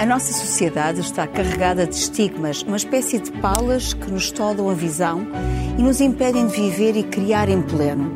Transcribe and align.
A 0.00 0.06
nossa 0.06 0.32
sociedade 0.32 1.00
está 1.00 1.26
carregada 1.26 1.86
de 1.86 1.94
estigmas, 1.94 2.62
uma 2.62 2.78
espécie 2.78 3.18
de 3.18 3.30
palas 3.32 3.92
que 3.92 4.10
nos 4.10 4.30
toldam 4.30 4.70
a 4.70 4.72
visão 4.72 5.26
e 5.78 5.82
nos 5.82 6.00
impedem 6.00 6.46
de 6.46 6.54
viver 6.54 6.96
e 6.96 7.02
criar 7.02 7.50
em 7.50 7.60
pleno. 7.60 8.10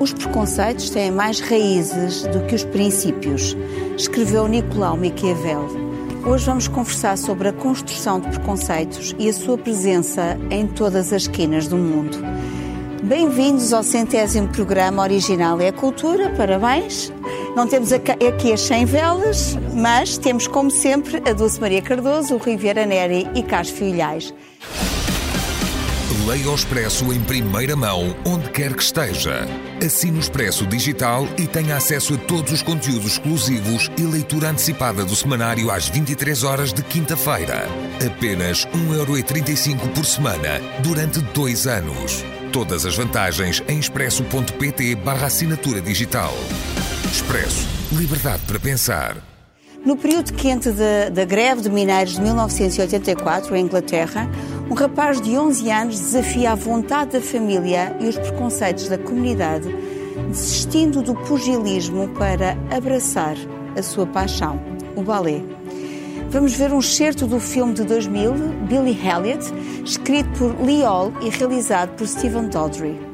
Os 0.00 0.12
preconceitos 0.12 0.90
têm 0.90 1.12
mais 1.12 1.38
raízes 1.38 2.22
do 2.22 2.44
que 2.44 2.56
os 2.56 2.64
princípios, 2.64 3.56
escreveu 3.96 4.48
Nicolau 4.48 4.96
Maquiavel. 4.96 5.68
Hoje 6.26 6.46
vamos 6.46 6.66
conversar 6.66 7.16
sobre 7.16 7.46
a 7.46 7.52
construção 7.52 8.18
de 8.18 8.28
preconceitos 8.28 9.14
e 9.16 9.28
a 9.28 9.32
sua 9.32 9.56
presença 9.56 10.36
em 10.50 10.66
todas 10.66 11.12
as 11.12 11.22
esquinas 11.22 11.68
do 11.68 11.76
mundo. 11.76 12.18
Bem-vindos 13.04 13.72
ao 13.72 13.84
centésimo 13.84 14.48
programa 14.48 15.04
original 15.04 15.60
É 15.60 15.70
Cultura, 15.70 16.30
parabéns! 16.30 17.12
Não 17.56 17.66
temos 17.66 17.92
aqui 17.92 18.52
as 18.52 18.60
100 18.60 18.84
velas, 18.84 19.58
mas 19.74 20.16
temos, 20.16 20.46
como 20.46 20.70
sempre, 20.70 21.22
a 21.28 21.32
Dulce 21.32 21.60
Maria 21.60 21.82
Cardoso, 21.82 22.34
o 22.34 22.38
Rui 22.38 22.56
Vieira 22.56 22.86
Neri 22.86 23.28
e 23.34 23.42
Carlos 23.42 23.70
Filhais. 23.70 24.32
Leia 26.26 26.48
o 26.48 26.54
Expresso 26.54 27.12
em 27.12 27.20
primeira 27.20 27.74
mão, 27.74 28.14
onde 28.24 28.50
quer 28.50 28.72
que 28.74 28.82
esteja. 28.82 29.48
Assine 29.84 30.18
o 30.18 30.20
Expresso 30.20 30.64
Digital 30.64 31.26
e 31.36 31.46
tenha 31.46 31.76
acesso 31.76 32.14
a 32.14 32.18
todos 32.18 32.52
os 32.52 32.62
conteúdos 32.62 33.12
exclusivos 33.12 33.90
e 33.98 34.02
leitura 34.02 34.50
antecipada 34.50 35.04
do 35.04 35.16
semanário 35.16 35.70
às 35.72 35.88
23 35.88 36.44
horas 36.44 36.72
de 36.72 36.82
quinta-feira. 36.84 37.66
Apenas 38.06 38.64
1,35€ 38.66 39.88
por 39.92 40.06
semana, 40.06 40.60
durante 40.84 41.20
dois 41.20 41.66
anos. 41.66 42.24
Todas 42.52 42.86
as 42.86 42.96
vantagens 42.96 43.62
em 43.66 43.78
expresso.pt 43.78 44.94
barra 44.96 45.26
assinatura 45.26 45.80
digital. 45.80 46.32
Expresso. 47.10 47.66
Liberdade 47.90 48.42
para 48.46 48.60
pensar. 48.60 49.16
No 49.84 49.96
período 49.96 50.32
quente 50.32 50.70
da, 50.70 51.08
da 51.08 51.24
greve 51.24 51.62
de 51.62 51.68
mineiros 51.68 52.14
de 52.14 52.20
1984, 52.20 53.56
em 53.56 53.64
Inglaterra, 53.64 54.30
um 54.70 54.74
rapaz 54.74 55.20
de 55.20 55.36
11 55.36 55.70
anos 55.70 55.98
desafia 55.98 56.52
a 56.52 56.54
vontade 56.54 57.12
da 57.12 57.20
família 57.20 57.96
e 57.98 58.06
os 58.06 58.16
preconceitos 58.16 58.88
da 58.88 58.96
comunidade, 58.96 59.68
desistindo 60.28 61.02
do 61.02 61.14
pugilismo 61.14 62.08
para 62.10 62.56
abraçar 62.70 63.34
a 63.76 63.82
sua 63.82 64.06
paixão, 64.06 64.60
o 64.94 65.02
balé. 65.02 65.42
Vamos 66.30 66.54
ver 66.54 66.72
um 66.72 66.78
excerto 66.78 67.26
do 67.26 67.40
filme 67.40 67.74
de 67.74 67.82
2000, 67.82 68.34
Billy 68.68 68.96
Elliot, 69.04 69.52
escrito 69.84 70.30
por 70.38 70.64
Lee 70.64 70.82
Hall 70.82 71.12
e 71.20 71.28
realizado 71.28 71.96
por 71.96 72.06
Stephen 72.06 72.48
Daldry. 72.48 73.09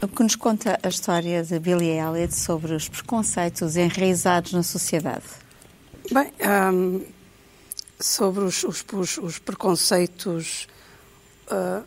O 0.00 0.06
que 0.08 0.22
nos 0.22 0.36
conta 0.36 0.78
a 0.82 0.88
história 0.88 1.42
de 1.42 1.58
Billy 1.58 1.88
Elliot 1.88 2.34
sobre 2.34 2.74
os 2.74 2.88
preconceitos 2.88 3.76
enraizados 3.76 4.52
na 4.52 4.62
sociedade? 4.62 5.24
Bem, 6.12 6.32
um, 6.72 7.04
sobre 7.98 8.44
os, 8.44 8.62
os, 8.62 8.84
os, 8.92 9.18
os 9.18 9.38
preconceitos, 9.38 10.68
uh, 11.50 11.84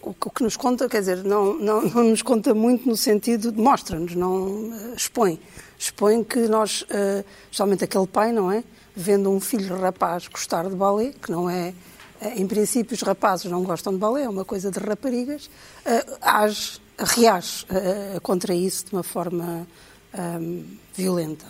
o, 0.00 0.10
o, 0.10 0.30
que 0.30 0.42
nos 0.42 0.56
conta, 0.56 0.88
quer 0.88 1.00
dizer, 1.00 1.22
não, 1.22 1.54
não, 1.58 1.82
não 1.82 2.04
nos 2.04 2.22
conta 2.22 2.54
muito 2.54 2.88
no 2.88 2.96
sentido 2.96 3.52
de 3.52 3.60
mostra-nos, 3.60 4.14
não 4.14 4.70
uh, 4.70 4.94
expõe. 4.96 5.38
Expõe 5.78 6.24
que 6.24 6.48
nós, 6.48 6.80
uh, 6.82 7.22
especialmente 7.44 7.84
aquele 7.84 8.06
pai, 8.06 8.32
não 8.32 8.50
é? 8.50 8.64
Vendo 8.94 9.30
um 9.30 9.38
filho 9.38 9.78
rapaz 9.78 10.28
gostar 10.28 10.66
de 10.66 10.74
balé, 10.74 11.12
que 11.12 11.30
não 11.30 11.50
é 11.50 11.74
em 12.34 12.46
princípio, 12.46 12.94
os 12.94 13.02
rapazes 13.02 13.50
não 13.50 13.62
gostam 13.62 13.92
de 13.92 13.98
balé, 13.98 14.22
é 14.22 14.28
uma 14.28 14.44
coisa 14.44 14.70
de 14.70 14.78
raparigas, 14.78 15.46
uh, 15.84 16.16
age, 16.20 16.80
reage 16.98 17.64
uh, 17.64 18.20
contra 18.20 18.54
isso 18.54 18.86
de 18.86 18.92
uma 18.92 19.02
forma 19.02 19.66
um, 20.40 20.64
violenta. 20.94 21.44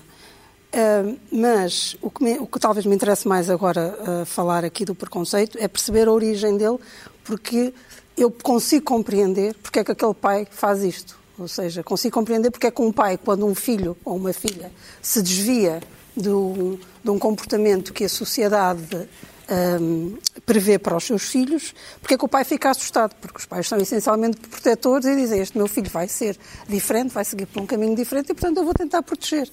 Uh, 0.75 1.19
mas 1.31 1.97
o 2.03 2.11
que, 2.11 2.23
me, 2.23 2.39
o 2.39 2.47
que, 2.47 2.59
talvez 2.59 2.85
me 2.85 2.95
interesse 2.95 3.27
mais 3.27 3.49
agora 3.49 3.97
uh, 4.01 4.27
falar 4.27 4.65
aqui 4.65 4.85
do 4.85 4.95
preconceito 4.95 5.57
é 5.59 5.69
perceber 5.69 6.09
a 6.09 6.13
origem 6.13 6.57
dele, 6.57 6.79
porque 7.25 7.73
eu 8.17 8.31
consigo 8.31 8.85
compreender 8.85 9.55
porque 9.63 9.79
é 9.79 9.85
que 9.85 9.93
aquele 9.93 10.15
pai 10.15 10.47
faz 10.51 10.83
isto. 10.83 11.17
Ou 11.39 11.49
seja, 11.49 11.83
consigo 11.83 12.15
compreender 12.15 12.51
porque 12.51 12.67
é 12.67 12.71
que 12.71 12.83
um 12.83 12.91
pai, 12.91 13.19
quando 13.19 13.47
um 13.47 13.55
filho 13.55 13.97
ou 14.05 14.17
uma 14.17 14.33
filha 14.33 14.73
se 15.03 15.23
desvia 15.23 15.81
do, 16.17 16.79
de 17.05 17.11
um 17.11 17.19
comportamento 17.19 17.93
que 17.93 18.05
a 18.05 18.09
sociedade 18.09 19.09
um, 19.49 20.17
prevê 20.45 20.79
para 20.79 20.97
os 20.97 21.05
seus 21.05 21.23
filhos, 21.23 21.75
porque 22.01 22.15
é 22.15 22.19
que 22.19 22.25
o 22.25 22.29
pai 22.29 22.45
fica 22.45 22.71
assustado? 22.71 23.15
Porque 23.21 23.39
os 23.39 23.47
pais 23.47 23.69
são 23.69 23.79
essencialmente 23.79 24.39
protetores 24.39 25.07
e 25.07 25.17
dizem: 25.17 25.41
Este 25.41 25.57
meu 25.57 25.69
filho 25.69 25.91
vai 25.91 26.09
ser 26.09 26.39
diferente, 26.69 27.13
vai 27.13 27.25
seguir 27.25 27.47
por 27.47 27.63
um 27.63 27.67
caminho 27.67 27.95
diferente 27.95 28.31
e, 28.31 28.35
portanto, 28.35 28.59
eu 28.59 28.65
vou 28.65 28.75
tentar 28.75 29.03
proteger. 29.03 29.51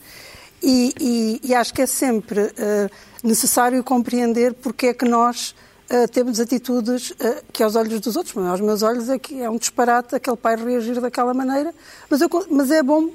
E, 0.62 0.94
e, 1.00 1.42
e 1.44 1.56
acho 1.56 1.74
que 1.74 1.81
é 1.81 1.86
sempre 1.86 2.42
uh, 2.42 2.90
necessário 3.22 3.84
compreender 3.84 4.54
porque 4.54 4.88
é 4.88 4.94
que 4.94 5.04
nós 5.04 5.54
uh, 5.92 6.07
temos 6.10 6.40
atitudes 6.40 7.12
uh, 7.12 7.44
que, 7.51 7.62
aos 7.62 7.75
olhos 7.75 8.00
dos 8.00 8.16
outros, 8.16 8.34
mas 8.34 8.45
aos 8.48 8.62
meus 8.62 8.81
olhos, 8.81 9.10
é 9.10 9.19
que 9.19 9.42
é 9.42 9.50
um 9.50 9.57
disparate 9.57 10.16
aquele 10.16 10.38
pai 10.38 10.56
reagir 10.56 11.01
daquela 11.01 11.34
maneira, 11.34 11.74
mas, 12.10 12.22
eu, 12.22 12.30
mas 12.50 12.72
é 12.72 12.81
bom 12.81 13.10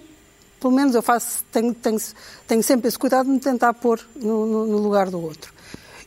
pelo 0.61 0.73
menos 0.73 0.95
eu 0.95 1.03
faço, 1.03 1.45
tenho, 1.53 1.73
tenho, 1.73 1.99
tenho 2.47 2.63
sempre 2.63 2.89
esse 2.89 2.99
cuidado 2.99 3.27
de 3.27 3.33
me 3.33 3.41
tentar 3.41 3.73
pôr 3.75 4.01
no, 4.17 4.45
no, 4.45 4.67
no 4.67 4.79
lugar 4.79 5.09
do 5.09 5.21
outro. 5.21 5.53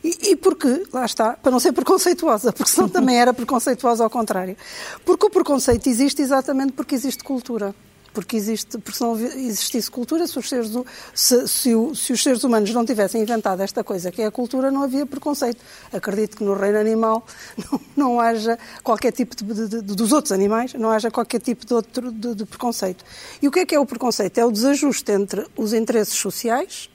E, 0.02 0.30
e, 0.30 0.36
porque, 0.36 0.84
lá 0.92 1.04
está, 1.04 1.34
para 1.34 1.52
não 1.52 1.60
ser 1.60 1.72
preconceituosa, 1.72 2.52
porque 2.52 2.70
senão 2.70 2.88
também 2.90 3.18
era 3.18 3.32
preconceituosa 3.32 4.02
ao 4.02 4.10
contrário. 4.10 4.56
Porque 5.04 5.26
o 5.26 5.30
preconceito 5.30 5.88
existe 5.88 6.20
exatamente 6.20 6.72
porque 6.72 6.94
existe 6.94 7.22
cultura. 7.22 7.74
porque 8.12 8.36
existe, 8.36 8.78
porque 8.78 8.98
se 8.98 9.02
não 9.02 9.18
existisse 9.18 9.90
cultura, 9.90 10.26
se 10.26 10.38
os, 10.38 10.48
seres, 10.48 10.70
se, 11.14 11.48
se, 11.48 11.70
se 11.94 12.12
os 12.12 12.22
seres 12.22 12.44
humanos 12.44 12.70
não 12.72 12.84
tivessem 12.84 13.22
inventado 13.22 13.62
esta 13.62 13.82
coisa 13.82 14.10
que 14.10 14.20
é 14.20 14.26
a 14.26 14.30
cultura, 14.30 14.70
não 14.70 14.82
havia 14.82 15.06
preconceito. 15.06 15.62
Acredito 15.92 16.36
que 16.36 16.44
no 16.44 16.54
reino 16.54 16.78
animal 16.78 17.24
não, 17.70 17.80
não 17.96 18.20
haja 18.20 18.58
qualquer 18.82 19.12
tipo 19.12 19.36
de, 19.36 19.44
de, 19.44 19.68
de, 19.68 19.82
dos 19.82 20.12
outros 20.12 20.32
animais, 20.32 20.74
não 20.74 20.90
haja 20.90 21.10
qualquer 21.10 21.40
tipo 21.40 21.64
de 21.64 21.72
outro 21.74 22.12
de 22.12 22.44
preconceito. 22.44 23.04
E 23.40 23.46
o 23.46 23.50
que 23.50 23.60
é 23.60 23.66
que 23.66 23.74
é 23.74 23.78
o 23.78 23.86
preconceito? 23.86 24.36
É 24.38 24.44
o 24.44 24.50
desajuste 24.50 25.12
entre 25.12 25.46
os 25.56 25.72
interesses 25.72 26.14
sociais 26.14 26.91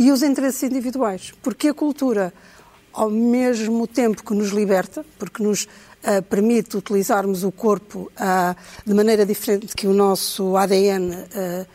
e 0.00 0.10
os 0.10 0.22
interesses 0.22 0.62
individuais, 0.62 1.30
porque 1.42 1.68
a 1.68 1.74
cultura 1.74 2.32
ao 2.90 3.10
mesmo 3.10 3.86
tempo 3.86 4.24
que 4.24 4.32
nos 4.32 4.48
liberta, 4.48 5.04
porque 5.18 5.42
nos 5.42 5.64
uh, 5.64 6.22
permite 6.22 6.74
utilizarmos 6.74 7.44
o 7.44 7.52
corpo 7.52 8.10
uh, 8.16 8.56
de 8.82 8.94
maneira 8.94 9.26
diferente 9.26 9.76
que 9.76 9.86
o 9.86 9.92
nosso 9.92 10.56
ADN 10.56 11.14
uh, 11.14 11.66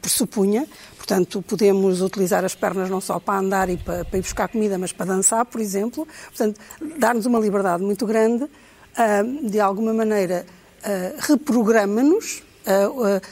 pressupunha. 0.00 0.66
Portanto, 0.96 1.42
podemos 1.42 2.00
utilizar 2.00 2.42
as 2.42 2.54
pernas 2.54 2.88
não 2.88 3.02
só 3.02 3.20
para 3.20 3.38
andar 3.38 3.68
e 3.68 3.76
para, 3.76 4.06
para 4.06 4.18
ir 4.18 4.22
buscar 4.22 4.48
comida, 4.48 4.78
mas 4.78 4.90
para 4.90 5.06
dançar, 5.06 5.44
por 5.44 5.60
exemplo. 5.60 6.08
Portanto, 6.28 6.58
dar-nos 6.98 7.26
uma 7.26 7.38
liberdade 7.38 7.82
muito 7.82 8.04
grande, 8.04 8.46
de 9.44 9.60
alguma 9.60 9.94
maneira, 9.94 10.44
reprograma-nos 11.20 12.42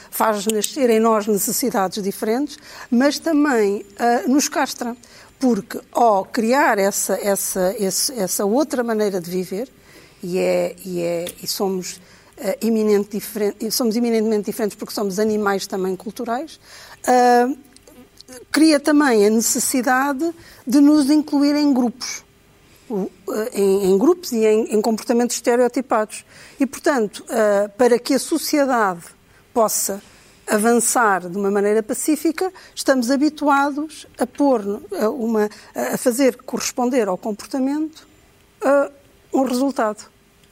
faz 0.09 0.45
nascer 0.47 0.89
em 0.89 0.99
nós 0.99 1.27
necessidades 1.27 2.01
diferentes, 2.01 2.57
mas 2.89 3.19
também 3.19 3.85
uh, 3.99 4.31
nos 4.31 4.49
castra 4.49 4.95
porque 5.39 5.79
ao 5.91 6.25
criar 6.25 6.79
essa, 6.79 7.13
essa, 7.21 7.75
essa 7.77 8.45
outra 8.45 8.83
maneira 8.83 9.21
de 9.21 9.29
viver, 9.29 9.69
e, 10.23 10.39
é, 10.39 10.75
e, 10.83 11.01
é, 11.01 11.25
e 11.43 11.47
somos, 11.47 12.01
eminente 12.61 13.21
somos 13.71 13.95
eminentemente 13.95 14.45
diferentes 14.45 14.75
porque 14.75 14.93
somos 14.93 15.19
animais 15.19 15.67
também 15.67 15.95
culturais, 15.95 16.59
cria 18.51 18.79
também 18.79 19.25
a 19.25 19.29
necessidade 19.29 20.33
de 20.65 20.81
nos 20.81 21.09
incluir 21.09 21.55
em 21.55 21.73
grupos. 21.73 22.25
Em, 23.53 23.91
em 23.91 23.97
grupos 23.97 24.31
e 24.31 24.45
em, 24.45 24.75
em, 24.75 24.81
comportamentos 24.81 25.35
estereotipados. 25.35 26.23
E, 26.57 26.65
portanto, 26.65 27.21
para 27.77 27.99
que 27.99 28.13
a 28.13 28.19
sociedade 28.19 29.03
possa 29.57 29.99
avançar 30.45 31.27
de 31.27 31.35
uma 31.35 31.49
maneira 31.49 31.81
pacífica, 31.81 32.53
estamos 32.75 33.09
habituados 33.09 34.05
a 34.19 34.27
pôr 34.27 34.61
uma, 35.17 35.49
a 35.73 35.97
fazer 35.97 36.35
corresponder 36.43 37.07
ao 37.07 37.17
comportamento 37.17 38.07
um 39.33 39.43
resultado. 39.45 40.05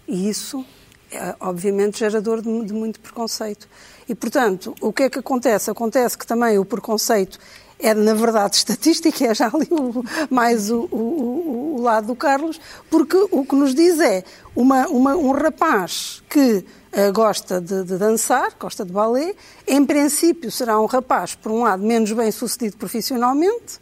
E 0.08 0.28
isso 0.28 0.66
é, 1.12 1.36
obviamente, 1.40 2.00
gerador 2.00 2.42
de, 2.42 2.66
de, 2.66 2.74
muito 2.74 3.00
preconceito. 3.00 3.68
E, 4.10 4.16
portanto, 4.16 4.74
o 4.82 4.92
que 4.92 5.04
é 5.04 5.10
que 5.12 5.20
acontece? 5.20 5.70
Acontece 5.70 6.18
que 6.18 6.26
também 6.26 6.58
o 6.58 6.66
preconceito 6.66 7.38
é, 7.78 7.94
na 7.94 8.16
verdade, 8.16 8.56
estatística, 8.58 9.24
é 9.24 9.36
já 9.36 9.52
ali 9.54 9.68
o, 9.70 10.04
mais 10.32 10.72
o, 10.72 10.80
o, 10.92 11.35
lado 11.86 12.08
do 12.08 12.16
Carlos, 12.16 12.60
porque 12.90 13.16
o 13.32 13.46
que 13.46 13.56
nos 13.56 13.74
diz 13.74 14.00
é 14.00 14.24
uma, 14.56 14.88
uma, 14.88 15.16
um 15.16 15.32
rapaz 15.32 16.24
que 16.30 16.66
uh, 16.94 17.14
gosta 17.14 17.62
de, 17.62 17.84
de, 17.84 17.98
dançar, 17.98 18.54
gosta 18.60 18.86
de 18.86 18.92
balé, 18.92 19.34
em 19.68 19.86
princípio 19.86 20.52
será 20.52 20.80
um 20.80 20.86
rapaz, 20.86 21.36
por 21.36 21.52
um 21.52 21.64
lado, 21.64 21.84
menos 21.84 22.12
bem 22.12 22.32
sucedido 22.32 22.78
profissionalmente, 22.78 23.78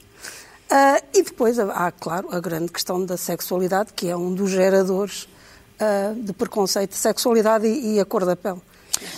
uh, 0.72 1.04
e 1.14 1.24
depois 1.24 1.58
há, 1.60 1.92
claro, 1.92 2.30
a 2.32 2.40
grande 2.40 2.72
questão 2.72 3.06
da 3.06 3.18
sexualidade, 3.18 3.94
que 3.94 4.10
é 4.10 4.16
um 4.16 4.34
dos 4.34 4.52
geradores 4.52 5.24
uh, 5.80 6.16
de 6.16 6.34
preconceito 6.34 6.92
de 6.92 6.98
sexualidade 6.98 7.68
e, 7.68 7.96
e 7.96 8.00
a 8.00 8.06
cor 8.06 8.26
da 8.26 8.36
pele. 8.36 8.62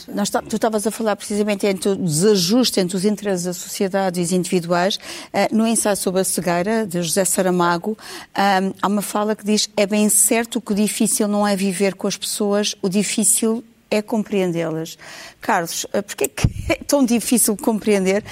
Nós, 0.08 0.30
tu 0.30 0.56
estavas 0.56 0.86
a 0.86 0.92
falar 0.92 1.16
precisamente 1.16 1.66
entre 1.66 1.90
o 1.90 1.96
desajuste 1.96 2.80
entre 2.80 2.96
os 2.96 3.06
interesses 3.06 3.46
da 3.46 3.54
sociedade 3.54 4.20
e 4.20 4.24
os 4.24 4.32
individuais. 4.32 4.98
Uh, 4.98 5.56
no 5.56 5.68
ensaio 5.68 5.98
sobre 5.98 6.22
a 6.22 6.24
cegueira, 6.24 6.86
de 6.86 7.02
José 7.02 7.26
Saramago, 7.26 7.98
um, 8.38 8.74
há 8.82 8.88
uma 8.88 9.02
fala 9.02 9.36
que 9.36 9.44
diz 9.44 9.70
é 9.76 9.86
bem 9.86 10.08
certo 10.10 10.62
que 10.62 10.72
o 10.72 10.76
difícil 10.76 11.28
não 11.28 11.48
é 11.48 11.56
viver 11.56 11.96
com 11.96 12.08
as 12.08 12.18
pessoas, 12.18 12.76
o 12.82 12.90
difícil 12.90 13.64
é 13.90 14.02
compreendê-las. 14.02 14.98
Carlos, 15.42 15.86
uh, 15.86 16.04
porquê 16.04 16.28
que 16.28 16.48
é 16.72 16.76
tão 16.76 17.06
difícil 17.06 17.56
compreender? 17.58 18.24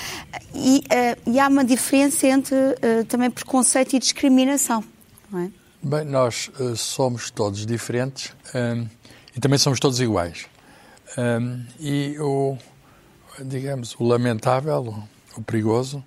E, 0.53 0.79
uh, 0.79 1.31
e 1.31 1.39
há 1.39 1.47
uma 1.47 1.63
diferença 1.63 2.27
entre 2.27 2.55
também 3.07 3.29
preconceito 3.29 3.95
e 3.95 3.99
discriminação, 3.99 4.83
não 5.31 5.39
é? 5.39 5.49
Bem, 5.85 6.05
nós 6.05 6.49
somos 6.77 7.29
todos 7.29 7.65
diferentes 7.65 8.31
e 9.35 9.39
também 9.41 9.59
somos 9.59 9.81
todos 9.81 9.99
iguais. 9.99 10.45
Um, 11.17 11.65
e 11.79 12.17
o, 12.19 12.57
digamos, 13.39 13.95
o 13.99 14.03
lamentável, 14.03 15.03
o 15.35 15.41
perigoso, 15.41 16.03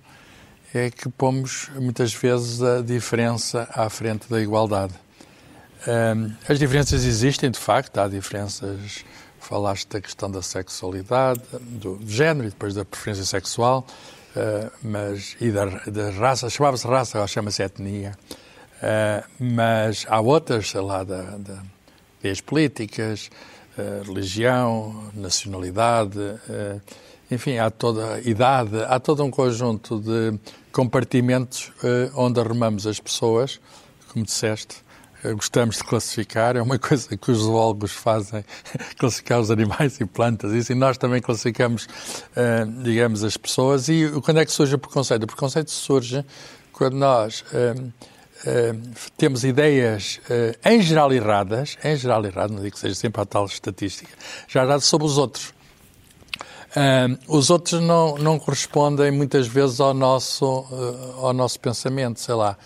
é 0.73 0.89
que 0.89 1.09
pomos 1.09 1.69
muitas 1.75 2.13
vezes 2.13 2.61
a 2.61 2.81
diferença 2.81 3.67
à 3.73 3.89
frente 3.89 4.29
da 4.29 4.41
igualdade. 4.41 4.93
Um, 5.87 6.33
as 6.47 6.59
diferenças 6.59 7.05
existem, 7.05 7.49
de 7.49 7.59
facto, 7.59 7.97
há 7.97 8.07
diferenças. 8.07 9.05
Falaste 9.39 9.87
da 9.87 10.01
questão 10.01 10.29
da 10.29 10.41
sexualidade, 10.41 11.39
do 11.61 11.97
género 12.05 12.47
e 12.47 12.49
depois 12.49 12.73
da 12.73 12.83
preferência 12.83 13.23
sexual, 13.23 13.87
uh, 14.35 14.71
mas 14.83 15.37
e 15.39 15.49
da, 15.51 15.65
da 15.65 16.09
raça, 16.11 16.49
chamava-se 16.49 16.85
raça, 16.85 17.17
agora 17.17 17.29
chama-se 17.29 17.63
etnia. 17.63 18.17
Uh, 18.77 19.23
mas 19.39 20.05
há 20.09 20.19
outras, 20.19 20.69
sei 20.69 20.81
lá, 20.81 21.01
da, 21.03 21.21
da, 21.37 21.63
das 22.21 22.41
políticas, 22.41 23.29
religião, 24.05 25.11
nacionalidade, 25.13 26.17
uh, 26.17 26.81
enfim, 27.29 27.57
há 27.57 27.69
toda 27.69 28.15
a 28.15 28.19
idade, 28.21 28.81
há 28.87 28.99
todo 28.99 29.23
um 29.23 29.29
conjunto 29.29 29.99
de 29.99 30.39
compartimentos 30.71 31.71
uh, 31.83 32.11
onde 32.15 32.39
arrumamos 32.39 32.87
as 32.87 32.99
pessoas, 32.99 33.59
como 34.11 34.25
disseste, 34.25 34.77
gostamos 35.35 35.77
de 35.77 35.83
classificar, 35.83 36.55
é 36.55 36.61
uma 36.61 36.77
coisa 36.79 37.17
que 37.17 37.31
os 37.31 37.39
zoólogos 37.39 37.91
fazem, 37.91 38.45
classificar 38.97 39.39
os 39.39 39.51
animais 39.51 39.99
e 39.99 40.05
plantas, 40.05 40.53
e 40.53 40.59
assim 40.59 40.73
nós 40.73 40.97
também 40.97 41.21
classificamos, 41.21 41.87
digamos, 42.83 43.23
as 43.23 43.35
pessoas. 43.35 43.89
E 43.89 44.09
quando 44.23 44.39
é 44.39 44.45
que 44.45 44.51
surge 44.51 44.75
o 44.75 44.77
preconceito? 44.77 45.23
O 45.23 45.27
preconceito 45.27 45.71
surge 45.71 46.23
quando 46.71 46.93
nós 46.93 47.43
Uh, 48.45 48.79
temos 49.17 49.43
ideias 49.43 50.19
uh, 50.29 50.69
em 50.69 50.81
geral 50.81 51.11
erradas, 51.11 51.77
em 51.83 51.95
geral 51.95 52.23
erradas, 52.23 52.51
não 52.51 52.61
digo 52.61 52.75
que 52.75 52.79
seja 52.79 52.95
sempre 52.95 53.21
a 53.21 53.25
tal 53.25 53.45
estatística, 53.45 54.11
já 54.47 54.63
erradas 54.63 54.85
sobre 54.85 55.07
os 55.07 55.17
outros. 55.17 55.53
Uh, 56.69 57.17
os 57.27 57.49
outros 57.49 57.81
não, 57.81 58.17
não 58.17 58.37
correspondem 58.37 59.09
muitas 59.11 59.47
vezes 59.47 59.79
ao 59.79 59.93
nosso, 59.93 60.65
ao 61.19 61.33
nosso 61.33 61.59
pensamento, 61.59 62.19
sei 62.19 62.35
lá. 62.35 62.57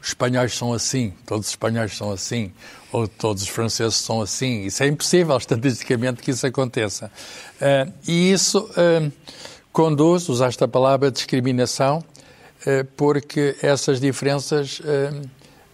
os 0.00 0.08
espanhóis 0.08 0.54
são 0.54 0.72
assim, 0.74 1.14
todos 1.24 1.46
os 1.46 1.52
espanhóis 1.52 1.96
são 1.96 2.12
assim, 2.12 2.52
ou 2.92 3.08
todos 3.08 3.44
os 3.44 3.48
franceses 3.48 3.96
são 3.96 4.20
assim. 4.20 4.64
Isso 4.64 4.82
é 4.82 4.86
impossível, 4.86 5.36
estatisticamente, 5.38 6.20
que 6.20 6.30
isso 6.30 6.46
aconteça. 6.46 7.10
e 8.06 8.32
isso 8.32 8.68
conduz, 9.72 10.28
usaste 10.28 10.62
a 10.64 10.68
palavra 10.68 11.08
discriminação, 11.08 12.02
eh, 12.02 12.17
porque 12.96 13.56
essas 13.62 14.00
diferenças 14.00 14.80
eh, 14.84 15.12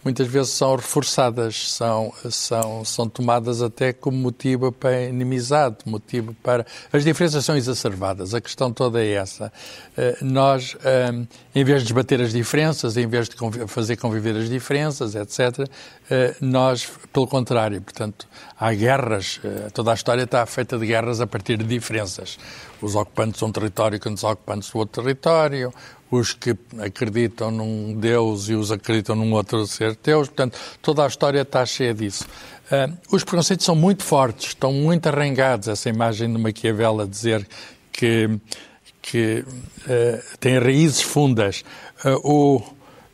muitas 0.05 0.27
vezes 0.27 0.51
são 0.53 0.77
reforçadas, 0.77 1.71
são, 1.71 2.13
são, 2.31 2.85
são 2.85 3.09
tomadas 3.09 3.63
até 3.63 3.91
como 3.91 4.19
motivo 4.19 4.71
para 4.71 5.05
inimizade, 5.05 5.79
motivo 5.87 6.35
para. 6.43 6.67
As 6.93 7.03
diferenças 7.03 7.43
são 7.45 7.57
exacerbadas, 7.57 8.35
a 8.35 8.41
questão 8.41 8.71
toda 8.71 9.03
é 9.03 9.13
essa. 9.13 9.51
Eh, 9.97 10.19
nós, 10.21 10.77
em 11.55 11.65
vez 11.65 11.81
de 11.81 11.89
desbater 11.89 12.21
as 12.21 12.33
diferenças, 12.33 12.99
em 12.99 13.07
vez 13.07 13.29
de 13.29 13.37
fazer 13.67 13.97
conviver 13.97 14.37
as 14.37 14.51
diferenças, 14.51 15.15
etc., 15.15 15.67
nós, 16.39 16.87
pelo 17.11 17.27
contrário, 17.27 17.81
portanto, 17.81 18.29
há 18.61 18.75
guerras, 18.75 19.41
toda 19.73 19.91
a 19.91 19.95
história 19.95 20.25
está 20.25 20.45
feita 20.45 20.77
de 20.77 20.85
guerras 20.87 21.19
a 21.19 21.27
partir 21.27 21.57
de 21.57 21.65
diferenças. 21.65 22.39
Os 22.83 22.95
ocupantes 22.95 23.39
de 23.39 23.45
um 23.47 23.51
território 23.51 23.99
contra 23.99 24.15
os 24.15 24.25
ocupantes 24.25 24.71
do 24.71 24.79
outro 24.79 25.03
território, 25.03 25.73
os 26.15 26.33
que 26.33 26.57
acreditam 26.79 27.51
num 27.51 27.95
Deus 27.95 28.49
e 28.49 28.55
os 28.55 28.71
acreditam 28.71 29.15
num 29.17 29.33
outro 29.33 29.67
ser 29.67 29.97
Deus. 30.03 30.29
Portanto, 30.29 30.59
toda 30.81 31.05
a 31.05 31.07
história 31.07 31.41
está 31.41 31.65
cheia 31.65 31.95
disso. 31.95 32.25
Uh, 32.65 32.97
os 33.11 33.23
preconceitos 33.25 33.67
são 33.67 33.77
muito 33.77 34.03
fortes, 34.03 34.49
estão 34.49 34.73
muito 34.73 35.07
arrangados. 35.07 35.69
Essa 35.69 35.89
imagem 35.89 36.33
de 36.33 36.39
Maquiavel 36.39 37.01
a 37.01 37.07
dizer 37.07 37.47
que, 37.93 38.39
que 39.03 39.45
uh, 39.47 40.39
tem 40.41 40.59
raízes 40.59 41.03
fundas. 41.03 41.63
Uh, 42.05 42.21
o, 42.25 42.63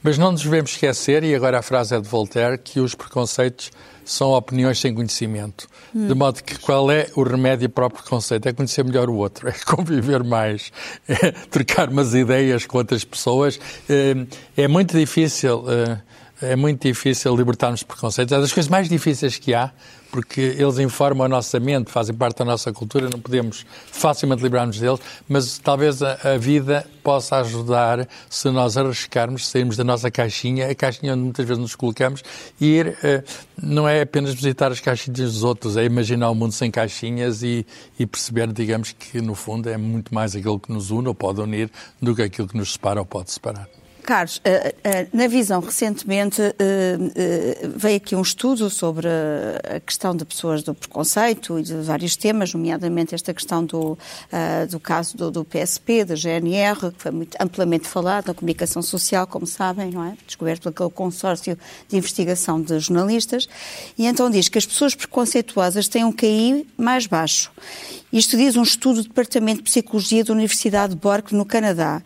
mas 0.03 0.17
não 0.17 0.33
nos 0.33 0.43
devemos 0.43 0.71
esquecer, 0.71 1.25
e 1.25 1.35
agora 1.35 1.59
a 1.59 1.63
frase 1.63 1.95
é 1.95 2.01
de 2.01 2.09
Voltaire, 2.09 2.59
que 2.59 2.81
os 2.81 2.95
preconceitos 2.95 3.71
são 4.11 4.33
opiniões 4.33 4.81
sem 4.81 4.93
conhecimento. 4.93 5.69
Hum. 5.95 6.09
De 6.09 6.15
modo 6.15 6.43
que 6.43 6.59
qual 6.59 6.91
é 6.91 7.07
o 7.15 7.23
remédio 7.23 7.69
para 7.69 7.87
o 7.87 7.91
preconceito? 7.91 8.47
É 8.47 8.53
conhecer 8.53 8.85
melhor 8.85 9.09
o 9.09 9.15
outro, 9.15 9.49
é 9.49 9.53
conviver 9.65 10.25
mais, 10.25 10.73
é 11.09 11.31
trocar 11.31 11.89
umas 11.89 12.13
ideias 12.13 12.67
com 12.67 12.79
outras 12.79 13.05
pessoas. 13.05 13.61
É, 13.89 14.17
é 14.65 14.69
muito 14.69 14.99
difícil. 14.99 15.65
É, 16.43 16.57
muito 16.57 16.89
difícil 16.89 17.37
libertarmos 17.37 17.83
preconceitos. 17.83 18.33
É 18.33 18.41
das 18.41 18.53
coisas 18.53 18.71
mais 18.71 18.89
difíceis 18.89 19.37
que 19.37 19.53
há, 19.53 19.71
porque 20.11 20.41
eles 20.41 20.79
informam 20.79 21.27
a 21.27 21.29
nossa 21.29 21.61
mente, 21.61 21.91
fazem 21.91 22.15
parte 22.15 22.39
da 22.39 22.47
nossa 22.47 22.73
cultura, 22.73 23.11
não 23.11 23.21
podemos 23.21 23.67
facilmente 23.93 24.43
livrar-nos 24.43 24.81
deles, 24.81 25.01
mas 25.29 25.59
talvez 25.59 26.03
a, 26.03 26.19
a, 26.25 26.39
vida 26.39 26.87
possa 27.03 27.37
ajudar 27.37 28.09
se 28.29 28.51
nós 28.51 28.79
arriscarmos, 28.79 29.47
sairmos 29.47 29.77
da 29.77 29.85
nossa 29.85 30.11
caixinha, 30.11 30.71
a 30.71 30.75
caixinha 30.75 31.13
onde 31.13 31.23
muitas 31.25 31.47
vezes 31.47 31.61
nos 31.61 31.75
colocamos, 31.77 32.23
e 32.59 32.67
ir, 32.67 32.89
uh, 32.89 33.23
não 33.63 33.87
é 33.87 34.01
apenas 34.01 34.33
visitar 34.35 34.73
as 34.73 34.81
caixinhas 34.81 35.35
dos 35.35 35.45
outros, 35.45 35.77
é 35.77 35.85
imaginar 35.85 36.31
o 36.31 36.33
um 36.33 36.37
mundo 36.37 36.53
sem 36.53 36.71
caixinhas 36.71 37.43
e, 37.43 37.67
e, 37.99 38.07
perceber, 38.07 38.51
digamos, 38.51 38.93
que 38.93 39.21
no 39.21 39.35
fundo 39.35 39.69
é 39.69 39.77
muito 39.77 40.15
mais 40.15 40.35
aquilo 40.35 40.59
que 40.59 40.73
nos 40.73 40.91
une 40.91 41.09
ou 41.09 41.15
pode 41.15 41.41
unir 41.41 41.71
do 42.01 42.17
que 42.17 42.23
aquilo 42.23 42.49
que 42.49 42.57
nos 42.57 42.73
separa 42.73 42.99
ou 42.99 43.07
pode 43.07 43.31
separar. 43.31 43.80
Carlos, 44.11 44.41
eh, 44.43 44.75
eh, 44.83 45.07
na 45.13 45.29
visão 45.29 45.61
recentemente 45.61 46.43
eh, 46.59 47.69
veio 47.77 47.97
aqui 47.97 48.17
um 48.17 48.23
estudo 48.23 48.69
sobre 48.69 49.07
a 49.07 49.79
questão 49.79 50.17
de 50.17 50.25
pessoas 50.25 50.65
do 50.65 50.75
preconceito 50.75 51.57
e 51.61 51.63
de 51.63 51.75
vários 51.75 52.17
temas, 52.17 52.53
nomeadamente 52.53 53.15
esta 53.15 53.33
questão 53.33 53.65
do, 53.65 53.97
do 54.69 54.81
caso 54.81 55.17
do, 55.17 55.31
do 55.31 55.45
PSP, 55.45 56.05
da 56.05 56.17
GNR, 56.17 56.91
que 56.91 57.01
foi 57.01 57.13
muito 57.13 57.37
amplamente 57.39 57.87
falado 57.87 58.27
na 58.27 58.35
comunicação 58.35 58.83
social, 58.83 59.29
como 59.29 59.47
sabem, 59.47 59.93
não 59.93 60.05
é? 60.05 60.17
Descoberto 60.27 60.73
pelo 60.73 60.91
consórcio 60.91 61.57
de 61.89 61.97
investigação 61.97 62.61
de 62.61 62.81
jornalistas. 62.81 63.49
E 63.97 64.07
então 64.07 64.29
diz 64.29 64.49
que 64.49 64.59
as 64.59 64.67
pessoas 64.67 64.93
preconceituosas 64.93 65.87
têm 65.87 66.05
um 66.05 66.11
QI 66.11 66.67
mais 66.77 67.07
baixo. 67.07 67.53
Isto 68.13 68.37
diz 68.37 68.57
um 68.57 68.63
estudo 68.65 69.05
do 69.05 69.09
Departamento 69.09 69.59
de 69.59 69.71
Psicologia 69.71 70.25
da 70.25 70.33
Universidade 70.33 70.95
de 70.97 71.01
Bork, 71.01 71.33
no 71.33 71.45
Canadá. 71.45 72.03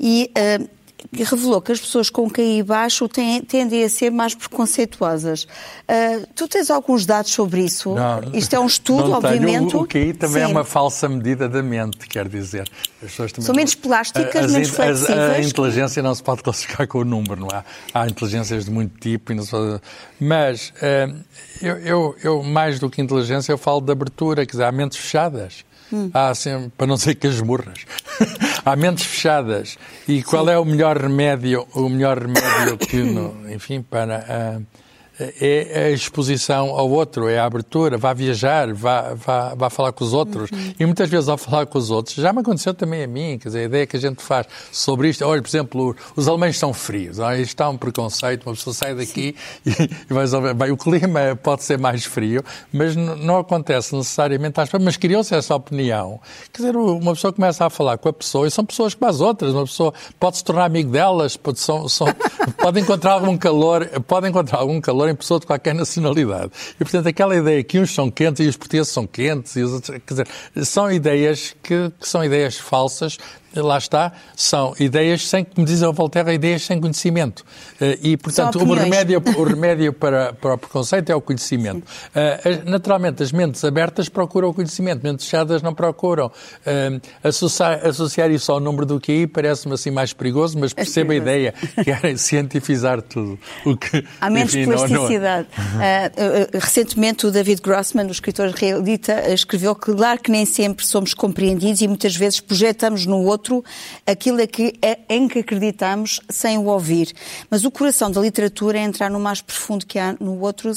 E 0.00 0.32
uh, 0.36 0.68
revelou 1.12 1.60
que 1.60 1.72
as 1.72 1.80
pessoas 1.80 2.10
com 2.10 2.28
QI 2.28 2.62
baixo 2.62 3.08
têm, 3.08 3.42
tendem 3.42 3.84
a 3.84 3.88
ser 3.88 4.10
mais 4.10 4.34
preconceituosas. 4.34 5.44
Uh, 5.44 6.26
tu 6.34 6.48
tens 6.48 6.70
alguns 6.70 7.06
dados 7.06 7.30
sobre 7.32 7.62
isso? 7.62 7.94
Não, 7.94 8.20
Isto 8.32 8.56
é 8.56 8.60
um 8.60 8.66
estudo, 8.66 9.08
não 9.08 9.18
obviamente. 9.18 9.68
Tenho. 9.68 9.78
O, 9.78 9.82
o 9.82 9.86
QI 9.86 10.12
também 10.14 10.42
é 10.42 10.46
Sim. 10.46 10.52
é 10.52 10.54
uma 10.54 10.64
falsa 10.64 11.08
medida 11.08 11.48
da 11.48 11.62
mente, 11.62 12.08
quer 12.08 12.28
dizer. 12.28 12.68
As 13.02 13.10
pessoas 13.10 13.32
também 13.32 13.46
São 13.46 13.54
menos 13.54 13.74
plásticas, 13.74 14.44
as, 14.44 14.52
menos 14.52 14.68
flexíveis. 14.70 15.18
A, 15.18 15.32
a, 15.32 15.40
inteligência 15.40 16.02
não 16.02 16.14
se 16.14 16.22
pode 16.22 16.42
classificar 16.42 16.86
com 16.88 16.98
o 16.98 17.04
número, 17.04 17.36
não 17.36 17.48
há? 17.52 17.64
Há 17.92 18.06
inteligências 18.06 18.64
de 18.64 18.70
muito 18.70 18.98
tipo, 18.98 19.32
e 19.32 19.34
não 19.34 19.44
se 19.44 19.50
pode... 19.50 19.80
mas 20.18 20.70
uh, 20.70 21.14
eu, 21.60 21.76
eu, 21.78 22.16
eu, 22.22 22.42
mais 22.42 22.78
do 22.78 22.90
que 22.90 23.00
inteligência, 23.00 23.52
eu 23.52 23.58
falo 23.58 23.80
de 23.80 23.92
abertura, 23.92 24.44
quer 24.44 24.52
dizer, 24.52 24.64
há 24.64 24.72
mentes 24.72 24.98
fechadas. 24.98 25.64
Hum. 25.94 26.10
Há 26.12 26.34
sempre, 26.34 26.72
para 26.76 26.88
não 26.88 26.96
ser 26.96 27.14
que 27.14 27.28
as 27.28 27.40
murras. 27.40 27.86
há 28.66 28.74
mentes 28.74 29.04
fechadas. 29.04 29.78
E 30.08 30.24
qual 30.24 30.44
Sim. 30.46 30.50
é 30.50 30.58
o 30.58 30.64
melhor 30.64 30.96
remédio, 30.98 31.68
o 31.72 31.88
melhor 31.88 32.18
remédio 32.18 32.76
que, 32.76 32.96
no, 32.96 33.48
enfim, 33.52 33.80
para. 33.80 34.58
Uh, 34.58 34.83
é 35.18 35.84
a 35.86 35.90
exposição 35.90 36.70
ao 36.70 36.90
outro, 36.90 37.28
é 37.28 37.38
a 37.38 37.44
abertura, 37.44 37.96
vá 37.96 38.12
viajar, 38.12 38.72
vá, 38.72 39.14
vá, 39.14 39.54
vá 39.54 39.70
falar 39.70 39.92
com 39.92 40.04
os 40.04 40.12
outros. 40.12 40.50
Uhum. 40.50 40.74
E 40.78 40.84
muitas 40.84 41.08
vezes 41.08 41.28
ao 41.28 41.38
falar 41.38 41.66
com 41.66 41.78
os 41.78 41.90
outros, 41.90 42.16
já 42.16 42.32
me 42.32 42.40
aconteceu 42.40 42.74
também 42.74 43.04
a 43.04 43.06
mim, 43.06 43.38
quer 43.38 43.48
dizer, 43.48 43.60
a 43.60 43.64
ideia 43.64 43.86
que 43.86 43.96
a 43.96 44.00
gente 44.00 44.22
faz 44.22 44.46
sobre 44.72 45.08
isto, 45.08 45.24
olha, 45.24 45.40
por 45.40 45.48
exemplo, 45.48 45.96
os 46.16 46.26
alemães 46.26 46.58
são 46.58 46.72
frios, 46.72 47.18
olha, 47.18 47.40
isto 47.40 47.60
há 47.60 47.68
um 47.68 47.76
preconceito, 47.76 48.46
uma 48.46 48.54
pessoa 48.54 48.74
sai 48.74 48.94
daqui 48.94 49.36
e, 49.64 49.70
e 50.10 50.12
vai 50.12 50.22
resolver. 50.22 50.54
Bem, 50.54 50.72
o 50.72 50.76
clima 50.76 51.38
pode 51.40 51.62
ser 51.62 51.78
mais 51.78 52.04
frio, 52.04 52.42
mas 52.72 52.96
não 52.96 53.38
acontece 53.38 53.94
necessariamente 53.94 54.60
às 54.60 54.68
pessoas, 54.68 54.82
mas 54.82 54.96
criou-se 54.96 55.34
essa 55.34 55.54
opinião. 55.54 56.20
Quer 56.52 56.62
dizer, 56.62 56.76
uma 56.76 57.14
pessoa 57.14 57.32
começa 57.32 57.64
a 57.64 57.70
falar 57.70 57.98
com 57.98 58.08
a 58.08 58.12
pessoa, 58.12 58.48
e 58.48 58.50
são 58.50 58.64
pessoas 58.64 58.94
como 58.94 59.10
as 59.10 59.20
outras, 59.20 59.52
uma 59.52 59.64
pessoa 59.64 59.94
pode 60.18 60.38
se 60.38 60.44
tornar 60.44 60.64
amigo 60.64 60.90
delas, 60.90 61.36
pode, 61.36 61.60
são, 61.60 61.88
são, 61.88 62.08
pode 62.58 62.80
encontrar 62.80 63.12
algum 63.12 63.36
calor, 63.38 63.86
pode 64.06 64.28
encontrar 64.28 64.58
algum 64.58 64.80
calor 64.80 65.03
em 65.08 65.14
pessoa 65.14 65.40
de 65.40 65.46
qualquer 65.46 65.74
nacionalidade. 65.76 66.50
E, 66.74 66.84
portanto, 66.84 67.06
aquela 67.06 67.36
ideia 67.36 67.62
que 67.62 67.78
uns 67.78 67.94
são 67.94 68.10
quentes 68.10 68.44
e 68.44 68.48
os 68.48 68.56
portugueses 68.56 68.92
são 68.92 69.06
quentes, 69.06 69.56
e 69.56 69.62
os 69.62 69.72
outros, 69.72 69.98
quer 70.06 70.14
dizer, 70.14 70.28
são 70.64 70.90
ideias 70.90 71.54
que, 71.62 71.90
que 72.00 72.08
são 72.08 72.24
ideias 72.24 72.58
falsas 72.58 73.18
lá 73.56 73.78
está, 73.78 74.12
são 74.36 74.74
ideias 74.78 75.28
sem, 75.28 75.44
como 75.44 75.66
diz 75.66 75.82
o 75.82 75.92
Voltaire, 75.92 76.32
ideias 76.32 76.62
sem 76.62 76.80
conhecimento. 76.80 77.44
Eh, 77.80 77.98
e, 78.02 78.16
portanto, 78.16 78.58
o 78.58 78.74
remédio, 78.74 79.22
o 79.36 79.42
remédio 79.44 79.92
para, 79.92 80.32
para 80.32 80.54
o 80.54 80.58
preconceito 80.58 81.10
é 81.10 81.14
o 81.14 81.20
conhecimento. 81.20 81.84
Uh, 81.84 82.70
naturalmente, 82.70 83.22
as 83.22 83.32
mentes 83.32 83.64
abertas 83.64 84.08
procuram 84.08 84.48
o 84.48 84.54
conhecimento, 84.54 85.02
mentes 85.02 85.26
fechadas 85.26 85.62
não 85.62 85.74
procuram. 85.74 86.26
Uh, 86.26 87.00
associar, 87.22 87.86
associar 87.86 88.30
isso 88.30 88.50
ao 88.50 88.60
número 88.60 88.86
do 88.86 89.00
QI 89.00 89.26
parece-me 89.26 89.74
assim 89.74 89.90
mais 89.90 90.12
perigoso, 90.12 90.58
mas 90.58 90.72
percebo 90.72 91.12
a 91.12 91.14
ideia, 91.14 91.54
querem 91.84 92.16
cientificar 92.16 93.02
tudo. 93.02 93.38
O 93.64 93.76
que, 93.76 94.04
Há 94.20 94.30
menos 94.30 94.54
enfim, 94.54 94.70
plasticidade. 94.70 95.48
Não, 95.54 96.60
recentemente, 96.60 97.26
o 97.26 97.30
David 97.30 97.60
Grossman, 97.60 98.06
o 98.06 98.10
escritor 98.10 98.48
israelita, 98.48 99.32
escreveu 99.32 99.74
que, 99.74 99.92
claro 99.92 100.20
que 100.20 100.30
nem 100.30 100.44
sempre 100.44 100.84
somos 100.86 101.14
compreendidos 101.14 101.80
e 101.80 101.88
muitas 101.88 102.16
vezes 102.16 102.40
projetamos 102.40 103.06
no 103.06 103.24
outro 103.24 103.43
outro 103.44 103.64
aquilo 104.06 104.40
é 104.40 104.46
que, 104.46 104.74
é, 104.80 104.98
em 105.08 105.28
que 105.28 105.40
acreditamos 105.40 106.20
sem 106.30 106.56
o 106.56 106.64
ouvir. 106.64 107.12
Mas 107.50 107.64
o 107.64 107.70
coração 107.70 108.10
da 108.10 108.20
literatura 108.20 108.78
é 108.78 108.82
entrar 108.82 109.10
no 109.10 109.20
mais 109.20 109.42
profundo 109.42 109.84
que 109.84 109.98
há 109.98 110.16
no 110.18 110.40
outro 110.40 110.72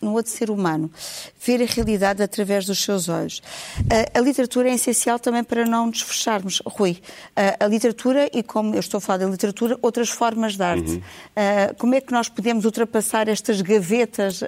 no 0.00 0.12
outro 0.12 0.30
ser 0.32 0.50
humano, 0.50 0.90
ver 1.44 1.62
a 1.62 1.66
realidade 1.66 2.22
através 2.22 2.66
dos 2.66 2.82
seus 2.82 3.08
olhos. 3.08 3.42
A, 4.14 4.18
a 4.18 4.20
literatura 4.20 4.68
é 4.70 4.74
essencial 4.74 5.18
também 5.18 5.44
para 5.44 5.64
não 5.64 5.86
nos 5.86 6.00
fecharmos. 6.00 6.60
Rui, 6.64 6.98
a, 7.34 7.64
a, 7.64 7.68
literatura, 7.68 8.28
e 8.32 8.42
como 8.42 8.74
eu 8.74 8.80
estou 8.80 8.98
a 8.98 9.00
falar 9.00 9.18
da 9.18 9.26
literatura, 9.26 9.78
outras 9.82 10.10
formas 10.10 10.56
de 10.56 10.62
arte. 10.62 10.90
Uhum. 10.90 11.00
como 11.78 11.94
é 11.94 12.00
que 12.00 12.12
nós 12.12 12.28
podemos 12.28 12.64
ultrapassar 12.64 13.28
estas 13.28 13.60
gavetas 13.60 14.42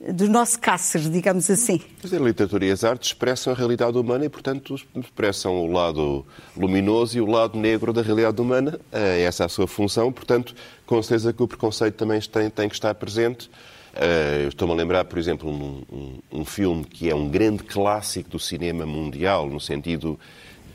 do 0.00 0.28
nosso 0.28 0.58
cácer, 0.58 1.00
digamos 1.02 1.50
assim. 1.50 1.80
Mas 2.02 2.12
a 2.12 2.18
literatura 2.18 2.64
e 2.64 2.70
as 2.70 2.84
artes 2.84 3.08
expressam 3.08 3.52
a 3.52 3.56
realidade 3.56 3.98
humana 3.98 4.24
e, 4.24 4.28
portanto, 4.28 4.74
expressam 4.96 5.52
o 5.58 5.70
lado 5.70 6.24
luminoso 6.56 7.18
e 7.18 7.20
o 7.20 7.26
lado 7.26 7.58
negro 7.58 7.92
da 7.92 8.00
realidade 8.00 8.40
humana. 8.40 8.80
É 8.90 9.22
essa 9.22 9.44
a 9.44 9.48
sua 9.48 9.66
função, 9.66 10.10
portanto, 10.10 10.54
com 10.86 11.02
certeza 11.02 11.32
que 11.32 11.42
o 11.42 11.48
preconceito 11.48 11.96
também 11.96 12.20
tem, 12.20 12.48
tem 12.48 12.68
que 12.68 12.74
estar 12.74 12.94
presente. 12.94 13.50
Uh, 13.92 14.48
Estou-me 14.48 14.74
a 14.74 14.76
lembrar, 14.76 15.04
por 15.04 15.18
exemplo, 15.18 15.50
um, 15.50 15.82
um, 15.92 16.40
um, 16.40 16.44
filme 16.44 16.84
que 16.84 17.10
é 17.10 17.14
um 17.14 17.28
grande 17.28 17.64
clássico 17.64 18.30
do 18.30 18.38
cinema 18.38 18.86
mundial, 18.86 19.48
no 19.48 19.60
sentido, 19.60 20.18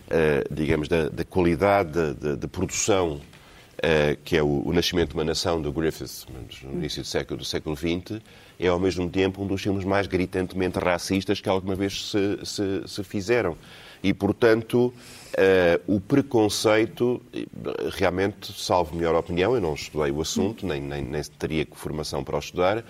uh, 0.08 0.54
digamos, 0.54 0.88
da, 0.88 1.08
da 1.08 1.24
qualidade 1.24 1.92
de, 1.92 2.14
de, 2.14 2.36
de 2.38 2.48
produção, 2.48 3.14
uh, 3.14 4.18
que 4.24 4.36
é 4.36 4.44
o, 4.44 4.64
o, 4.66 4.74
Nascimento 4.74 5.10
de 5.10 5.16
uma 5.16 5.24
Nação, 5.24 5.62
do 5.62 5.72
Griffith, 5.72 6.26
no 6.64 6.74
início 6.74 7.04
do 7.04 7.08
século, 7.08 7.38
do 7.40 7.46
século 7.46 7.76
XX, 7.76 8.22
é 8.60 8.68
ao 8.68 8.80
mesmo 8.80 9.10
tempo 9.10 9.42
um 9.42 9.48
dos 9.48 9.62
filmes 9.62 9.86
mais 9.86 10.08
gritantemente 10.08 10.78
racistas 10.78 11.40
que 11.40 11.48
alguma 11.48 11.76
vez 11.76 12.10
se, 12.12 12.40
se, 12.44 12.84
se 12.86 13.04
fizeram. 13.04 13.58
E, 14.06 14.14
portanto, 14.14 14.94
uh, 15.34 15.96
o 15.96 16.00
preconceito, 16.00 17.20
realmente, 17.94 18.54
salvo 18.54 18.96
melhor 18.96 19.16
opinião, 19.16 19.56
eu 19.56 19.60
não 19.60 19.74
estudei 19.74 20.12
o 20.12 20.22
assunto, 20.22 20.64
nem, 20.64 20.80
nem, 20.80 21.02
nem 21.02 21.24
teria 21.40 21.66
formação 21.72 22.24
para 22.24 22.36
o 22.36 22.40
estudar, 22.40 22.78
uh, 22.78 22.84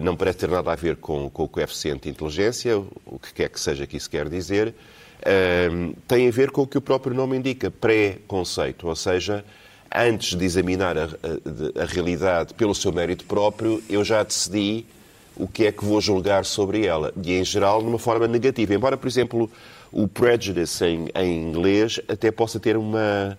não 0.00 0.14
parece 0.14 0.38
ter 0.38 0.48
nada 0.48 0.70
a 0.70 0.76
ver 0.76 0.98
com, 0.98 1.28
com, 1.28 1.42
o 1.42 1.48
coeficiente 1.48 2.04
de 2.04 2.10
inteligência, 2.10 2.78
o 2.78 3.18
que 3.18 3.34
quer 3.34 3.48
que 3.48 3.58
seja 3.58 3.88
que 3.88 3.96
isso 3.96 4.08
quer 4.08 4.28
dizer, 4.28 4.68
uh, 4.68 5.96
tem 6.06 6.28
a 6.28 6.30
ver 6.30 6.52
com 6.52 6.62
o 6.62 6.66
que 6.68 6.78
o 6.78 6.80
próprio 6.80 7.12
nome 7.12 7.36
indica, 7.36 7.68
pré-conceito, 7.68 8.86
ou 8.86 8.94
seja, 8.94 9.44
antes 9.92 10.38
de 10.38 10.44
examinar 10.44 10.96
a, 10.96 11.06
a, 11.06 11.82
a, 11.82 11.86
realidade 11.86 12.54
pelo 12.54 12.72
seu 12.72 12.92
mérito 12.92 13.24
próprio, 13.24 13.82
eu 13.90 14.04
já 14.04 14.22
decidi 14.22 14.86
o 15.34 15.48
que 15.48 15.66
é 15.66 15.72
que 15.72 15.84
vou 15.84 16.00
julgar 16.00 16.44
sobre 16.44 16.86
ela. 16.86 17.12
E, 17.20 17.32
em 17.32 17.44
geral, 17.44 17.82
numa 17.82 17.98
forma 17.98 18.26
negativa. 18.26 18.74
Embora, 18.74 18.96
por 18.96 19.06
exemplo, 19.06 19.50
o 19.96 20.06
prejudice 20.06 20.84
em, 20.84 21.08
em 21.14 21.48
inglês 21.48 21.98
até 22.06 22.30
possa 22.30 22.60
ter 22.60 22.76
uma, 22.76 23.36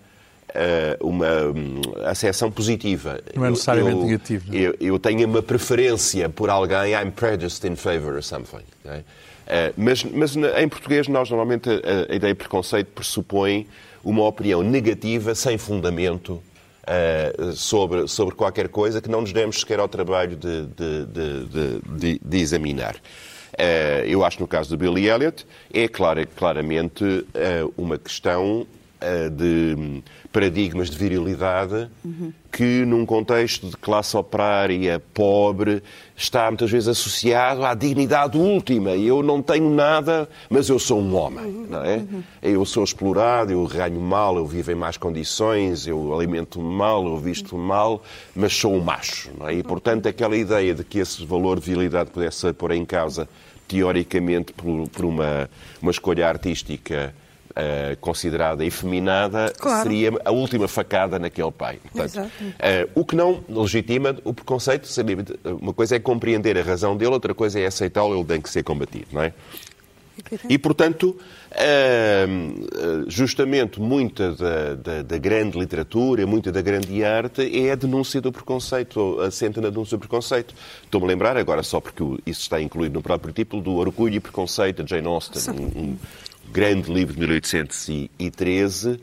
eh, 0.49 0.97
uma 0.99 1.43
hum, 1.43 1.81
acessão 2.03 2.49
positiva. 2.49 3.19
Não 3.35 3.45
é 3.45 3.51
necessariamente 3.51 3.97
eu, 3.97 4.03
negativo. 4.03 4.55
Eu, 4.55 4.75
eu, 4.81 4.97
tenho 4.97 5.27
uma 5.27 5.43
preferência 5.43 6.27
por 6.27 6.49
alguém, 6.49 6.93
I'm 6.93 7.11
prejudiced 7.11 7.63
in 7.67 7.75
favor 7.75 8.17
of 8.17 8.25
something. 8.25 8.63
Okay? 8.83 9.01
Uh, 9.01 9.73
mas, 9.77 10.03
mas 10.03 10.35
em 10.35 10.67
português, 10.67 11.07
nós 11.07 11.29
normalmente 11.29 11.69
a, 11.69 12.11
a 12.11 12.15
ideia 12.15 12.33
de 12.33 12.39
preconceito 12.39 12.87
pressupõe 12.87 13.67
uma 14.03 14.25
opinião 14.25 14.63
negativa, 14.63 15.35
sem 15.35 15.59
fundamento, 15.59 16.41
uh, 16.87 17.53
sobre, 17.53 18.07
sobre 18.07 18.33
qualquer 18.33 18.67
coisa 18.67 18.99
que 18.99 19.09
não 19.09 19.21
nos 19.21 19.31
demos 19.31 19.59
sequer 19.59 19.79
ao 19.79 19.87
trabalho 19.87 20.35
de, 20.35 20.65
de, 20.65 21.05
de, 21.85 22.19
de 22.19 22.37
examinar. 22.39 22.95
Uh, 23.53 24.05
eu 24.05 24.23
acho 24.23 24.37
que 24.37 24.43
no 24.43 24.47
caso 24.47 24.69
do 24.69 24.77
Billy 24.77 25.09
Elliot 25.09 25.45
é 25.73 25.87
clara, 25.87 26.25
claramente 26.25 27.03
uh, 27.03 27.73
uma 27.77 27.97
questão 27.97 28.61
uh, 29.01 29.29
de 29.29 30.03
paradigmas 30.31 30.89
de 30.89 30.97
virilidade 30.97 31.89
uhum. 32.03 32.31
que, 32.51 32.85
num 32.85 33.05
contexto 33.05 33.67
de 33.67 33.77
classe 33.77 34.15
operária 34.15 35.01
pobre, 35.13 35.81
está 36.15 36.49
muitas 36.49 36.69
vezes 36.69 36.87
associado 36.87 37.65
à 37.65 37.73
dignidade 37.73 38.37
última. 38.37 38.91
Eu 38.91 39.23
não 39.23 39.41
tenho 39.41 39.69
nada, 39.69 40.29
mas 40.49 40.69
eu 40.69 40.77
sou 40.77 40.99
um 40.99 41.15
homem, 41.15 41.67
não 41.69 41.83
é? 41.83 41.97
Uhum. 41.97 42.23
Eu 42.41 42.65
sou 42.65 42.83
explorado, 42.83 43.51
eu 43.51 43.65
ganho 43.67 43.99
mal, 43.99 44.37
eu 44.37 44.45
vivo 44.45 44.71
em 44.71 44.75
más 44.75 44.97
condições, 44.97 45.87
eu 45.87 46.13
alimento-me 46.13 46.65
mal, 46.65 47.05
eu 47.05 47.17
visto 47.17 47.57
mal, 47.57 48.03
mas 48.35 48.53
sou 48.53 48.75
um 48.75 48.81
macho, 48.81 49.29
não 49.37 49.47
é? 49.47 49.53
E, 49.55 49.63
portanto, 49.63 50.07
aquela 50.07 50.35
ideia 50.35 50.75
de 50.75 50.83
que 50.83 50.99
esse 50.99 51.25
valor 51.25 51.59
de 51.59 51.65
virilidade 51.65 52.11
pudesse 52.11 52.37
ser 52.37 52.53
pôr 52.53 52.71
em 52.71 52.85
causa 52.85 53.27
teoricamente 53.67 54.53
por, 54.53 54.87
por 54.89 55.05
uma, 55.05 55.49
uma 55.81 55.91
escolha 55.91 56.27
artística 56.27 57.13
uh, 57.57 57.97
considerada 57.97 58.63
efeminada, 58.63 59.51
claro. 59.57 59.83
seria 59.83 60.11
a 60.23 60.31
última 60.31 60.67
facada 60.67 61.17
naquele 61.17 61.51
pai. 61.51 61.79
Portanto, 61.91 62.19
uh, 62.19 62.89
o 62.93 63.03
que 63.03 63.15
não 63.15 63.43
legitima 63.49 64.15
o 64.23 64.33
preconceito, 64.33 64.87
uma 65.59 65.73
coisa 65.73 65.95
é 65.95 65.99
compreender 65.99 66.57
a 66.57 66.61
razão 66.61 66.95
dele, 66.95 67.11
outra 67.11 67.33
coisa 67.33 67.59
é 67.59 67.65
aceitá-lo, 67.65 68.15
ele 68.15 68.25
tem 68.25 68.41
que 68.41 68.49
ser 68.49 68.63
combatido, 68.63 69.07
não 69.11 69.23
é? 69.23 69.33
E, 70.49 70.57
portanto, 70.57 71.15
eh, 71.51 72.25
justamente 73.07 73.79
muita 73.79 74.33
da, 74.33 74.73
da, 74.73 75.01
da, 75.03 75.17
grande 75.17 75.57
literatura, 75.57 76.25
muita 76.25 76.51
da 76.51 76.61
grande 76.61 77.03
arte 77.03 77.41
é 77.65 77.71
a 77.71 77.75
denúncia 77.75 78.19
do 78.19 78.31
preconceito, 78.31 79.19
assenta 79.21 79.61
na 79.61 79.69
denúncia 79.69 79.95
do 79.95 79.99
preconceito. 79.99 80.53
Estou-me 80.83 81.05
a 81.05 81.09
lembrar 81.09 81.37
agora, 81.37 81.61
só 81.63 81.79
porque 81.79 82.03
isso 82.25 82.41
está 82.41 82.59
incluído 82.61 82.95
no 82.95 83.01
próprio 83.01 83.31
título, 83.33 83.61
do 83.61 83.75
Orgulho 83.75 84.15
e 84.15 84.19
Preconceito 84.19 84.83
de 84.83 84.89
Jane 84.89 85.07
Austen, 85.07 85.41
um, 85.51 85.79
um 85.79 85.97
grande 86.51 86.91
livro 86.91 87.13
de 87.13 87.19
1813, 87.19 88.99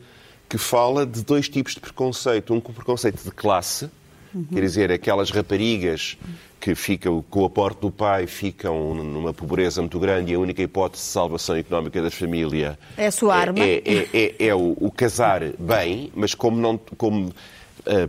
que 0.49 0.57
fala 0.57 1.05
de 1.05 1.23
dois 1.23 1.49
tipos 1.49 1.73
de 1.73 1.79
preconceito. 1.79 2.53
Um 2.53 2.61
com 2.61 2.73
preconceito 2.73 3.23
de 3.23 3.31
classe, 3.31 3.89
uhum. 4.33 4.45
quer 4.53 4.61
dizer, 4.61 4.91
aquelas 4.91 5.31
raparigas 5.31 6.17
que 6.59 6.73
ficam 6.73 7.23
com 7.29 7.41
o 7.41 7.45
aporte 7.45 7.79
do 7.79 7.91
pai, 7.91 8.25
ficam 8.25 8.95
numa 8.95 9.31
pobreza 9.31 9.81
muito 9.81 9.99
grande 9.99 10.31
e 10.31 10.35
a 10.35 10.39
única 10.39 10.63
hipótese 10.63 11.03
de 11.03 11.09
salvação 11.09 11.55
económica 11.55 12.01
da 12.01 12.09
família 12.09 12.79
é 12.97 13.05
a 13.05 13.11
sua 13.11 13.35
arma. 13.35 13.59
É, 13.59 13.83
é, 13.85 14.09
é, 14.11 14.47
é 14.47 14.55
o, 14.55 14.75
o, 14.79 14.89
casar 14.89 15.43
bem, 15.59 16.11
mas 16.15 16.33
como 16.33 16.59
não. 16.59 16.75
Como, 16.97 17.31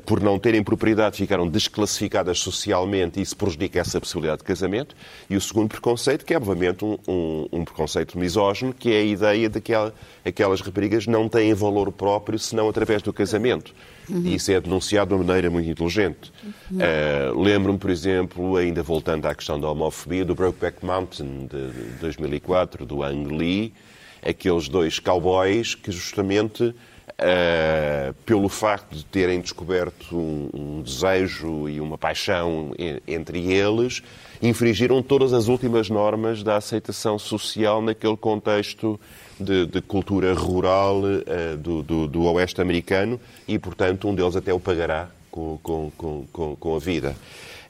por 0.04 0.20
não 0.20 0.38
terem 0.38 0.62
propriedade, 0.62 1.16
ficaram 1.16 1.46
desclassificadas 1.46 2.38
socialmente 2.38 3.18
e 3.18 3.22
isso 3.22 3.36
prejudica 3.36 3.80
essa 3.80 4.00
possibilidade 4.00 4.38
de 4.38 4.44
casamento. 4.44 4.96
E 5.28 5.36
o 5.36 5.40
segundo 5.40 5.68
preconceito, 5.68 6.24
que 6.24 6.32
é 6.32 6.36
obviamente 6.36 6.84
um, 6.84 6.98
um, 7.06 7.48
um 7.52 7.64
preconceito 7.64 8.18
misógino, 8.18 8.72
que 8.72 8.92
é 8.92 9.00
a 9.00 9.04
ideia 9.04 9.48
de 9.48 9.60
que 9.60 9.72
aquelas 10.24 10.60
raparigas 10.60 11.06
não 11.06 11.28
têm 11.28 11.52
valor 11.54 11.92
próprio 11.92 12.38
senão 12.38 12.68
através 12.68 13.02
do 13.02 13.12
casamento. 13.12 13.74
Uhum. 14.08 14.22
E 14.24 14.34
isso 14.36 14.50
é 14.52 14.60
denunciado 14.60 15.08
de 15.08 15.14
uma 15.14 15.24
maneira 15.24 15.50
muito 15.50 15.68
inteligente. 15.68 16.32
Uh, 16.70 17.38
Lembro-me, 17.40 17.78
por 17.78 17.90
exemplo, 17.90 18.56
ainda 18.56 18.82
voltando 18.82 19.26
à 19.26 19.34
questão 19.34 19.58
da 19.58 19.68
homofobia, 19.68 20.24
do 20.24 20.34
Brokeback 20.34 20.84
Mountain 20.84 21.48
de 21.50 21.98
2004, 22.00 22.86
do 22.86 23.02
Ang 23.02 23.36
Lee, 23.36 23.72
aqueles 24.22 24.68
dois 24.68 24.98
cowboys 24.98 25.74
que 25.74 25.90
justamente 25.90 26.74
Uh, 27.18 28.12
pelo 28.26 28.46
facto 28.46 28.94
de 28.94 29.02
terem 29.06 29.40
descoberto 29.40 30.14
um, 30.14 30.50
um, 30.52 30.82
desejo 30.82 31.66
e 31.66 31.80
uma 31.80 31.96
paixão 31.96 32.74
entre 33.08 33.50
eles, 33.50 34.02
infringiram 34.42 35.02
todas 35.02 35.32
as 35.32 35.48
últimas 35.48 35.88
normas 35.88 36.42
da 36.42 36.56
aceitação 36.56 37.18
social 37.18 37.80
naquele 37.80 38.18
contexto 38.18 39.00
de, 39.40 39.64
de 39.64 39.80
cultura 39.80 40.34
rural 40.34 41.00
uh, 41.00 41.56
do, 41.56 41.82
do, 41.82 42.06
do, 42.06 42.24
oeste 42.24 42.60
americano 42.60 43.18
e, 43.48 43.58
portanto, 43.58 44.06
um 44.08 44.14
deles 44.14 44.36
até 44.36 44.52
o 44.52 44.60
pagará 44.60 45.08
com, 45.30 45.58
com, 45.62 46.26
com, 46.30 46.56
com 46.56 46.76
a 46.76 46.78
vida. 46.78 47.16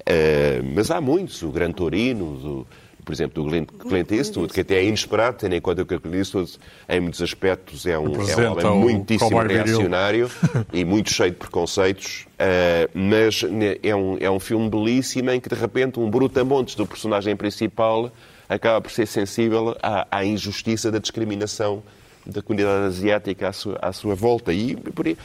Uh, 0.01 0.63
mas 0.75 0.91
há 0.91 1.01
muitos, 1.01 1.41
o 1.45 1.51
Gran 1.51 1.71
Torino, 1.71 2.37
do, 2.37 2.67
por 3.07 3.13
exemplo, 3.13 3.45
do 3.45 3.49
Clint, 3.49 3.69
Clint 3.89 4.11
Eastwood, 4.11 4.53
que 4.53 4.63
até 4.63 4.75
é 4.75 4.85
inesperado, 4.85 5.37
tendo 5.39 5.55
em 5.55 5.61
conta 5.61 5.85
que 5.85 5.95
o 5.95 6.01
Clint 6.01 6.17
Eastwood, 6.17 6.59
em 6.89 6.99
muitos 6.99 7.23
aspectos, 7.23 7.87
é 7.87 7.97
um, 7.97 8.07
é 8.07 8.37
um 8.37 8.51
homem 8.51 8.81
muitíssimo 8.81 9.39
reacionário 9.39 10.29
e 10.75 10.85
muito 10.85 11.13
cheio 11.13 11.31
de 11.31 11.37
preconceitos, 11.37 12.27
uh, 12.33 12.91
mas 12.93 13.45
é 13.81 13.95
um, 13.95 14.19
é 14.19 14.29
um 14.29 14.41
filme 14.41 14.69
belíssimo 14.69 15.31
em 15.31 15.41
que, 15.41 15.49
de 15.49 15.55
repente, 15.55 16.01
um 16.01 16.11
brutamontes 16.11 16.75
do 16.75 16.85
personagem 16.85 17.37
principal 17.37 18.11
acaba 18.49 18.81
por 18.81 18.91
ser 18.91 19.07
sensível 19.07 19.77
à, 19.81 20.09
à 20.11 20.25
injustiça 20.25 20.91
da 20.91 20.99
discriminação 20.99 21.85
da 22.27 22.43
comunidade 22.43 22.87
asiática 22.87 23.49
à 23.49 23.53
sua, 23.53 23.79
à 23.81 23.93
sua 23.93 24.17
volta. 24.17 24.53
E 24.53 24.75
por 24.75 25.07
aí, 25.07 25.17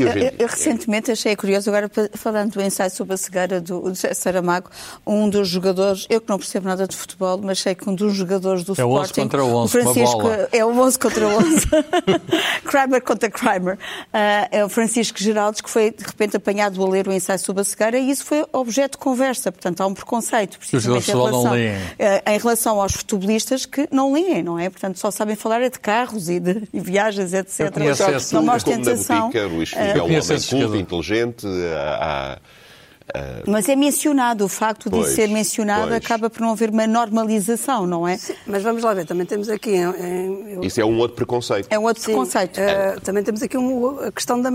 eu, 0.00 0.08
eu, 0.08 0.32
eu, 0.38 0.46
recentemente 0.48 1.10
achei 1.10 1.34
curioso, 1.36 1.70
agora 1.70 1.90
falando 2.14 2.52
do 2.52 2.62
ensaio 2.62 2.90
sobre 2.90 3.14
a 3.14 3.16
cegueira 3.16 3.60
do, 3.60 3.80
do 3.80 3.94
Saramago, 3.94 4.70
um 5.06 5.28
dos 5.28 5.48
jogadores, 5.48 6.06
eu 6.08 6.20
que 6.20 6.28
não 6.28 6.38
percebo 6.38 6.66
nada 6.66 6.86
de 6.86 6.96
futebol, 6.96 7.38
mas 7.42 7.60
sei 7.60 7.74
que 7.74 7.88
um 7.88 7.94
dos 7.94 8.14
jogadores 8.14 8.64
do 8.64 8.72
é 8.72 8.82
Sporting... 8.82 8.90
É 8.90 9.00
11 9.00 9.12
contra 9.14 9.44
11, 9.44 9.64
o 9.64 9.68
Francisco, 9.68 10.22
É 10.52 10.64
o 10.64 10.78
11 10.78 10.98
contra 10.98 11.28
11. 11.28 11.66
Kramer 12.64 13.02
contra 13.02 13.30
Kramer. 13.30 13.74
Uh, 13.74 14.48
é 14.50 14.64
o 14.64 14.68
Francisco 14.68 15.18
Geraldes, 15.18 15.60
que 15.60 15.70
foi 15.70 15.90
de 15.90 16.04
repente 16.04 16.36
apanhado 16.36 16.82
a 16.82 16.88
ler 16.88 17.08
o 17.08 17.12
ensaio 17.12 17.38
sobre 17.38 17.62
a 17.62 17.64
cegueira 17.64 17.98
e 17.98 18.10
isso 18.10 18.24
foi 18.24 18.44
objeto 18.52 18.92
de 18.92 18.98
conversa. 18.98 19.50
Portanto, 19.50 19.80
há 19.80 19.86
um 19.86 19.94
preconceito, 19.94 20.58
precisamente 20.58 21.10
em 21.10 21.14
relação, 21.14 21.52
uh, 21.52 22.30
em 22.30 22.38
relação 22.38 22.80
aos 22.80 22.92
futebolistas 22.92 23.66
que 23.66 23.88
não 23.90 24.12
leem, 24.12 24.42
não 24.42 24.58
é? 24.58 24.68
Portanto, 24.68 24.98
só 24.98 25.10
sabem 25.10 25.36
falar 25.36 25.62
é 25.62 25.70
de 25.70 25.78
carros 25.78 26.28
e 26.28 26.40
de 26.40 26.64
e 26.72 26.80
viagens, 26.80 27.32
etc. 27.32 27.70
Não 28.32 28.42
uma 28.42 28.56
ostentação. 28.56 29.30
Luís 29.54 29.70
Figo 29.70 29.82
é 29.82 30.02
um 30.02 30.04
homem 30.04 30.20
culto, 30.20 30.76
inteligente, 30.76 31.46
há, 32.00 32.38
mas 33.46 33.68
é 33.68 33.76
mencionado, 33.76 34.44
o 34.44 34.48
facto 34.48 34.88
de 34.90 35.06
ser 35.08 35.28
mencionado 35.28 35.88
pois. 35.88 35.96
acaba 35.96 36.30
por 36.30 36.40
não 36.40 36.52
haver 36.52 36.70
uma 36.70 36.86
normalização, 36.86 37.86
não 37.86 38.08
é? 38.08 38.16
Sim, 38.16 38.34
mas 38.46 38.62
vamos 38.62 38.82
lá 38.82 38.94
ver, 38.94 39.04
também 39.06 39.26
temos 39.26 39.48
aqui. 39.48 39.72
Em. 39.76 40.64
Isso 40.64 40.80
é 40.80 40.84
um 40.84 40.98
outro 40.98 41.14
preconceito. 41.16 41.68
É 41.70 41.78
um 41.78 41.84
outro 41.84 42.02
Sim, 42.02 42.12
preconceito. 42.12 42.58
Uh, 42.58 43.00
também 43.02 43.22
temos 43.22 43.42
aqui 43.42 43.56
uma, 43.56 44.06
a 44.06 44.12
questão 44.12 44.40
da. 44.40 44.50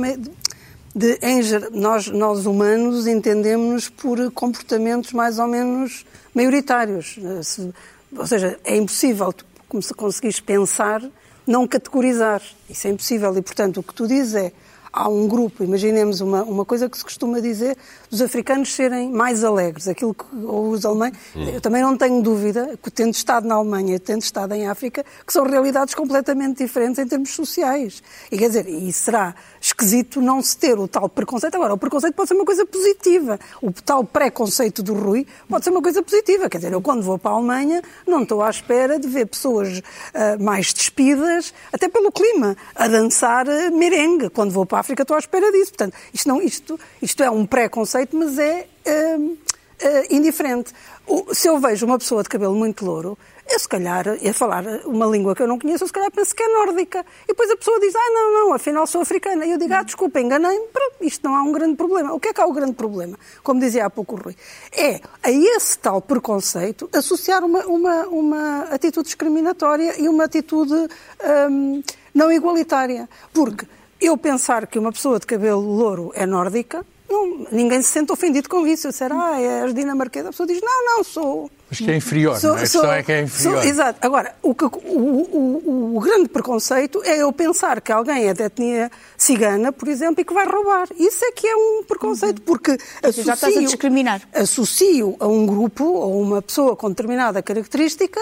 De, 0.95 1.19
em, 1.21 1.41
nós, 1.71 2.07
nós 2.07 2.45
humanos 2.47 3.05
entendemos 3.05 3.87
por 3.87 4.31
comportamentos 4.31 5.13
mais 5.13 5.37
ou 5.37 5.47
menos 5.47 6.03
maioritários. 6.33 7.17
Eh, 7.23 7.43
se, 7.43 7.71
ou 8.17 8.25
seja, 8.25 8.59
é 8.65 8.75
impossível, 8.75 9.31
como 9.69 9.83
se 9.83 9.93
conseguires 9.93 10.39
pensar, 10.39 11.01
não 11.45 11.67
categorizar. 11.67 12.41
Isso 12.67 12.87
é 12.87 12.89
impossível. 12.89 13.37
E, 13.37 13.41
portanto, 13.41 13.77
o 13.77 13.83
que 13.83 13.93
tu 13.93 14.07
dizes 14.07 14.33
é 14.33 14.51
há 14.91 15.07
um 15.07 15.27
grupo, 15.27 15.63
imaginemos 15.63 16.21
uma, 16.21 16.43
uma 16.43 16.65
coisa 16.65 16.89
que 16.89 16.97
se 16.97 17.03
costuma 17.03 17.39
dizer, 17.39 17.77
dos 18.09 18.21
africanos 18.21 18.73
serem 18.73 19.09
mais 19.09 19.43
alegres, 19.43 19.87
aquilo 19.87 20.13
que, 20.13 20.25
ou 20.43 20.69
os 20.71 20.85
alemães, 20.85 21.13
hum. 21.35 21.43
eu 21.43 21.61
também 21.61 21.81
não 21.81 21.97
tenho 21.97 22.21
dúvida 22.21 22.77
que 22.81 22.89
tendo 22.89 23.13
estado 23.13 23.47
na 23.47 23.55
Alemanha, 23.55 23.99
tendo 23.99 24.21
estado 24.21 24.53
em 24.53 24.67
África, 24.67 25.05
que 25.25 25.33
são 25.33 25.45
realidades 25.45 25.93
completamente 25.93 26.63
diferentes 26.63 26.99
em 26.99 27.07
termos 27.07 27.29
sociais. 27.31 28.01
E 28.31 28.37
quer 28.37 28.47
dizer, 28.47 28.67
e 28.67 28.91
será 28.91 29.35
esquisito 29.61 30.21
não 30.21 30.41
se 30.41 30.57
ter 30.57 30.77
o 30.77 30.87
tal 30.87 31.09
preconceito. 31.09 31.55
Agora, 31.55 31.73
o 31.73 31.77
preconceito 31.77 32.15
pode 32.15 32.29
ser 32.29 32.35
uma 32.35 32.45
coisa 32.45 32.65
positiva. 32.65 33.39
O 33.61 33.71
tal 33.71 34.03
preconceito 34.03 34.81
do 34.81 34.93
Rui 34.93 35.25
pode 35.47 35.63
ser 35.63 35.71
uma 35.71 35.81
coisa 35.81 36.01
positiva. 36.01 36.49
Quer 36.49 36.57
dizer, 36.59 36.73
eu 36.73 36.81
quando 36.81 37.03
vou 37.03 37.17
para 37.17 37.31
a 37.31 37.33
Alemanha 37.35 37.81
não 38.07 38.23
estou 38.23 38.41
à 38.41 38.49
espera 38.49 38.99
de 38.99 39.07
ver 39.07 39.27
pessoas 39.27 39.79
uh, 39.79 40.43
mais 40.43 40.73
despidas, 40.73 41.53
até 41.71 41.87
pelo 41.89 42.11
clima, 42.11 42.55
a 42.75 42.87
dançar 42.87 43.47
uh, 43.47 43.77
merengue. 43.77 44.29
Quando 44.29 44.51
vou 44.51 44.65
para 44.65 44.78
África 44.79 45.03
estou 45.03 45.15
à 45.15 45.19
espera 45.19 45.51
disso. 45.51 45.71
Portanto, 45.71 45.95
isto, 46.13 46.27
não, 46.27 46.41
isto, 46.41 46.79
isto 47.01 47.23
é 47.23 47.29
um 47.29 47.45
preconceito, 47.45 48.15
mas 48.15 48.37
é 48.37 48.67
uh, 48.87 49.21
uh, 49.21 49.37
indiferente. 50.09 50.73
O, 51.07 51.33
se 51.33 51.47
eu 51.47 51.59
vejo 51.59 51.85
uma 51.85 51.97
pessoa 51.97 52.23
de 52.23 52.29
cabelo 52.29 52.55
muito 52.55 52.85
louro, 52.85 53.17
eu 53.49 53.57
se 53.57 53.67
calhar, 53.67 54.05
a 54.07 54.33
falar 54.33 54.63
uma 54.85 55.07
língua 55.07 55.35
que 55.35 55.41
eu 55.41 55.47
não 55.47 55.57
conheço, 55.57 55.83
eu 55.83 55.87
se 55.87 55.93
calhar 55.93 56.11
penso 56.11 56.35
que 56.35 56.43
é 56.43 56.47
nórdica. 56.47 57.03
E 57.23 57.27
depois 57.29 57.49
a 57.49 57.57
pessoa 57.57 57.79
diz, 57.79 57.95
ah, 57.95 58.11
não, 58.13 58.33
não, 58.33 58.53
afinal 58.53 58.85
sou 58.85 59.01
africana. 59.01 59.43
E 59.43 59.51
eu 59.51 59.57
digo, 59.57 59.73
ah, 59.73 59.81
desculpa, 59.81 60.19
enganei-me, 60.19 60.67
isto 61.01 61.27
não 61.27 61.35
há 61.35 61.41
um 61.41 61.51
grande 61.51 61.75
problema. 61.75 62.13
O 62.13 62.19
que 62.19 62.27
é 62.27 62.33
que 62.33 62.39
há 62.39 62.45
o 62.45 62.53
grande 62.53 62.73
problema? 62.73 63.17
Como 63.41 63.59
dizia 63.59 63.87
há 63.87 63.89
pouco 63.89 64.15
o 64.15 64.19
Rui. 64.19 64.35
É 64.71 65.01
a 65.23 65.31
esse 65.31 65.79
tal 65.79 65.99
preconceito 65.99 66.87
associar 66.93 67.43
uma, 67.43 67.65
uma, 67.65 68.07
uma 68.07 68.59
atitude 68.65 69.05
discriminatória 69.05 69.99
e 69.99 70.07
uma 70.07 70.25
atitude 70.25 70.75
hum, 71.49 71.81
não 72.13 72.31
igualitária. 72.31 73.09
Porque 73.33 73.65
eu 73.99 74.17
pensar 74.17 74.67
que 74.67 74.79
uma 74.79 74.91
pessoa 74.91 75.19
de 75.19 75.25
cabelo 75.25 75.61
louro 75.61 76.11
é 76.15 76.25
nórdica, 76.25 76.85
não, 77.09 77.47
ninguém 77.51 77.81
se 77.81 77.89
sente 77.89 78.11
ofendido 78.11 78.47
com 78.47 78.67
isso. 78.67 78.87
Eu 78.87 78.91
disser, 78.91 79.11
ah, 79.11 79.41
és 79.41 79.73
dinamarquesa, 79.73 80.29
a 80.29 80.31
pessoa 80.31 80.45
diz, 80.45 80.61
não, 80.61 80.85
não, 80.85 81.03
sou. 81.03 81.49
Mas 81.67 81.79
que 81.79 81.89
é 81.89 81.95
inferior, 81.95 82.39
sou, 82.39 82.51
não 82.51 82.57
é? 82.57 82.59
A 82.59 82.61
questão 82.61 82.93
é 82.93 83.03
que 83.03 83.11
é 83.11 83.21
inferior. 83.23 83.61
Sou, 83.61 83.69
exato. 83.69 83.99
Agora, 84.01 84.35
o, 84.41 84.53
que, 84.53 84.65
o, 84.65 84.69
o, 84.69 85.95
o, 85.97 85.99
grande 85.99 86.29
preconceito 86.29 87.01
é 87.03 87.17
eu 87.17 87.31
pensar 87.33 87.81
que 87.81 87.91
alguém 87.91 88.27
é 88.27 88.33
de 88.33 88.43
etnia 88.43 88.91
cigana, 89.17 89.71
por 89.71 89.87
exemplo, 89.87 90.21
e 90.21 90.23
que 90.23 90.33
vai 90.33 90.47
roubar. 90.47 90.87
Isso 90.97 91.25
é 91.25 91.31
que 91.31 91.47
é 91.47 91.55
um 91.55 91.83
preconceito, 91.83 92.39
uhum. 92.39 92.45
porque 92.45 92.77
associo, 93.03 93.23
já 93.23 93.33
estás 93.33 93.57
a 93.57 93.59
discriminar. 93.59 94.21
associo 94.33 95.15
a 95.19 95.27
um 95.27 95.45
grupo 95.45 95.83
ou 95.83 96.21
uma 96.21 96.41
pessoa 96.41 96.75
com 96.75 96.89
determinada 96.89 97.41
característica 97.41 98.19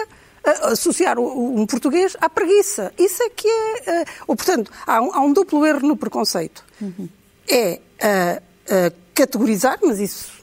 associar 0.52 1.18
um 1.18 1.66
português 1.66 2.16
à 2.20 2.28
preguiça. 2.28 2.92
Isso 2.98 3.22
é 3.22 3.30
que 3.30 3.48
é. 3.48 4.04
Ou, 4.26 4.36
portanto, 4.36 4.70
há 4.86 5.00
um, 5.00 5.14
há 5.14 5.20
um 5.20 5.32
duplo 5.32 5.66
erro 5.66 5.86
no 5.86 5.96
preconceito. 5.96 6.64
Uhum. 6.80 7.08
É 7.50 7.80
categorizar, 9.14 9.78
mas 9.82 9.98
isso 9.98 10.38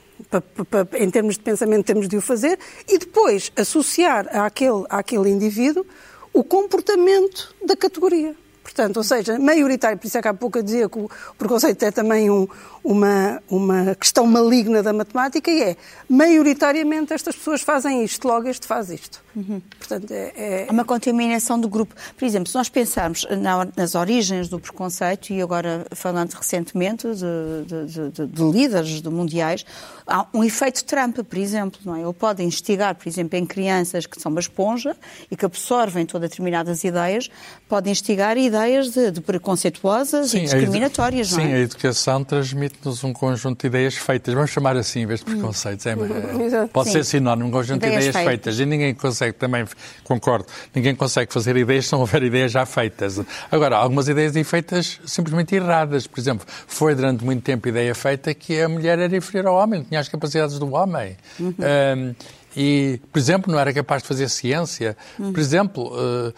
em 1.00 1.10
termos 1.10 1.36
de 1.36 1.41
pensamento 1.41 1.86
temos 1.86 2.08
de 2.08 2.18
o 2.18 2.22
fazer, 2.22 2.58
e 2.88 2.98
depois 2.98 3.52
associar 3.56 4.28
àquele, 4.36 4.84
àquele 4.89 5.30
indivíduo 5.30 5.86
o 6.34 6.44
comportamento 6.44 7.54
da 7.65 7.76
categoria. 7.76 8.36
Portanto, 8.63 8.98
ou 8.98 9.04
seja, 9.04 9.38
maioritário, 9.38 9.98
por 9.98 10.08
isso 10.08 10.18
é 10.18 10.22
que 10.22 10.28
há 10.28 10.34
pouco 10.34 10.58
eu 10.58 10.63
dizia 10.63 10.89
que 10.89 10.98
o 10.98 11.10
preconceito 11.38 11.84
é 11.84 11.91
também 11.91 12.30
um, 12.32 12.48
uma, 12.86 13.41
uma 13.50 13.95
questão 13.95 14.28
maligna 14.28 14.84
da 14.84 14.93
matemática 14.93 15.50
e 15.50 15.62
é, 15.62 15.78
maioritariamente 16.08 17.13
estas 17.13 17.36
pessoas 17.36 17.62
fazem 17.62 18.04
isto, 18.04 18.28
logo 18.28 18.48
este 18.48 18.67
faz 18.67 18.91
isto. 18.91 19.26
Uhum. 19.36 19.60
Portanto, 19.78 20.12
é, 20.12 20.65
é... 20.67 20.67
uma 20.69 20.86
contaminação 20.86 21.60
do 21.60 21.67
grupo. 21.67 21.95
Por 22.15 22.24
exemplo, 22.24 22.48
se 22.48 22.56
nós 22.56 22.69
pensarmos 22.69 23.26
na, 23.41 23.67
nas 23.76 23.95
origens 23.95 24.48
do 24.48 24.60
preconceito, 24.60 25.32
e 25.34 25.41
agora 25.41 25.86
falando 25.91 26.32
recentemente 26.34 27.08
de, 27.08 27.86
de, 27.86 28.12
de, 28.12 28.28
de 28.28 28.43
líderes 28.43 29.02
de 29.02 29.10
mundiais, 29.10 29.65
há 30.08 30.28
um 30.34 30.43
efeito 30.43 30.86
Trump, 30.86 31.17
por 31.17 31.38
exemplo, 31.38 31.80
não 31.84 31.95
é? 31.95 32.02
Ele 32.02 32.13
pode 32.13 32.43
instigar, 32.43 32.95
por 32.95 33.08
exemplo, 33.08 33.38
em 33.38 33.45
crianças 33.45 34.06
que 34.06 34.21
são 34.21 34.32
uma 34.32 34.39
esponja 34.39 34.95
e 35.30 35.36
que 35.36 35.45
absorvem 35.45 36.06
todas 36.06 36.30
determinadas 36.30 36.84
ideias, 36.84 37.30
pode 37.67 37.89
instigar 37.89 38.38
ideias 38.38 38.91
de, 38.91 39.12
de 39.12 39.21
preconceituosas 39.21 40.30
sim, 40.30 40.39
e 40.39 40.41
discriminatórias, 40.43 41.34
a 41.34 41.38
não 41.38 41.43
é? 41.43 41.48
Sim, 41.48 41.54
a 41.54 41.60
educação 41.60 42.24
transmite 42.24 42.74
nos 42.83 43.03
um 43.03 43.13
conjunto 43.13 43.61
de 43.61 43.67
ideias 43.67 43.95
feitas. 43.95 44.33
Vamos 44.33 44.51
chamar 44.51 44.75
assim, 44.75 45.01
em 45.01 45.05
vez 45.05 45.19
de 45.19 45.25
preconceitos. 45.25 45.85
É, 45.85 45.91
é, 45.91 46.67
pode 46.71 46.88
Sim. 46.88 46.93
ser 46.93 47.05
sinónimo, 47.05 47.49
um 47.49 47.51
conjunto 47.51 47.85
ideias 47.85 48.03
de 48.03 48.09
ideias 48.09 48.25
feitas. 48.25 48.55
feitas. 48.55 48.59
E 48.59 48.65
ninguém 48.65 48.93
consegue, 48.93 49.33
também 49.33 49.65
concordo, 50.03 50.47
ninguém 50.73 50.95
consegue 50.95 51.31
fazer 51.33 51.55
ideias 51.55 51.88
se 51.88 51.93
não 51.93 51.99
houver 51.99 52.23
ideias 52.23 52.51
já 52.51 52.65
feitas. 52.65 53.21
Agora, 53.51 53.77
algumas 53.77 54.07
ideias 54.07 54.33
feitas 54.47 54.99
simplesmente 55.05 55.55
erradas. 55.55 56.07
Por 56.07 56.19
exemplo, 56.19 56.45
foi 56.67 56.95
durante 56.95 57.23
muito 57.23 57.43
tempo 57.43 57.67
ideia 57.67 57.93
feita 57.95 58.33
que 58.33 58.59
a 58.61 58.69
mulher 58.69 58.99
era 58.99 59.15
inferior 59.15 59.47
ao 59.47 59.55
homem, 59.55 59.83
tinha 59.83 59.99
as 59.99 60.09
capacidades 60.09 60.59
do 60.59 60.73
homem. 60.73 61.15
Uhum. 61.39 61.53
Um, 61.59 62.15
e, 62.56 63.02
por 63.12 63.20
exemplo, 63.20 63.52
não 63.52 63.60
era 63.60 63.74
capaz 63.74 64.02
de 64.02 64.08
fazer 64.08 64.30
ciência. 64.30 64.96
Por 65.18 65.39
exemplo, 65.39 65.91
uh, 65.94 66.34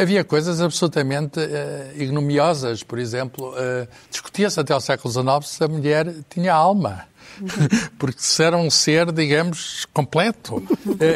havia 0.00 0.24
coisas 0.24 0.60
absolutamente 0.60 1.38
uh, 1.38 2.02
ignomiosas. 2.02 2.82
Por 2.82 2.98
exemplo, 2.98 3.50
uh, 3.50 3.86
discutia-se 4.10 4.58
até 4.58 4.72
ao 4.72 4.80
século 4.80 5.12
XIX 5.12 5.46
se 5.46 5.62
a 5.62 5.68
mulher 5.68 6.14
tinha 6.30 6.54
alma. 6.54 7.04
Porque 7.98 8.20
se 8.20 8.42
era 8.42 8.56
um 8.56 8.70
ser, 8.70 9.12
digamos, 9.12 9.86
completo. 9.92 10.62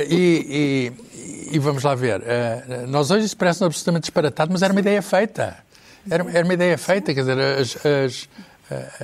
E, 0.08 0.92
e, 1.50 1.56
e, 1.56 1.58
vamos 1.58 1.82
lá 1.82 1.94
ver. 1.94 2.22
nós 2.86 3.10
hoje 3.10 3.26
isso 3.26 3.36
parece 3.36 3.64
absolutamente 3.64 4.02
disparatado, 4.02 4.52
mas 4.52 4.62
era 4.62 4.72
uma 4.72 4.80
ideia 4.80 5.02
feita. 5.02 5.56
Era, 6.08 6.24
era 6.30 6.44
uma 6.44 6.54
ideia 6.54 6.76
feita, 6.78 7.14
quer 7.14 7.20
dizer, 7.20 7.38
as, 7.40 7.76
as 7.86 8.28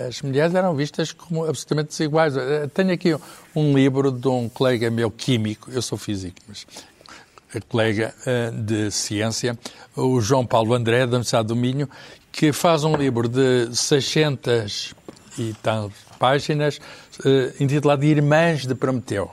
as 0.09 0.23
mulheres 0.23 0.55
eram 0.55 0.75
vistas 0.75 1.13
como 1.13 1.45
absolutamente 1.45 1.89
desiguais. 1.89 2.37
Eh, 2.37 2.69
tenho 2.73 2.93
aqui 2.93 3.17
um 3.55 3.75
livro 3.75 4.11
de 4.11 4.29
um 4.29 4.49
colega 4.49 4.91
meu 4.91 5.11
químico, 5.11 5.71
eu 5.71 5.83
sou 5.83 5.99
físico, 5.99 6.37
mas 6.49 6.67
colega 7.69 8.15
eh, 8.27 8.51
de 8.51 8.91
ciência, 8.91 9.59
o 9.97 10.21
João 10.21 10.47
Paulo 10.47 10.75
André, 10.75 11.01
da 11.01 11.17
Universidade 11.17 11.49
do 11.49 11.57
Minho, 11.57 11.89
que 12.31 12.53
faz 12.53 12.85
um 12.85 12.97
livro 12.97 13.29
de 13.29 13.75
600 13.75 14.95
e 15.39 15.55
tal 15.63 15.91
páginas, 16.19 16.81
intitulado 17.61 18.05
Irmãs 18.05 18.67
de 18.67 18.75
Prometeu. 18.75 19.31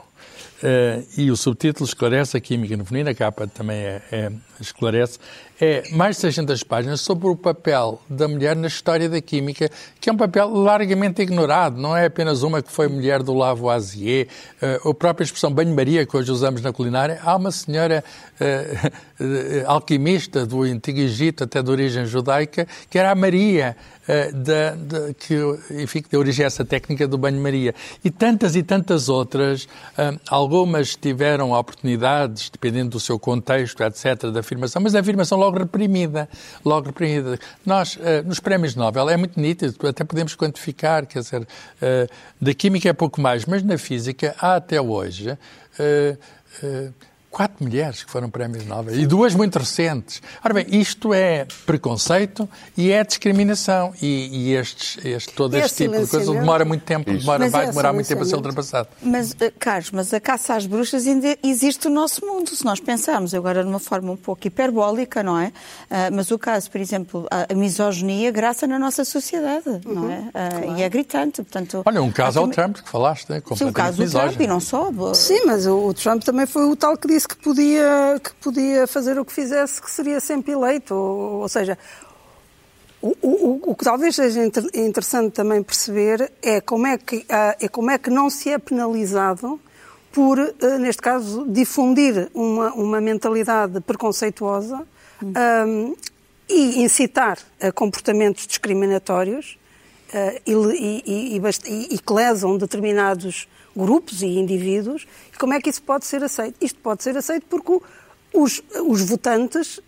e 1.18 1.30
o 1.32 1.36
subtítulo 1.36 1.84
esclarece 1.84 2.36
a 2.36 2.40
química 2.40 2.76
feminina, 2.84 3.10
a 3.10 3.14
capa 3.14 3.46
também 3.48 3.76
é, 3.76 4.02
é, 4.12 4.32
esclarece, 4.60 5.18
é 5.60 5.82
mais 5.90 6.16
de 6.16 6.22
600 6.22 6.62
páginas 6.62 7.00
sobre 7.00 7.28
o 7.28 7.36
papel 7.36 8.00
da 8.08 8.28
mulher 8.28 8.54
na 8.54 8.66
história 8.66 9.08
da 9.08 9.20
química, 9.20 9.70
que 10.00 10.10
é 10.10 10.12
um 10.12 10.16
papel 10.16 10.48
largamente 10.50 11.22
ignorado. 11.22 11.80
Não 11.80 11.96
é 11.96 12.06
apenas 12.06 12.42
uma 12.42 12.62
que 12.62 12.70
foi 12.70 12.88
mulher 12.88 13.22
do 13.22 13.32
Lavoisier. 13.32 14.28
Uh, 14.60 14.90
a 14.90 14.94
própria 14.94 15.24
expressão 15.24 15.50
banho-maria 15.50 16.04
que 16.04 16.16
hoje 16.16 16.30
usamos 16.30 16.60
na 16.60 16.72
culinária, 16.72 17.20
há 17.22 17.36
uma 17.36 17.50
senhora 17.50 18.04
uh, 18.40 19.15
alquimista 19.66 20.44
do 20.44 20.62
Antigo 20.62 20.98
Egito, 20.98 21.44
até 21.44 21.62
de 21.62 21.70
origem 21.70 22.06
judaica, 22.06 22.66
que 22.90 22.98
era 22.98 23.10
a 23.10 23.14
Maria, 23.14 23.76
da, 24.06 24.74
da, 24.76 25.14
que, 25.14 25.34
enfim, 25.82 26.00
que 26.00 26.08
deu 26.08 26.20
origem 26.20 26.44
a 26.44 26.46
essa 26.46 26.64
técnica 26.64 27.08
do 27.08 27.18
banho-maria. 27.18 27.74
E 28.04 28.10
tantas 28.10 28.54
e 28.54 28.62
tantas 28.62 29.08
outras, 29.08 29.68
algumas 30.28 30.94
tiveram 30.94 31.52
oportunidades, 31.52 32.50
dependendo 32.50 32.90
do 32.90 33.00
seu 33.00 33.18
contexto, 33.18 33.82
etc., 33.82 34.30
da 34.30 34.40
afirmação, 34.40 34.80
mas 34.82 34.94
a 34.94 35.00
afirmação 35.00 35.38
logo 35.38 35.58
reprimida, 35.58 36.28
logo 36.64 36.86
reprimida. 36.86 37.38
Nós, 37.64 37.98
eh, 38.00 38.22
nos 38.22 38.40
prémios 38.40 38.74
Nobel, 38.74 39.08
é 39.08 39.16
muito 39.16 39.40
nítido, 39.40 39.74
até 39.86 40.04
podemos 40.04 40.34
quantificar, 40.36 41.06
quer 41.06 41.20
dizer, 41.20 41.46
eh, 41.80 42.08
da 42.40 42.54
química 42.54 42.88
é 42.88 42.92
pouco 42.92 43.20
mais, 43.20 43.44
mas 43.44 43.62
na 43.62 43.78
física 43.78 44.34
há 44.38 44.56
até 44.56 44.80
hoje 44.80 45.36
eh, 45.78 46.16
quatro 47.36 47.62
mulheres 47.62 48.02
que 48.02 48.10
foram 48.10 48.30
prémios 48.30 48.64
Nobel 48.64 48.98
e 48.98 49.06
duas 49.06 49.34
muito 49.34 49.58
recentes. 49.58 50.22
Ora 50.42 50.54
bem, 50.54 50.64
isto 50.70 51.12
é 51.12 51.46
preconceito 51.66 52.48
e 52.74 52.90
é 52.90 53.04
discriminação 53.04 53.92
e, 54.00 54.30
e 54.32 54.54
estes, 54.54 55.04
este, 55.04 55.34
todo 55.34 55.54
é 55.54 55.60
este 55.60 55.84
tipo 55.84 56.00
de 56.00 56.06
coisa 56.06 56.32
demora 56.32 56.64
muito 56.64 56.82
tempo, 56.84 57.12
demora, 57.12 57.46
vai 57.50 57.64
é 57.64 57.66
demorar 57.68 57.92
muito 57.92 58.08
tempo 58.08 58.22
a 58.22 58.24
ser 58.24 58.36
ultrapassado. 58.36 58.88
Mas, 59.02 59.36
eh, 59.38 59.52
Carlos, 59.58 59.90
mas 59.90 60.14
a 60.14 60.18
caça 60.18 60.54
às 60.54 60.64
bruxas 60.64 61.06
ainda 61.06 61.36
existe 61.42 61.90
no 61.90 61.96
nosso 61.96 62.24
mundo, 62.24 62.56
se 62.56 62.64
nós 62.64 62.80
pensarmos 62.80 63.34
agora 63.34 63.62
de 63.62 63.68
uma 63.68 63.80
forma 63.80 64.12
um 64.12 64.16
pouco 64.16 64.46
hiperbólica, 64.46 65.22
não 65.22 65.38
é? 65.38 65.48
Uh, 65.48 66.14
mas 66.14 66.30
o 66.30 66.38
caso, 66.38 66.70
por 66.70 66.80
exemplo, 66.80 67.26
a 67.30 67.52
misoginia 67.52 68.30
graça 68.30 68.66
na 68.66 68.78
nossa 68.78 69.04
sociedade, 69.04 69.68
uhum, 69.84 69.94
não 69.94 70.10
é? 70.10 70.20
Uh, 70.20 70.30
claro. 70.32 70.78
E 70.78 70.82
é 70.82 70.88
gritante, 70.88 71.42
portanto... 71.42 71.82
Olha, 71.84 72.00
um 72.00 72.10
caso 72.10 72.38
é 72.38 72.42
o 72.42 72.48
Trump 72.48 72.78
que 72.78 72.88
falaste, 72.88 73.28
né? 73.28 73.42
Sim, 73.54 73.66
o 73.66 73.72
caso 73.74 74.02
do 74.02 74.10
Trump 74.10 74.40
e 74.40 74.46
não 74.46 74.58
só. 74.58 74.90
Sim, 75.12 75.44
mas 75.44 75.66
o 75.66 75.92
Trump 75.92 76.22
também 76.22 76.46
foi 76.46 76.64
o 76.64 76.74
tal 76.74 76.96
que 76.96 77.06
disse 77.06 77.25
disse 77.26 77.28
que 77.28 77.36
podia, 77.36 78.20
que 78.22 78.34
podia 78.34 78.86
fazer 78.86 79.18
o 79.18 79.24
que 79.24 79.32
fizesse, 79.32 79.82
que 79.82 79.90
seria 79.90 80.20
sempre 80.20 80.52
eleito. 80.52 80.94
Ou, 80.94 81.40
ou 81.42 81.48
seja, 81.48 81.76
o, 83.02 83.16
o, 83.20 83.70
o, 83.70 83.74
que 83.74 83.84
talvez 83.84 84.14
seja 84.14 84.40
interessante 84.74 85.32
também 85.32 85.62
perceber 85.62 86.32
é 86.42 86.60
como 86.60 86.86
é 86.86 86.96
que, 86.96 87.24
ah, 87.28 87.56
é 87.60 87.68
como 87.68 87.90
é 87.90 87.98
que 87.98 88.10
não 88.10 88.30
se 88.30 88.50
é 88.50 88.58
penalizado 88.58 89.60
por, 90.12 90.38
ah, 90.38 90.78
neste 90.78 91.02
caso, 91.02 91.44
difundir 91.48 92.30
uma, 92.32 92.72
uma 92.72 93.00
mentalidade 93.00 93.80
preconceituosa 93.80 94.86
um, 95.22 95.94
e 96.48 96.82
incitar 96.82 97.38
a 97.60 97.72
comportamentos 97.72 98.46
discriminatórios 98.46 99.58
uh, 100.14 100.40
e, 100.46 101.02
e, 101.04 101.38
e, 101.38 101.94
e, 101.94 101.98
que 101.98 102.12
lesam 102.12 102.56
determinados 102.56 103.48
grupos 103.76 104.22
e 104.22 104.26
indivíduos, 104.26 105.06
e 105.32 105.36
como 105.36 105.52
é 105.52 105.60
que 105.60 105.68
isso 105.68 105.82
pode 105.82 106.06
ser 106.06 106.24
aceito? 106.24 106.56
Isto 106.60 106.78
pode 106.80 107.02
ser 107.02 107.16
aceito 107.16 107.44
porque 107.48 107.80
os, 108.32 108.62
os 108.86 109.02
votantes 109.02 109.80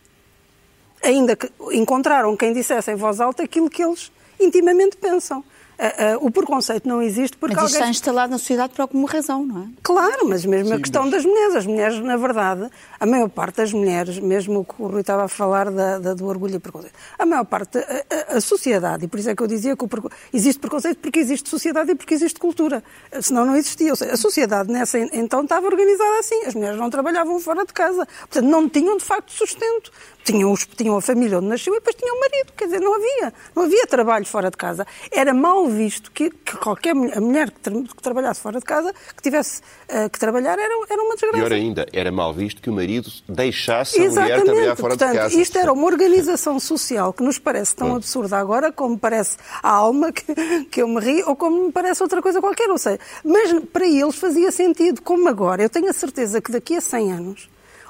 ainda 1.03 1.37
encontraram 1.73 2.37
quem 2.37 2.53
dissesse 2.53 2.91
em 2.91 2.97
voz 2.97 3.21
alta 3.21 3.43
aquilo 3.43 3.71
que 3.71 3.83
eles 3.83 4.13
intimamente 4.39 4.97
pensam. 4.97 5.43
Uh, 5.79 6.19
uh, 6.19 6.27
o 6.27 6.31
preconceito 6.31 6.89
não 6.89 7.01
existe 7.01 7.37
porque 7.37 7.55
mas 7.55 7.65
alguém... 7.67 7.79
está 7.79 7.89
instalado 7.89 8.33
na 8.33 8.39
sociedade 8.39 8.73
por 8.73 8.83
alguma 8.83 9.09
razão, 9.09 9.47
não 9.47 9.63
é? 9.63 9.67
Claro, 9.81 10.29
mas 10.29 10.45
mesmo 10.45 10.71
Sim, 10.71 10.75
a 10.75 10.79
questão 10.81 11.03
mas... 11.03 11.13
das 11.13 11.25
mulheres. 11.25 11.55
As 11.55 11.67
mulheres, 11.67 12.01
na 12.01 12.17
verdade, 12.17 12.69
a 12.99 13.07
maior 13.07 13.29
parte 13.29 13.59
das 13.59 13.73
mulheres, 13.73 14.19
mesmo 14.19 14.61
o 14.61 14.65
que 14.65 14.75
o 14.83 14.89
Rui 14.89 15.03
estava 15.03 15.25
a 15.25 15.29
falar 15.29 15.71
da, 15.71 16.01
da 16.01 16.15
do 16.15 16.27
orgulho 16.27 16.57
e 16.57 16.59
preconceito, 16.59 16.95
a 17.17 17.25
maior 17.25 17.45
parte, 17.45 17.79
a, 17.79 18.35
a, 18.35 18.37
a, 18.39 18.41
sociedade, 18.41 19.05
e 19.05 19.09
por 19.09 19.21
isso 19.21 19.31
é 19.31 19.37
que 19.37 19.43
eu 19.43 19.47
dizia 19.47 19.77
que 19.77 19.85
o, 19.85 19.89
existe 20.33 20.59
preconceito 20.59 20.99
porque 20.99 21.21
existe 21.21 21.49
sociedade 21.49 21.93
e 21.93 21.95
porque 21.95 22.13
existe 22.13 22.41
cultura. 22.41 22.83
Senão 23.21 23.45
não 23.45 23.55
existia. 23.55 23.91
Ou 23.91 23.97
seja, 23.97 24.15
a 24.15 24.17
sociedade 24.17 24.73
nessa 24.73 24.99
então 24.99 25.43
estava 25.45 25.65
organizada 25.65 26.19
assim. 26.19 26.45
As 26.45 26.57
mulheres 26.57 26.77
não 26.77 26.91
trabalhavam 26.91 27.39
fora 27.39 27.65
de 27.65 27.73
casa. 27.73 28.05
Portanto, 28.21 28.51
não 28.51 28.69
tinham 28.69 28.97
de 28.97 29.05
facto 29.05 29.31
sustento 29.31 29.93
tinham, 30.33 30.53
os, 30.53 30.67
tinham 30.67 30.97
a 30.97 31.01
família 31.01 31.39
onde 31.39 31.47
nasceu 31.47 31.75
e 31.75 31.79
depois 31.79 31.97
tinham 31.97 32.17
o 32.17 32.21
marido. 32.21 32.53
Quer 32.57 32.65
dizer, 32.67 32.81
não 32.81 32.95
havia. 32.95 33.33
Não 33.55 33.63
havia 33.65 33.87
trabalho 33.87 34.27
fora 34.27 34.51
de 34.51 34.57
casa. 34.57 34.87
Era 35.11 35.33
mal 35.33 35.68
visto 35.69 36.11
que, 36.13 36.31
que 36.31 36.57
qualquer 36.57 36.95
mulher, 36.95 37.21
mulher 37.21 37.51
que, 37.51 37.61
tra, 37.61 37.73
que, 37.73 38.03
trabalhasse 38.03 38.41
fora 38.41 38.59
de 38.59 38.65
casa, 38.65 38.93
que 39.17 39.23
tivesse 39.23 39.61
uh, 39.89 40.09
que 40.11 40.19
trabalhar, 40.19 40.59
era, 40.59 40.75
era 40.89 41.03
uma 41.03 41.15
desgraça. 41.15 41.37
Pior 41.37 41.53
ainda, 41.53 41.87
era 41.93 42.11
mal 42.11 42.33
visto 42.33 42.61
que 42.61 42.71
o 42.71 42.73
marido 42.73 43.11
deixasse 43.29 44.01
a 44.01 44.11
mulher 44.11 44.43
trabalhar 44.43 44.77
fora 44.77 44.97
Portanto, 44.97 45.13
de 45.13 45.19
casa. 45.19 45.41
Isto 45.41 45.59
era 45.59 45.73
uma 45.73 45.87
organização 45.87 46.59
social 46.59 47.13
que 47.13 47.23
nos 47.23 47.39
parece 47.39 47.75
tão 47.75 47.95
absurda 47.97 48.39
agora 48.39 48.73
como 48.73 48.99
parece 48.99 49.37
a 49.63 49.71
alma 49.71 50.13
que, 50.13 50.65
que 50.67 50.83
eu 50.83 50.89
me 50.89 51.01
ri 51.01 51.23
ou 51.25 51.37
como 51.37 51.67
me 51.67 51.73
parece 51.73 52.03
outra 52.03 52.23
coisa 52.23 52.41
qualquer. 52.41 52.71
Ou 52.71 52.79
seja, 52.79 52.99
mas 53.25 53.53
para 53.73 53.87
eles 53.87 54.17
fazia 54.17 54.51
sentido, 54.53 55.03
como 55.03 55.29
agora. 55.29 55.63
Eu 55.63 55.71
tenho 55.71 55.89
a 55.89 55.93
certeza 55.93 56.41
que 56.41 56.53
daqui 56.53 56.77
a 56.77 56.81
100 56.81 57.13
anos 57.13 57.49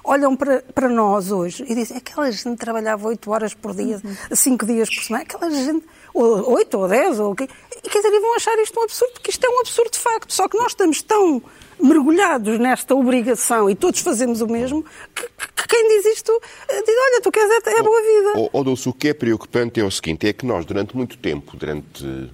olham 0.08 0.34
para, 0.34 0.62
para 0.74 0.88
nós 0.88 1.30
hoje 1.30 1.64
e 1.68 1.74
dizem 1.74 1.96
aquela 1.98 2.30
gente 2.30 2.56
trabalhava 2.56 3.08
8 3.08 3.30
horas 3.30 3.54
por 3.54 3.74
dia, 3.74 4.00
5 4.32 4.64
uhum. 4.64 4.72
dias 4.72 4.88
por 4.88 5.02
semana, 5.02 5.24
aquela 5.24 5.50
gente, 5.50 5.84
ou 6.14 6.50
8 6.54 6.78
ou 6.78 6.88
10, 6.88 7.20
ou 7.20 7.32
o 7.32 7.34
quê? 7.34 7.48
E 7.84 7.88
quer 7.88 7.98
dizer, 7.98 8.14
e 8.14 8.20
vão 8.20 8.34
achar 8.36 8.58
isto 8.58 8.78
um 8.78 8.82
absurdo, 8.82 9.12
porque 9.14 9.30
isto 9.30 9.44
é 9.44 9.48
um 9.48 9.60
absurdo 9.60 9.92
de 9.92 9.98
facto. 9.98 10.32
Só 10.32 10.48
que 10.48 10.56
nós 10.56 10.72
estamos 10.72 11.02
tão 11.02 11.42
mergulhados 11.80 12.58
nesta 12.58 12.94
obrigação 12.94 13.70
e 13.70 13.74
todos 13.74 14.00
fazemos 14.00 14.40
o 14.40 14.46
mesmo, 14.48 14.84
que, 15.14 15.22
que 15.22 15.68
quem 15.68 15.88
diz 15.88 16.16
isto 16.16 16.32
eh, 16.68 16.82
diz, 16.82 16.94
olha, 17.06 17.20
tu 17.22 17.30
queres 17.30 17.50
é, 17.50 17.78
é 17.78 17.82
boa 17.82 18.02
vida. 18.02 18.48
Ou, 18.52 18.64
Dulce, 18.64 18.88
o 18.88 18.92
que 18.92 19.08
é 19.08 19.14
preocupante 19.14 19.80
é 19.80 19.84
o 19.84 19.90
seguinte, 19.90 20.26
é 20.26 20.32
que 20.32 20.44
nós, 20.44 20.64
durante 20.64 20.96
muito 20.96 21.16
tempo, 21.18 21.56
durante 21.56 22.30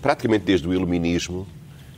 praticamente 0.00 0.44
desde 0.44 0.66
o 0.66 0.72
iluminismo, 0.72 1.46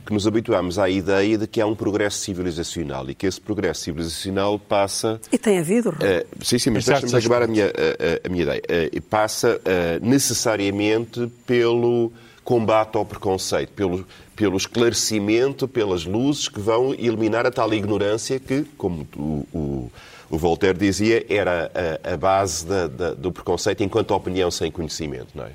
que 0.05 0.11
nos 0.11 0.27
habituámos 0.27 0.77
à 0.77 0.89
ideia 0.89 1.37
de 1.37 1.47
que 1.47 1.61
há 1.61 1.65
um 1.65 1.75
progresso 1.75 2.19
civilizacional 2.19 3.09
e 3.09 3.15
que 3.15 3.25
esse 3.25 3.39
progresso 3.39 3.81
civilizacional 3.81 4.59
passa. 4.59 5.21
E 5.31 5.37
tem 5.37 5.59
havido. 5.59 5.91
Uh, 5.91 6.43
sim, 6.43 6.59
sim, 6.59 6.71
mas 6.71 6.85
deixa-me 6.85 7.15
acabar 7.15 7.43
a 7.43 7.47
minha, 7.47 7.67
a, 7.67 8.27
a 8.27 8.29
minha 8.29 8.43
ideia. 8.43 8.61
Uh, 8.93 9.01
passa 9.03 9.55
uh, 9.55 10.05
necessariamente 10.05 11.31
pelo 11.47 12.11
combate 12.43 12.97
ao 12.97 13.05
preconceito, 13.05 13.71
pelo, 13.71 14.05
pelo 14.35 14.57
esclarecimento, 14.57 15.67
pelas 15.67 16.05
luzes 16.05 16.47
que 16.47 16.59
vão 16.59 16.93
eliminar 16.93 17.45
a 17.45 17.51
tal 17.51 17.73
ignorância 17.73 18.39
que, 18.39 18.63
como 18.77 19.07
o, 19.15 19.47
o, 19.53 19.91
o 20.29 20.37
Voltaire 20.37 20.77
dizia, 20.77 21.25
era 21.29 21.71
a, 22.03 22.13
a 22.13 22.17
base 22.17 22.65
da, 22.65 22.87
da, 22.87 23.13
do 23.13 23.31
preconceito 23.31 23.83
enquanto 23.83 24.11
opinião 24.11 24.51
sem 24.51 24.71
conhecimento. 24.71 25.29
Não 25.35 25.45
é? 25.45 25.51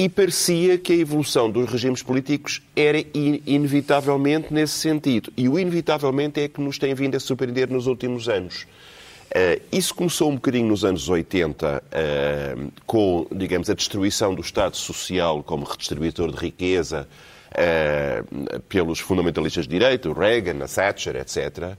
e 0.00 0.08
parecia 0.08 0.78
que 0.78 0.94
a 0.94 0.96
evolução 0.96 1.50
dos 1.50 1.70
regimes 1.70 2.02
políticos 2.02 2.62
era 2.74 3.04
inevitavelmente 3.14 4.46
nesse 4.50 4.72
sentido. 4.78 5.30
E 5.36 5.46
o 5.46 5.58
inevitavelmente 5.58 6.40
é 6.40 6.48
que 6.48 6.58
nos 6.58 6.78
tem 6.78 6.94
vindo 6.94 7.16
a 7.16 7.20
surpreender 7.20 7.68
nos 7.68 7.86
últimos 7.86 8.26
anos. 8.26 8.66
Uh, 9.30 9.62
isso 9.70 9.94
começou 9.94 10.28
um 10.28 10.34
bocadinho 10.34 10.66
nos 10.66 10.84
anos 10.84 11.08
80, 11.08 11.76
uh, 11.76 11.82
eh, 11.92 12.56
com, 12.84 13.28
digamos, 13.30 13.70
a 13.70 13.74
destruição 13.74 14.34
do 14.34 14.40
Estado 14.40 14.76
Social 14.76 15.40
como 15.44 15.64
redistribuidor 15.64 16.32
de 16.32 16.36
riqueza 16.36 17.06
uh, 17.52 18.60
pelos 18.62 18.98
fundamentalistas 18.98 19.68
de 19.68 19.70
direito, 19.70 20.10
o 20.10 20.12
Reagan, 20.12 20.64
a 20.64 20.66
Thatcher, 20.66 21.14
etc. 21.14 21.76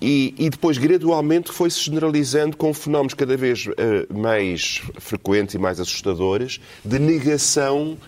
E, 0.00 0.32
e, 0.38 0.48
depois, 0.48 0.78
gradualmente, 0.78 1.50
foi-se 1.50 1.80
generalizando 1.80 2.56
com 2.56 2.72
fenómenos 2.72 3.14
cada 3.14 3.36
vez 3.36 3.64
mais 4.14 4.82
frequentes 5.00 5.54
e 5.54 5.58
mais 5.58 5.80
assustadores 5.80 6.60
de 6.84 6.98
negação, 7.00 7.98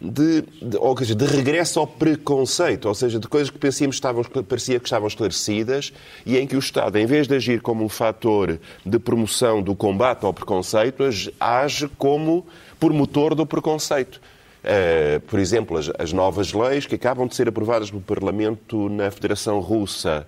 de, 0.00 0.42
de, 0.62 0.76
ou 0.76 0.96
seja, 0.96 1.14
de 1.14 1.24
regresso 1.24 1.80
ao 1.80 1.86
preconceito, 1.86 2.86
ou 2.86 2.94
seja, 2.94 3.18
de 3.18 3.26
coisas 3.26 3.50
que 3.50 3.58
pensíamos 3.58 3.96
estavam, 3.96 4.22
parecia 4.24 4.78
que 4.78 4.86
estavam 4.86 5.08
esclarecidas 5.08 5.92
e 6.24 6.36
em 6.36 6.46
que 6.46 6.56
o 6.56 6.58
Estado, 6.58 6.98
em 6.98 7.06
vez 7.06 7.26
de 7.26 7.34
agir 7.34 7.60
como 7.60 7.84
um 7.84 7.88
fator 7.88 8.58
de 8.84 8.98
promoção 8.98 9.62
do 9.62 9.74
combate 9.74 10.24
ao 10.24 10.32
preconceito, 10.32 11.02
age 11.40 11.88
como 11.96 12.46
por 12.78 12.92
motor 12.92 13.34
do 13.34 13.46
preconceito. 13.46 14.20
Uh, 14.64 15.20
por 15.20 15.38
exemplo, 15.38 15.78
as, 15.78 15.90
as 15.96 16.12
novas 16.12 16.52
leis 16.52 16.86
que 16.86 16.96
acabam 16.96 17.28
de 17.28 17.36
ser 17.36 17.48
aprovadas 17.48 17.90
no 17.90 18.00
Parlamento 18.00 18.88
na 18.88 19.10
Federação 19.12 19.60
Russa 19.60 20.26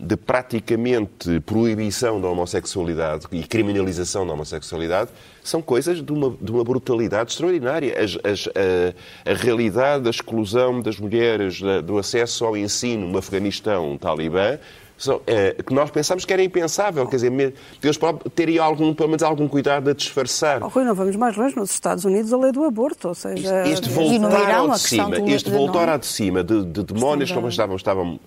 de 0.00 0.16
praticamente 0.16 1.40
proibição 1.40 2.20
da 2.20 2.28
homossexualidade 2.28 3.26
e 3.30 3.42
criminalização 3.42 4.26
da 4.26 4.32
homossexualidade 4.32 5.10
são 5.44 5.60
coisas 5.60 6.02
de 6.02 6.12
uma, 6.12 6.34
de 6.40 6.50
uma 6.50 6.64
brutalidade 6.64 7.32
extraordinária. 7.32 7.94
As, 8.02 8.18
as, 8.24 8.48
a, 8.48 9.30
a, 9.30 9.34
realidade 9.34 10.04
da 10.04 10.10
exclusão 10.10 10.80
das 10.80 10.98
mulheres 10.98 11.60
da, 11.60 11.80
do 11.80 11.98
acesso 11.98 12.44
ao 12.46 12.56
ensino 12.56 13.06
no 13.08 13.18
Afeganistão, 13.18 13.98
Talibã, 13.98 14.58
são, 14.96 15.20
é, 15.26 15.54
que 15.54 15.72
nós 15.72 15.90
pensamos 15.90 16.24
que 16.24 16.32
era 16.32 16.42
impensável. 16.42 17.06
Quer 17.06 17.16
dizer, 17.16 17.54
Deus 17.80 17.98
teria 18.34 18.62
algum, 18.62 18.94
pelo 18.94 19.08
menos 19.08 19.22
algum 19.22 19.48
cuidado 19.48 19.90
a 19.90 19.94
disfarçar. 19.94 20.62
Oh, 20.62 20.68
Rui, 20.68 20.84
não 20.84 20.94
vamos 20.94 21.16
mais 21.16 21.36
longe. 21.36 21.56
Nos 21.56 21.70
Estados 21.70 22.04
Unidos, 22.04 22.32
a 22.32 22.36
lei 22.36 22.52
do 22.52 22.64
aborto, 22.64 23.08
ou 23.08 23.14
seja... 23.14 23.66
Este, 23.66 23.88
este 23.88 23.88
voltar 23.88 24.54
ao 24.54 24.70
de 24.70 24.78
cima, 24.78 25.18
este 25.30 25.50
voltar 25.50 25.88
ao 25.88 25.98
de 25.98 26.06
cima 26.06 26.44
de, 26.44 26.64
de 26.64 26.82
demónios 26.84 27.32
como 27.32 27.48
estavam, 27.48 27.76
estavam 27.76 28.20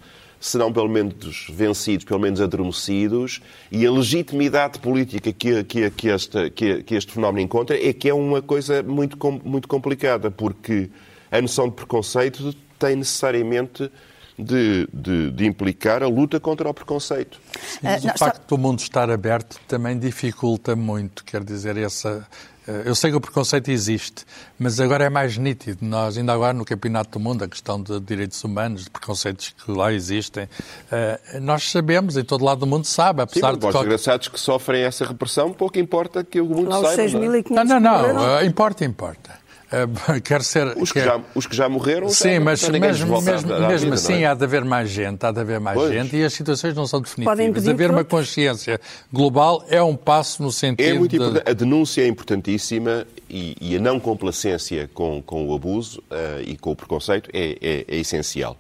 serão 0.44 0.74
pelo 0.74 0.90
menos 0.90 1.48
vencidos, 1.50 2.04
pelo 2.04 2.20
menos 2.20 2.42
adormecidos, 2.42 3.42
e 3.72 3.86
a 3.88 3.92
legitimidade 3.92 4.78
política 4.80 5.32
que, 5.32 5.64
que, 5.64 5.90
que, 5.90 6.10
este, 6.10 6.50
que, 6.50 6.84
que 6.84 6.96
este 6.96 7.14
fenómeno 7.14 7.46
encontra 7.46 7.82
é 7.82 7.94
que 7.94 8.10
é 8.10 8.14
uma 8.14 8.42
coisa 8.42 8.84
muito, 8.84 9.18
muito 9.46 9.70
complicada, 9.70 10.30
porque 10.30 10.90
a 11.32 11.42
noção 11.42 11.70
de 11.70 11.76
preconceito 11.76 12.54
tem 12.78 12.98
necessariamente 12.98 13.90
de, 14.38 14.88
de, 14.94 15.32
de, 15.32 15.46
implicar 15.46 16.02
a 16.04 16.08
luta 16.08 16.40
contra 16.40 16.70
o 16.70 16.74
preconceito. 16.74 17.40
Mas 17.82 18.04
o 18.04 18.18
facto 18.18 18.48
do 18.48 18.58
mundo 18.58 18.80
estar 18.80 19.10
aberto 19.10 19.60
também 19.68 19.98
dificulta 19.98 20.76
muito, 20.76 21.24
quer 21.24 21.44
dizer, 21.44 21.78
essa 21.78 22.28
eh, 22.68 22.84
eu 22.86 22.96
sei 22.96 23.12
que 23.12 23.18
o 23.18 23.22
preconceito 23.22 23.70
existe, 23.70 24.26
mas 24.58 24.80
agora 24.80 25.06
é 25.06 25.10
mais 25.10 25.38
nítido. 25.38 25.80
Nós, 25.82 26.18
ainda 26.18 26.34
agora 26.34 26.54
no 26.54 26.66
Campeonato 26.66 27.12
do 27.12 27.20
Mundo, 27.20 27.44
a 27.44 27.48
questão 27.48 27.82
de 27.82 28.00
direitos 28.00 28.44
humanos, 28.44 28.86
de 28.86 28.90
preconceitos 28.90 29.54
que 29.64 29.72
lá 29.72 29.92
existem, 29.92 30.48
eh, 30.92 31.40
nós 31.42 31.70
sabemos, 31.70 32.16
em 32.18 32.24
todo 32.24 32.44
lado 32.44 32.60
do 32.60 32.68
mundo 32.68 32.86
sabe, 32.86 33.22
apesar 33.22 33.54
Sim, 33.54 33.60
de... 33.60 33.68
Os 33.68 33.74
desgraçados 33.74 34.28
que 34.30 34.40
sofrem 34.40 34.84
essa 34.84 35.06
repressão, 35.06 35.52
pouco 35.52 35.78
importa 35.78 36.24
que 36.24 36.40
o 36.40 36.46
mundo 36.46 36.70
lá 36.70 36.82
saiba. 36.96 37.20
Não, 37.20 37.66
não, 37.66 37.80
não, 37.80 38.14
não, 38.14 38.38
eh, 38.38 38.46
importa, 38.46 38.86
importa. 38.86 39.43
Uh, 39.74 40.22
quer 40.22 40.44
ser. 40.44 40.78
Os 40.78 40.92
que, 40.92 41.00
quer... 41.00 41.06
Já, 41.06 41.22
os 41.34 41.48
que 41.48 41.56
já 41.56 41.68
morreram. 41.68 42.10
Sim, 42.10 42.34
já, 42.34 42.40
mas 42.40 42.70
mesmo, 42.70 43.22
mesmo, 43.22 43.60
mesmo 43.60 43.86
vida, 43.86 43.96
assim 43.96 44.22
é? 44.22 44.28
há 44.28 44.34
de 44.36 44.44
haver 44.44 44.64
mais 44.64 44.90
gente, 44.90 45.26
há 45.26 45.32
de 45.32 45.40
haver 45.40 45.60
mais 45.60 45.78
pois. 45.78 45.92
gente 45.92 46.16
e 46.16 46.24
as 46.24 46.34
situações 46.34 46.76
não 46.76 46.86
são 46.86 47.02
definitivas. 47.02 47.68
Haver 47.68 47.90
uma 47.90 48.04
consciência 48.04 48.80
global 49.12 49.66
é 49.68 49.82
um 49.82 49.96
passo 49.96 50.44
no 50.44 50.52
sentido. 50.52 50.88
É 50.88 50.94
muito 50.94 51.18
de... 51.18 51.50
A 51.50 51.54
denúncia 51.54 52.04
é 52.04 52.08
importantíssima 52.08 53.08
e, 53.28 53.56
e, 53.60 53.76
a 53.76 53.80
não 53.80 54.00
complacência 54.00 54.90
com, 54.94 55.22
com 55.24 55.48
o 55.48 55.56
abuso 55.56 56.00
uh, 56.12 56.42
e 56.46 56.56
com 56.56 56.72
o 56.72 56.76
preconceito 56.76 57.30
é, 57.34 57.58
é, 57.62 57.86
é 57.88 57.98
essencial. 57.98 58.56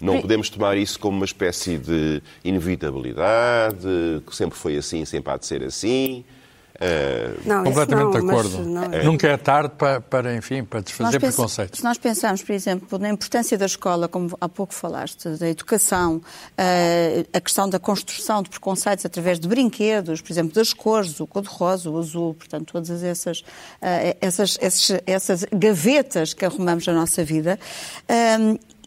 Não 0.00 0.20
podemos 0.20 0.50
tomar 0.50 0.76
isso 0.76 0.98
como 0.98 1.16
uma 1.16 1.24
espécie 1.24 1.78
de 1.78 2.22
inevitabilidade, 2.44 3.86
que 4.26 4.34
sempre 4.34 4.58
foi 4.58 4.76
assim, 4.76 5.04
sempre 5.04 5.32
há 5.32 5.36
de 5.36 5.46
ser 5.46 5.62
assim. 5.62 6.24
Uh, 6.74 7.40
não, 7.46 7.62
completamente 7.62 8.04
não, 8.04 8.10
de 8.10 8.18
acordo. 8.18 8.64
Não, 8.64 8.84
é. 8.84 9.04
Nunca 9.04 9.28
é 9.28 9.36
tarde 9.36 9.74
para, 9.78 10.00
para, 10.00 10.34
enfim, 10.34 10.64
para 10.64 10.80
desfazer 10.80 11.20
preconceitos. 11.20 11.78
Se 11.78 11.84
nós 11.84 11.98
pensarmos, 11.98 12.42
por 12.42 12.52
exemplo, 12.52 12.98
na 12.98 13.10
importância 13.10 13.56
da 13.56 13.66
escola, 13.66 14.08
como 14.08 14.36
há 14.40 14.48
pouco 14.48 14.74
falaste, 14.74 15.28
da 15.28 15.48
educação, 15.48 16.16
uh, 16.16 17.28
a 17.32 17.40
questão 17.40 17.68
da 17.68 17.78
construção 17.78 18.42
de 18.42 18.50
preconceitos 18.50 19.06
através 19.06 19.38
de 19.38 19.46
brinquedos, 19.46 20.20
por 20.20 20.32
exemplo, 20.32 20.52
das 20.52 20.72
cores, 20.72 21.20
o 21.20 21.28
cor-de-rosa, 21.28 21.88
o 21.88 21.96
azul, 21.96 22.34
portanto, 22.34 22.72
todas 22.72 23.04
essas, 23.04 23.40
uh, 23.40 24.16
essas, 24.20 24.58
essas, 24.60 25.00
essas 25.06 25.46
gavetas 25.52 26.34
que 26.34 26.44
arrumamos 26.44 26.84
na 26.86 26.92
nossa 26.92 27.22
vida, 27.22 27.56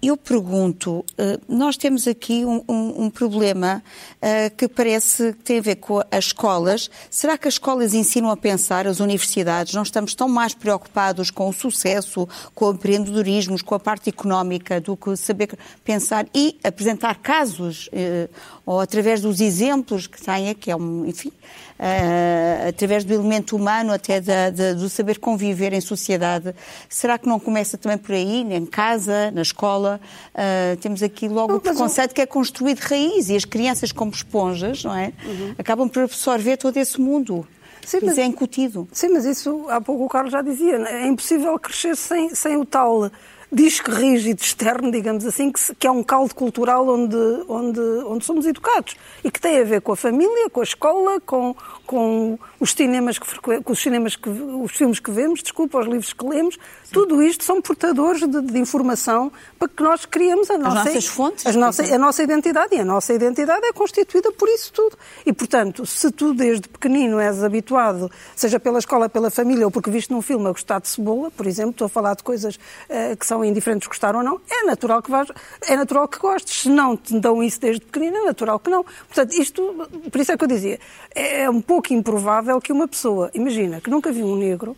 eu 0.02 0.16
pergunto, 0.16 1.04
eh, 1.18 1.40
nós 1.48 1.76
temos 1.76 2.08
aqui 2.08 2.46
um, 2.46 2.64
um, 2.68 3.06
um 3.06 3.10
problema 3.10 3.82
uh, 4.18 4.56
que 4.56 4.68
parece 4.68 5.34
que 5.34 5.44
tem 5.44 5.60
a 5.60 5.62
ver 5.62 5.76
com 5.78 6.00
as 6.12 6.26
escolas. 6.26 6.90
Será 7.10 7.38
que 7.38 7.48
as 7.48 7.56
escolas 7.56 7.94
ensinam 7.94 8.30
a 8.30 8.38
pensar, 8.38 8.86
as 8.86 9.00
universidades? 9.00 9.74
Não 9.74 9.82
estamos 9.82 10.14
tão 10.14 10.30
mais 10.30 10.54
preocupados 10.54 11.32
com 11.32 11.50
o 11.50 11.54
sucesso, 11.54 12.28
com 12.54 12.66
o 12.66 12.74
empreendedorismo, 12.74 13.62
com 13.64 13.74
a 13.74 13.80
parte 13.80 14.10
económica, 14.10 14.80
do 14.80 14.96
que 14.96 15.16
saber 15.16 15.58
pensar 15.84 16.28
e 16.34 16.58
apresentar 16.64 17.16
casos, 17.16 17.88
uh, 17.88 18.30
ou 18.66 18.80
através 18.80 19.22
dos 19.22 19.42
exemplos 19.42 20.06
que 20.06 20.22
têm, 20.22 20.54
que 20.54 20.70
é 20.70 20.76
um, 20.76 21.06
enfim, 21.06 21.30
uh, 21.30 22.68
através 22.70 23.04
do 23.04 23.14
elemento 23.14 23.56
humano, 23.56 23.94
até 23.94 24.22
da, 24.22 24.50
da, 24.50 24.74
do 24.74 24.90
saber 24.90 25.18
conviver 25.20 25.74
em 25.74 25.82
sociedade. 25.82 26.54
Será 26.88 27.18
que 27.18 27.28
não 27.28 27.40
começa 27.40 27.78
também 27.78 27.98
por 27.98 28.14
aí, 28.14 28.42
em 28.42 28.66
casa, 28.66 29.32
na 29.32 29.42
escola? 29.42 29.87
Uh, 29.96 30.78
temos 30.78 31.02
aqui 31.02 31.28
logo 31.28 31.50
não, 31.50 31.58
o 31.58 31.62
preconceito 31.62 32.12
eu... 32.12 32.16
que 32.16 32.22
é 32.22 32.26
construído 32.26 32.80
de 32.80 32.88
raiz 32.88 33.30
e 33.30 33.36
as 33.36 33.46
crianças, 33.46 33.92
como 33.92 34.12
esponjas, 34.12 34.84
não 34.84 34.96
é? 34.96 35.14
Uhum. 35.26 35.56
Acabam 35.58 35.90
por 35.90 36.04
absorver 36.04 36.58
todo 36.58 36.78
esse 36.78 37.00
mundo. 37.00 37.48
Sim, 37.86 38.00
mas, 38.02 38.12
isso 38.12 38.22
é 38.22 38.26
incutido. 38.26 38.88
Sim, 38.92 39.10
mas 39.10 39.26
isso, 39.26 39.66
há 39.70 39.80
pouco 39.80 40.06
o 40.06 40.10
Carlos 40.10 40.34
já 40.34 40.42
dizia, 40.42 40.76
é 40.76 41.08
impossível 41.08 41.58
crescer 41.58 41.96
sem, 41.96 42.36
sem 42.36 42.58
o 42.58 42.66
tal 42.66 43.10
disco 43.52 43.92
rígido 43.92 44.42
externo, 44.42 44.92
digamos 44.92 45.26
assim, 45.26 45.52
que, 45.52 45.76
que 45.76 45.88
é 45.88 45.92
um 45.92 46.04
caldo 46.04 46.36
cultural 46.36 46.88
onde, 46.88 47.16
onde, 47.48 47.80
onde 47.80 48.26
somos 48.26 48.46
educados 48.46 48.96
e 49.24 49.32
que 49.32 49.40
tem 49.40 49.60
a 49.60 49.64
ver 49.64 49.82
com 49.82 49.94
a 49.94 49.96
família, 49.96 50.50
com 50.50 50.60
a 50.60 50.64
escola, 50.64 51.22
com, 51.22 51.56
com 51.86 52.38
os 52.60 52.72
cinemas 52.72 53.18
que 53.18 53.28
com 53.40 53.72
os 53.72 53.80
cinemas 53.80 54.16
que 54.16 54.30
os 54.30 54.72
filmes 54.72 55.00
que 55.00 55.12
vemos, 55.12 55.42
desculpa, 55.42 55.80
os 55.80 55.86
livros 55.86 56.12
que 56.12 56.26
lemos, 56.26 56.56
Sim. 56.56 56.92
tudo 56.92 57.22
isto 57.22 57.44
são 57.44 57.62
portadores 57.62 58.28
de, 58.28 58.42
de, 58.42 58.60
informação 58.60 59.32
para 59.58 59.68
que 59.68 59.82
nós 59.82 60.06
criemos 60.06 60.50
a 60.50 60.58
nossa, 60.58 60.80
as 60.80 60.86
nossas 60.86 61.08
fontes, 61.08 61.46
as 61.46 61.56
nossa, 61.56 61.96
a 61.96 61.98
nossa 61.98 62.24
identidade 62.24 62.76
e 62.76 62.80
a 62.80 62.86
nossa 62.86 63.14
identidade 63.14 63.66
é 63.66 63.72
constituída 63.74 64.32
por 64.32 64.50
isso 64.50 64.74
tudo. 64.74 64.98
E 65.26 65.32
portanto, 65.32 65.86
se 65.86 66.12
tu 66.12 66.34
desde 66.34 66.68
pequenino 66.68 67.20
és 67.20 67.44
habituado, 67.44 68.12
seja 68.36 68.60
pela 68.60 68.80
escola, 68.80 69.08
pela 69.08 69.30
família 69.30 69.66
ou 69.66 69.72
porque 69.72 69.90
viste 69.90 70.12
num 70.12 70.22
filme 70.22 70.48
a 70.48 70.52
gostar 70.52 70.82
de 70.82 70.90
cebola, 70.90 71.32
por 71.32 71.48
exemplo, 71.48 71.72
estou 71.72 71.86
a 71.86 71.90
falar 71.90 72.16
de 72.16 72.24
coisas 72.24 72.56
uh, 72.56 73.16
que 73.18 73.26
são 73.26 73.37
indiferentes 73.44 73.88
gostar 73.88 74.16
ou 74.16 74.24
não, 74.24 74.40
é 74.50 74.64
natural 74.66 75.02
que 75.02 75.12
vais, 75.12 75.28
é 75.68 75.76
natural 75.76 76.08
que 76.08 76.20
gostes. 76.20 76.62
Se 76.62 76.70
não 76.70 76.96
te 76.96 77.20
dão 77.20 77.42
isso 77.44 77.60
desde 77.60 77.82
pequenino, 77.82 78.18
é 78.18 78.26
natural 78.26 78.60
que 78.60 78.70
não. 78.70 78.84
Portanto, 78.84 79.34
isto, 79.34 79.88
por 80.12 80.22
isso 80.22 80.32
é 80.32 80.38
que 80.38 80.44
eu 80.44 80.48
dizia, 80.48 80.80
é 81.14 81.50
um 81.50 81.62
pouco 81.62 81.94
improvável 81.94 82.60
que 82.62 82.72
uma 82.72 82.88
pessoa, 82.88 83.30
imagina, 83.34 83.82
que 83.82 83.90
nunca 83.90 84.12
viu 84.12 84.26
um 84.26 84.36
negro, 84.36 84.76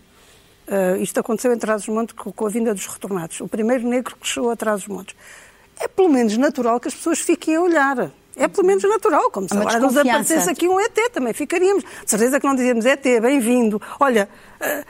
uh, 0.68 1.02
isto 1.02 1.20
aconteceu 1.20 1.54
em 1.54 1.58
Trás-os-Montes 1.58 2.16
com 2.16 2.46
a 2.46 2.50
vinda 2.50 2.74
dos 2.74 2.86
retornados, 2.86 3.40
o 3.42 3.48
primeiro 3.48 3.88
negro 3.88 4.16
que 4.20 4.28
chegou 4.28 4.52
a 4.52 4.56
Trás-os-Montes, 4.56 5.16
é 5.80 5.88
pelo 5.88 6.10
menos 6.10 6.36
natural 6.38 6.80
que 6.80 6.88
as 6.88 6.94
pessoas 6.94 7.20
fiquem 7.20 7.56
a 7.56 7.62
olhar. 7.62 8.12
É 8.36 8.48
pelo 8.48 8.66
menos 8.66 8.84
natural, 8.84 9.30
como 9.32 9.50
se 9.50 9.58
agora 9.58 9.80
nos 9.80 9.98
aparecesse 9.98 10.50
aqui 10.50 10.68
um 10.68 10.80
ET, 10.80 10.98
também 11.12 11.34
ficaríamos. 11.34 11.84
De 11.84 12.10
certeza 12.10 12.40
que 12.40 12.48
não 12.48 12.56
dizíamos 12.56 12.86
ET, 12.86 13.04
bem-vindo. 13.22 13.82
Olha, 14.00 14.30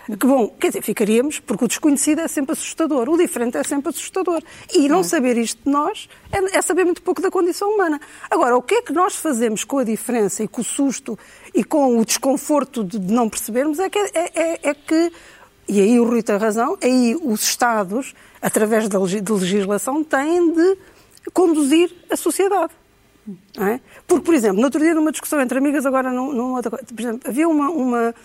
que 0.05 0.25
bom. 0.27 0.49
Quer 0.59 0.67
dizer, 0.69 0.81
ficaríamos, 0.81 1.39
porque 1.39 1.65
o 1.65 1.67
desconhecido 1.67 2.19
é 2.21 2.27
sempre 2.27 2.53
assustador, 2.53 3.07
o 3.09 3.17
diferente 3.17 3.57
é 3.57 3.63
sempre 3.63 3.89
assustador. 3.89 4.41
E 4.73 4.89
não 4.89 5.03
saber 5.03 5.37
isto 5.37 5.63
de 5.63 5.69
nós 5.71 6.09
é, 6.31 6.57
é 6.57 6.61
saber 6.61 6.85
muito 6.85 7.01
pouco 7.01 7.21
da 7.21 7.29
condição 7.29 7.69
humana. 7.69 7.99
Agora, 8.29 8.57
o 8.57 8.61
que 8.61 8.75
é 8.75 8.81
que 8.81 8.93
nós 8.93 9.15
fazemos 9.15 9.63
com 9.63 9.77
a 9.77 9.83
diferença 9.83 10.43
e 10.43 10.47
com 10.47 10.61
o 10.61 10.63
susto 10.63 11.17
e 11.53 11.63
com 11.63 11.97
o 11.97 12.05
desconforto 12.05 12.83
de 12.83 12.99
não 12.99 13.29
percebermos 13.29 13.79
é 13.79 13.89
que, 13.89 13.99
é, 13.99 14.31
é, 14.33 14.69
é 14.69 14.73
que 14.73 15.11
e 15.67 15.79
aí 15.79 15.99
o 15.99 16.03
Rui 16.03 16.23
tem 16.23 16.35
razão, 16.35 16.75
aí 16.81 17.15
os 17.21 17.43
Estados, 17.43 18.15
através 18.41 18.89
da 18.89 18.99
legislação, 18.99 20.03
têm 20.03 20.51
de 20.51 20.77
conduzir 21.31 21.95
a 22.09 22.15
sociedade. 22.15 22.73
É? 23.59 23.79
Porque, 24.07 24.25
por 24.25 24.33
exemplo, 24.33 24.57
no 24.57 24.63
outro 24.63 24.79
dia, 24.79 24.95
numa 24.95 25.11
discussão 25.11 25.39
entre 25.39 25.59
amigas, 25.59 25.85
agora 25.85 26.11
numa 26.11 26.55
outra 26.55 26.71
coisa, 26.71 26.85
por 26.85 26.99
exemplo, 26.99 27.21
havia 27.23 27.47
uma, 27.47 27.69
uma, 27.69 28.15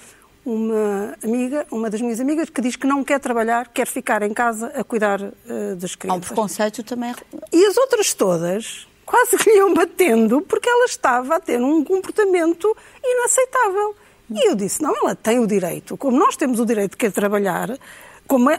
uma 0.45 1.17
amiga, 1.23 1.67
uma 1.71 1.89
das 1.89 2.01
minhas 2.01 2.21
amigas, 2.21 2.51
que 2.51 2.61
diz 2.61 2.77
que 2.77 2.87
não 2.87 3.03
quer 3.03 3.19
trabalhar, 3.19 3.69
quer 3.69 3.87
ficar 3.87 4.23
em 4.23 4.33
casa 4.33 4.67
a 4.69 4.85
cuidar 4.85 5.21
uh, 5.21 5.77
das 5.77 5.95
crianças. 5.95 6.11
Há 6.11 6.15
um 6.15 6.21
preconceito 6.21 6.83
também. 6.83 7.15
E 7.53 7.67
as 7.67 7.77
outras 7.77 8.13
todas 8.13 8.87
quase 9.05 9.37
que 9.37 9.51
iam 9.51 9.73
batendo 9.75 10.41
porque 10.41 10.69
ela 10.69 10.87
estava 10.87 11.37
a 11.37 11.41
ter 11.41 11.61
um 11.61 11.85
comportamento 11.85 12.75
inaceitável. 13.03 13.95
E 14.31 14.49
eu 14.49 14.55
disse, 14.55 14.83
não, 14.83 14.97
ela 14.97 15.15
tem 15.15 15.39
o 15.39 15.47
direito, 15.47 15.97
como 15.97 16.19
nós 16.19 16.35
temos 16.37 16.59
o 16.59 16.65
direito 16.65 16.93
de 16.93 16.97
querer 16.97 17.13
trabalhar, 17.13 17.79
como 18.27 18.51
é, 18.51 18.59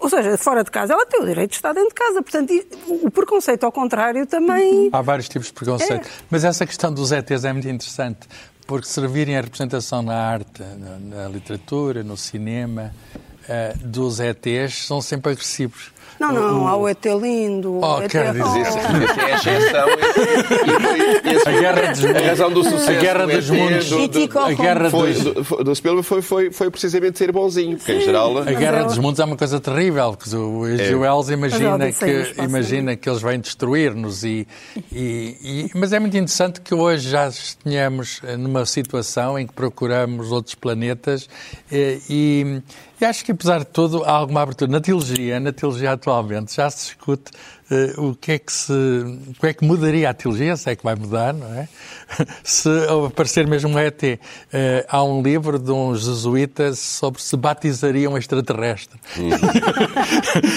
ou 0.00 0.10
seja, 0.10 0.36
fora 0.36 0.64
de 0.64 0.70
casa, 0.72 0.92
ela 0.92 1.06
tem 1.06 1.20
o 1.20 1.24
direito 1.24 1.50
de 1.50 1.56
estar 1.56 1.72
dentro 1.72 1.90
de 1.90 1.94
casa. 1.94 2.20
Portanto, 2.20 2.52
o 2.88 3.10
preconceito 3.10 3.64
ao 3.64 3.70
contrário 3.70 4.26
também. 4.26 4.90
Há 4.92 5.00
vários 5.02 5.28
tipos 5.28 5.48
de 5.48 5.52
preconceito. 5.52 6.06
É. 6.06 6.10
Mas 6.28 6.44
essa 6.44 6.66
questão 6.66 6.92
dos 6.92 7.12
ETs 7.12 7.44
é 7.44 7.52
muito 7.52 7.68
interessante, 7.68 8.28
porque 8.66 8.88
servirem 8.88 9.36
a 9.36 9.40
representação 9.40 10.02
na 10.02 10.14
arte, 10.14 10.62
na, 10.62 10.98
na 10.98 11.28
literatura, 11.28 12.02
no 12.02 12.16
cinema, 12.16 12.94
uh, 13.14 13.86
dos 13.86 14.20
ETs 14.20 14.86
são 14.86 15.00
sempre 15.00 15.32
agressivos. 15.32 15.93
Não, 16.32 16.32
não, 16.32 16.68
há 16.68 16.76
o 16.76 16.88
ET 16.88 17.04
lindo. 17.04 17.80
Oh, 17.82 18.02
ET... 18.02 18.10
quer 18.10 18.32
dizer, 18.32 18.66
é 19.18 19.32
a 19.32 19.36
exceção. 19.36 19.88
a 21.46 21.50
guerra 21.60 21.92
dos 21.92 22.00
mundos. 22.00 22.22
A 22.22 22.26
razão 22.26 22.52
do 22.52 22.64
sucesso. 22.64 22.90
A 22.90 22.94
guerra 22.94 23.26
dos 23.26 23.50
mundos. 23.50 23.92
A 24.36 24.52
guerra 24.52 24.90
dos... 24.90 25.64
do 25.64 25.74
Spielberg 25.74 26.06
foi, 26.06 26.22
foi, 26.22 26.50
foi 26.50 26.70
precisamente 26.70 27.18
ser 27.18 27.32
bonzinho, 27.32 27.76
porque 27.76 27.92
em 27.92 28.00
geral... 28.00 28.38
A 28.38 28.44
guerra 28.44 28.84
dos 28.84 28.98
mundos 28.98 29.20
é 29.20 29.24
uma 29.24 29.36
coisa 29.36 29.60
terrível, 29.60 30.14
que 30.16 30.34
o 30.34 30.66
é. 30.66 30.94
Wells 30.94 31.30
imagina 31.30 31.92
que, 31.92 32.42
imagina 32.42 32.96
que 32.96 33.08
eles 33.08 33.22
vêm 33.22 33.40
destruir-nos 33.40 34.24
e, 34.24 34.46
e, 34.92 35.36
e, 35.42 35.70
mas 35.74 35.92
é 35.92 35.98
muito 35.98 36.16
interessante 36.16 36.60
que 36.60 36.74
hoje 36.74 37.10
já 37.10 37.30
tenhamos 37.62 38.20
numa 38.38 38.64
situação 38.66 39.38
em 39.38 39.46
que 39.46 39.52
procuramos 39.52 40.30
outros 40.30 40.54
planetas 40.54 41.28
e, 41.70 42.62
e 43.00 43.04
acho 43.04 43.24
que, 43.24 43.32
apesar 43.32 43.58
de 43.60 43.66
tudo, 43.66 44.04
há 44.04 44.12
alguma 44.12 44.42
abertura. 44.42 44.70
Na 44.70 44.80
teologia, 44.80 45.40
na 45.40 45.52
teologia 45.52 45.92
atualmente, 45.92 46.54
já 46.54 46.70
se 46.70 46.86
discute 46.86 47.30
uh, 47.70 48.08
o 48.08 48.14
que 48.14 48.32
é 48.32 48.38
que 48.38 48.52
se. 48.52 48.72
o 48.72 49.34
que 49.40 49.46
é 49.46 49.54
que 49.54 49.64
mudaria 49.64 50.10
a 50.10 50.14
teologia, 50.14 50.56
se 50.56 50.70
é 50.70 50.76
que 50.76 50.84
vai 50.84 50.94
mudar, 50.94 51.32
não 51.32 51.52
é? 51.54 51.68
se 52.42 52.68
aparecer 53.06 53.46
mesmo 53.46 53.70
um 53.70 53.78
ET. 53.78 54.02
Uh, 54.02 54.18
há 54.88 55.02
um 55.02 55.22
livro 55.22 55.58
de 55.58 55.70
uns 55.70 56.04
jesuítas 56.04 56.78
sobre 56.78 57.22
se 57.22 57.36
batizariam 57.36 58.12
um 58.12 58.18
extraterrestre. 58.18 58.98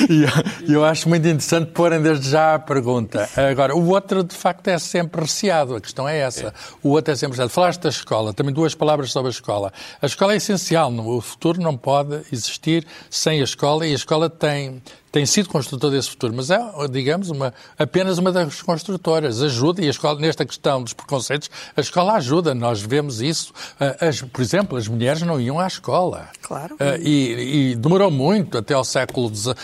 E 0.09 0.23
eu, 0.23 0.75
eu 0.75 0.85
acho 0.85 1.07
muito 1.09 1.27
interessante 1.27 1.71
porem 1.71 2.01
desde 2.01 2.29
já 2.29 2.55
a 2.55 2.59
pergunta. 2.59 3.29
Agora, 3.35 3.75
o 3.75 3.89
outro, 3.89 4.23
de 4.23 4.35
facto, 4.35 4.67
é 4.67 4.77
sempre 4.79 5.21
receado. 5.21 5.75
A 5.75 5.81
questão 5.81 6.07
é 6.07 6.19
essa. 6.19 6.47
É. 6.47 6.53
O 6.81 6.89
outro 6.89 7.13
é 7.13 7.15
sempre 7.15 7.33
receado. 7.33 7.49
Falaste 7.51 7.81
da 7.81 7.89
escola, 7.89 8.33
também 8.33 8.53
duas 8.53 8.73
palavras 8.73 9.11
sobre 9.11 9.29
a 9.29 9.31
escola. 9.31 9.71
A 10.01 10.05
escola 10.05 10.33
é 10.33 10.37
essencial. 10.37 10.91
O 10.91 11.21
futuro 11.21 11.61
não 11.61 11.77
pode 11.77 12.21
existir 12.31 12.85
sem 13.09 13.41
a 13.41 13.43
escola 13.43 13.85
e 13.85 13.91
a 13.91 13.95
escola 13.95 14.29
tem 14.29 14.81
tem 15.11 15.25
sido 15.25 15.49
construtor 15.49 15.91
desse 15.91 16.09
futuro, 16.09 16.33
mas 16.35 16.49
é, 16.49 16.59
digamos, 16.91 17.29
uma, 17.29 17.53
apenas 17.77 18.17
uma 18.17 18.31
das 18.31 18.61
construtoras. 18.61 19.41
Ajuda, 19.41 19.81
e 19.81 19.87
a 19.87 19.89
escola, 19.89 20.19
nesta 20.19 20.45
questão 20.45 20.83
dos 20.83 20.93
preconceitos, 20.93 21.49
a 21.75 21.81
escola 21.81 22.13
ajuda. 22.13 22.53
Nós 22.53 22.81
vemos 22.81 23.21
isso. 23.21 23.53
Ah, 23.79 24.07
as, 24.07 24.21
por 24.21 24.41
exemplo, 24.41 24.77
as 24.77 24.87
mulheres 24.87 25.21
não 25.21 25.39
iam 25.39 25.59
à 25.59 25.67
escola. 25.67 26.29
Claro. 26.41 26.75
Uh, 26.75 27.01
e, 27.01 27.71
e, 27.71 27.75
demorou 27.75 28.11
muito 28.11 28.57
até 28.57 28.73
ao 28.73 28.83
século 28.83 29.33
XIX. 29.33 29.55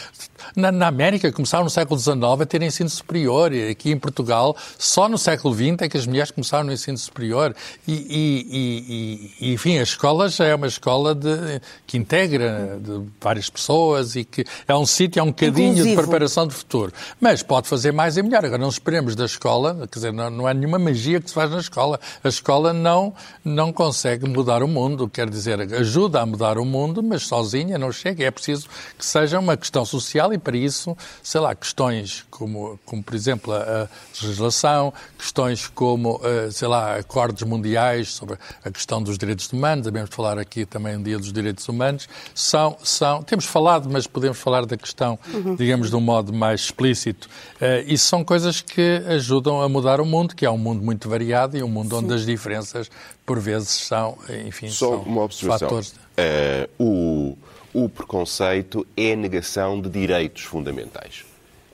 Na, 0.55 0.71
na, 0.71 0.87
América 0.87 1.31
começaram 1.31 1.63
no 1.63 1.69
século 1.69 1.99
XIX 1.99 2.15
a 2.41 2.45
ter 2.45 2.61
ensino 2.61 2.89
superior. 2.89 3.53
E 3.53 3.69
aqui 3.69 3.91
em 3.91 3.97
Portugal, 3.97 4.55
só 4.77 5.07
no 5.09 5.17
século 5.17 5.53
XX 5.53 5.81
é 5.81 5.89
que 5.89 5.97
as 5.97 6.05
mulheres 6.05 6.31
começaram 6.31 6.65
no 6.65 6.73
ensino 6.73 6.97
superior. 6.97 7.55
E, 7.87 7.93
e, 7.93 9.35
e 9.39 9.53
enfim, 9.53 9.79
a 9.79 9.83
escola 9.83 10.29
já 10.29 10.45
é 10.45 10.55
uma 10.55 10.67
escola 10.67 11.15
de, 11.15 11.61
que 11.85 11.97
integra 11.97 12.79
de 12.81 13.01
várias 13.19 13.49
pessoas 13.49 14.15
e 14.15 14.23
que 14.23 14.45
é 14.67 14.75
um 14.75 14.85
sítio, 14.85 15.19
é 15.19 15.23
um 15.23 15.27
bocadinho 15.27 15.71
Inclusivo. 15.71 15.89
de 15.89 16.01
preparação 16.01 16.47
de 16.47 16.53
futuro. 16.53 16.91
Mas 17.19 17.43
pode 17.43 17.67
fazer 17.67 17.91
mais 17.91 18.17
e 18.17 18.23
melhor. 18.23 18.45
Agora, 18.45 18.61
não 18.61 18.69
esperemos 18.69 19.15
da 19.15 19.25
escola, 19.25 19.87
quer 19.91 19.99
dizer, 19.99 20.13
não, 20.13 20.29
não 20.29 20.47
há 20.47 20.53
nenhuma 20.53 20.79
magia 20.79 21.19
que 21.19 21.29
se 21.29 21.33
faz 21.33 21.49
na 21.49 21.59
escola. 21.59 21.99
A 22.23 22.29
escola 22.29 22.73
não, 22.73 23.13
não 23.43 23.71
consegue 23.71 24.27
mudar 24.27 24.63
o 24.63 24.67
mundo, 24.67 25.07
quer 25.07 25.29
dizer, 25.29 25.59
ajuda 25.73 26.21
a 26.21 26.25
mudar 26.25 26.57
o 26.57 26.65
mundo, 26.65 27.01
mas 27.01 27.23
sozinha 27.23 27.77
não 27.77 27.91
chega. 27.91 28.23
É 28.23 28.31
preciso 28.31 28.67
que 28.97 29.05
seja 29.05 29.39
uma 29.39 29.55
questão 29.55 29.85
social 29.85 30.32
e, 30.33 30.37
para 30.37 30.57
isso, 30.57 30.95
sei 31.21 31.41
lá, 31.41 31.55
questões 31.55 32.25
como, 32.29 32.79
como 32.85 33.03
por 33.03 33.13
exemplo, 33.15 33.53
a, 33.53 33.83
a 33.83 33.87
legislação, 34.21 34.93
questões 35.17 35.67
como, 35.67 36.17
uh, 36.17 36.51
sei 36.51 36.67
lá, 36.67 36.95
acordos 36.97 37.43
mundiais 37.43 38.09
sobre 38.09 38.37
a 38.63 38.71
questão 38.71 39.01
dos 39.01 39.17
direitos 39.17 39.51
humanos, 39.51 39.85
devemos 39.85 40.09
falar 40.13 40.37
aqui 40.37 40.65
também 40.65 40.97
um 40.97 41.03
dia 41.03 41.17
dos 41.17 41.31
direitos 41.31 41.67
humanos, 41.67 42.07
são, 42.33 42.77
são, 42.83 43.23
temos 43.23 43.45
falado, 43.45 43.89
mas 43.89 44.07
podemos 44.07 44.37
falar 44.37 44.65
da 44.65 44.77
questão 44.77 45.17
uhum. 45.33 45.55
digamos, 45.55 45.89
de 45.89 45.95
um 45.95 46.01
modo 46.01 46.33
mais 46.33 46.61
explícito. 46.61 47.29
Uh, 47.55 47.83
isso 47.87 48.05
são 48.05 48.23
coisas 48.23 48.61
que 48.61 49.01
ajudam 49.07 49.61
a 49.61 49.69
mudar 49.69 49.99
o 50.01 50.05
mundo, 50.05 50.35
que 50.35 50.45
é 50.45 50.49
um 50.49 50.57
mundo 50.57 50.83
muito 50.83 51.09
variado 51.09 51.57
e 51.57 51.63
um 51.63 51.67
mundo 51.67 51.97
Sim. 51.97 52.03
onde 52.03 52.13
as 52.13 52.25
diferenças, 52.25 52.89
por 53.25 53.39
vezes, 53.39 53.69
são, 53.69 54.17
enfim, 54.45 54.69
Só 54.69 54.89
são 54.89 55.01
uma 55.01 55.23
observação. 55.23 55.69
fatores. 55.69 55.93
Uh, 56.17 56.83
o, 56.83 57.37
o 57.73 57.89
preconceito 57.89 58.85
é 58.95 59.13
a 59.13 59.15
negação 59.15 59.81
de 59.81 59.89
direitos 59.89 60.43
fundamentais. 60.43 61.25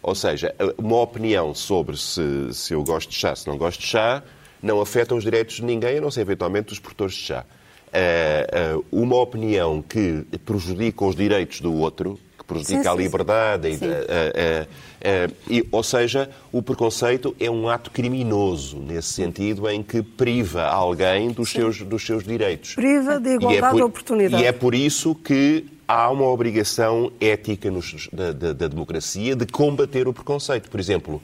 Ou 0.02 0.16
seja, 0.16 0.56
uma 0.78 1.02
opinião 1.02 1.54
sobre 1.54 1.98
se, 1.98 2.54
se 2.54 2.74
eu 2.74 2.84
gosto 2.84 3.10
de 3.10 3.16
chá, 3.16 3.36
se 3.36 3.48
não 3.48 3.58
gosto 3.58 3.82
de 3.82 3.88
chá, 3.88 4.24
não 4.64 4.80
afeta 4.80 5.14
os 5.14 5.24
direitos 5.24 5.58
de 5.58 5.64
ninguém, 5.64 5.98
a 5.98 6.02
não 6.02 6.10
ser 6.10 6.22
eventualmente 6.22 6.72
os 6.72 6.80
produtores 6.80 7.16
de 7.16 7.22
chá. 7.22 7.46
Uh, 7.90 8.78
uh, 8.78 8.86
uma 8.92 9.18
opinião 9.18 9.82
que 9.82 10.24
prejudica 10.46 11.04
os 11.04 11.16
direitos 11.16 11.60
do 11.60 11.74
outro 11.74 12.20
prejudica 12.50 12.82
sim, 12.82 12.90
a 12.90 12.94
liberdade. 12.96 13.72
Sim, 13.74 13.78
sim. 13.78 13.86
E, 15.48 15.60
e, 15.60 15.68
ou 15.72 15.84
seja, 15.84 16.30
o 16.52 16.64
preconceito 16.64 17.36
é 17.40 17.50
um 17.50 17.70
ato 17.70 17.92
criminoso, 17.92 18.80
nesse 18.80 19.14
sentido 19.14 19.70
em 19.70 19.84
que 19.84 20.02
priva 20.02 20.64
alguém 20.64 21.30
dos, 21.30 21.52
seus, 21.52 21.82
dos 21.82 22.04
seus 22.04 22.24
direitos. 22.24 22.74
Priva 22.74 23.20
de 23.20 23.36
igualdade 23.36 23.66
é 23.66 23.70
por, 23.70 23.76
de 23.76 23.84
oportunidade. 23.84 24.44
E 24.44 24.48
é 24.48 24.52
por 24.52 24.74
isso 24.74 25.14
que 25.14 25.66
há 25.90 26.08
uma 26.12 26.26
obrigação 26.26 27.12
ética 27.20 27.72
nos, 27.72 28.08
da, 28.14 28.32
da, 28.32 28.54
da, 28.54 28.68
democracia 28.68 29.36
de 29.36 29.48
combater 29.48 30.08
o 30.08 30.14
preconceito. 30.14 30.70
Por 30.70 30.80
exemplo, 30.80 31.20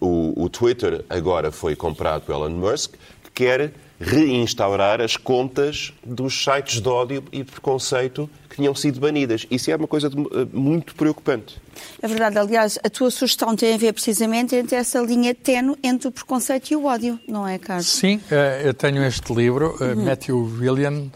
o, 0.00 0.34
o 0.36 0.48
Twitter 0.48 1.04
agora 1.08 1.52
foi 1.52 1.76
comprado 1.76 2.22
pelo 2.22 2.44
Elon 2.44 2.56
Musk, 2.56 2.94
que 3.22 3.30
quer 3.32 3.72
reinstaurar 4.00 5.00
as 5.00 5.16
contas 5.16 5.92
dos 6.04 6.42
sites 6.42 6.80
de 6.80 6.88
ódio 6.88 7.22
e 7.30 7.44
preconceito 7.44 8.28
que 8.50 8.56
tinham 8.56 8.74
sido 8.74 8.98
banidas. 8.98 9.46
Isso 9.48 9.70
é 9.70 9.76
uma 9.76 9.86
coisa 9.86 10.10
de, 10.10 10.18
eh, 10.18 10.46
muito 10.52 10.96
preocupante. 10.96 11.56
É 12.02 12.08
verdade. 12.08 12.36
Aliás, 12.36 12.76
a 12.82 12.90
tua 12.90 13.12
sugestão 13.12 13.54
tem 13.54 13.74
a 13.74 13.78
ver 13.78 13.92
precisamente 13.92 14.56
entre 14.56 14.74
essa 14.74 15.00
linha 15.00 15.32
tenue 15.36 15.76
entre 15.84 16.08
o 16.08 16.10
preconceito 16.10 16.72
e 16.72 16.76
o 16.76 16.86
ódio, 16.86 17.18
não 17.28 17.46
é, 17.46 17.58
Carlos? 17.58 17.86
Sim, 17.86 18.20
eh, 18.28 18.62
eu 18.64 18.74
tenho 18.74 19.04
este 19.04 19.32
livro, 19.32 19.76
eh, 19.80 19.94
uhum. 19.94 20.04
Matthew 20.04 20.52
William, 20.60 21.10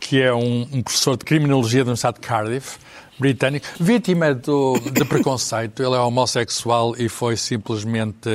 que 0.00 0.20
é 0.20 0.32
um, 0.32 0.62
um, 0.72 0.82
professor 0.82 1.16
de 1.16 1.24
criminologia 1.24 1.84
da 1.84 1.90
Universidade 1.90 2.20
de 2.20 2.26
Cardiff, 2.26 2.78
britânico, 3.18 3.66
vítima 3.80 4.34
do, 4.34 4.78
de 4.78 5.04
preconceito. 5.04 5.82
Ele 5.82 5.94
é 5.94 5.98
homossexual 5.98 6.94
e 6.96 7.08
foi 7.08 7.36
simplesmente, 7.36 8.28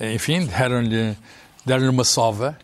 enfim, 0.00 0.46
deram-lhe 0.46 1.16
deram 1.66 1.90
uma 1.90 2.04
sova 2.04 2.56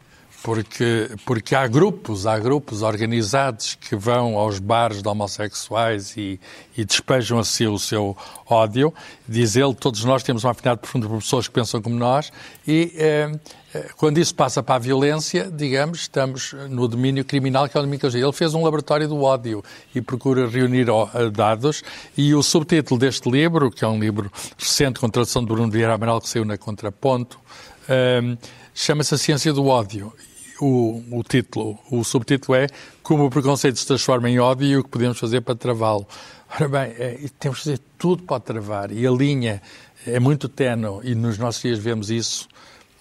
porque, 0.43 1.11
porque 1.25 1.55
há 1.55 1.67
grupos, 1.69 2.27
há 2.27 2.39
grupos 2.39 2.83
organizados 2.83 3.77
que 3.77 3.95
vão 3.95 4.37
aos 4.37 4.59
bares 4.59 5.01
de 5.01 5.09
homossexuais 5.09 6.17
e, 6.17 6.41
e 6.77 6.85
despejam 6.85 7.39
assim 7.39 7.67
o 7.69 7.79
seu 7.79 8.17
ódio. 8.47 8.93
Diz 9.29 9.55
ele, 9.55 9.73
todos 9.75 10.05
nós 10.05 10.23
temos 10.23 10.43
uma 10.43 10.51
afinidade 10.51 10.81
profunda 10.81 11.07
por 11.07 11.19
pessoas 11.19 11.47
que 11.47 11.55
pensam 11.55 11.81
como 11.81 11.95
nós 11.95 12.33
e 12.67 12.93
eh, 12.97 13.31
eh, 13.33 13.39
quando 13.97 14.19
isso 14.19 14.35
passa 14.35 14.63
para 14.63 14.75
a 14.75 14.79
violência, 14.79 15.51
digamos, 15.51 16.01
estamos 16.01 16.55
no 16.69 16.87
domínio 16.87 17.25
criminal, 17.25 17.69
que 17.69 17.77
é 17.77 17.81
o 17.81 17.83
domínio 17.83 18.01
que 18.01 18.17
eu 18.17 18.25
Ele 18.25 18.33
fez 18.33 18.55
um 18.55 18.63
laboratório 18.63 19.09
do 19.09 19.23
ódio 19.23 19.65
e 19.95 20.01
procura 20.01 20.47
reunir 20.47 20.87
dados. 21.33 21.83
E 22.17 22.35
o 22.35 22.43
subtítulo 22.43 23.01
deste 23.01 23.31
livro, 23.31 23.71
que 23.71 23.85
é 23.85 23.89
um 23.89 23.99
livro 23.99 24.31
recente 24.59 25.01
com 25.01 25.09
tradução 25.09 25.43
de 25.43 25.49
Bruno 25.49 25.71
Vieira 25.71 25.95
Amaral, 25.95 26.21
que 26.21 26.29
saiu 26.29 26.45
na 26.45 26.59
Contraponto, 26.59 27.39
eh, 27.89 28.37
chama-se 28.75 29.15
A 29.15 29.19
Ciência 29.19 29.53
do 29.53 29.67
Ódio. 29.67 30.13
O, 30.61 31.03
o 31.11 31.23
título, 31.25 31.77
o 31.91 32.05
subtítulo 32.05 32.57
é 32.57 32.69
Como 33.03 33.25
o 33.25 33.31
preconceito 33.31 33.79
se 33.79 33.87
transforma 33.87 34.31
em 34.31 34.39
ódio 34.39 34.67
e 34.67 34.77
o 34.77 34.85
que 34.85 34.91
podemos 34.91 35.19
fazer 35.19 35.41
para 35.41 35.57
travá-lo. 35.57 36.07
Ora 36.55 36.69
bem, 36.69 36.95
é, 36.99 37.19
temos 37.41 37.59
que 37.59 37.65
fazer 37.65 37.81
tudo 37.99 38.23
para 38.23 38.39
travar. 38.39 38.93
E 38.93 39.07
a 39.07 39.11
linha 39.11 39.63
é 40.07 40.21
muito 40.21 40.49
tenue 40.49 41.01
e 41.03 41.15
nos 41.15 41.39
nossos 41.39 41.63
dias 41.63 41.79
vemos 41.79 42.11
isso, 42.11 42.47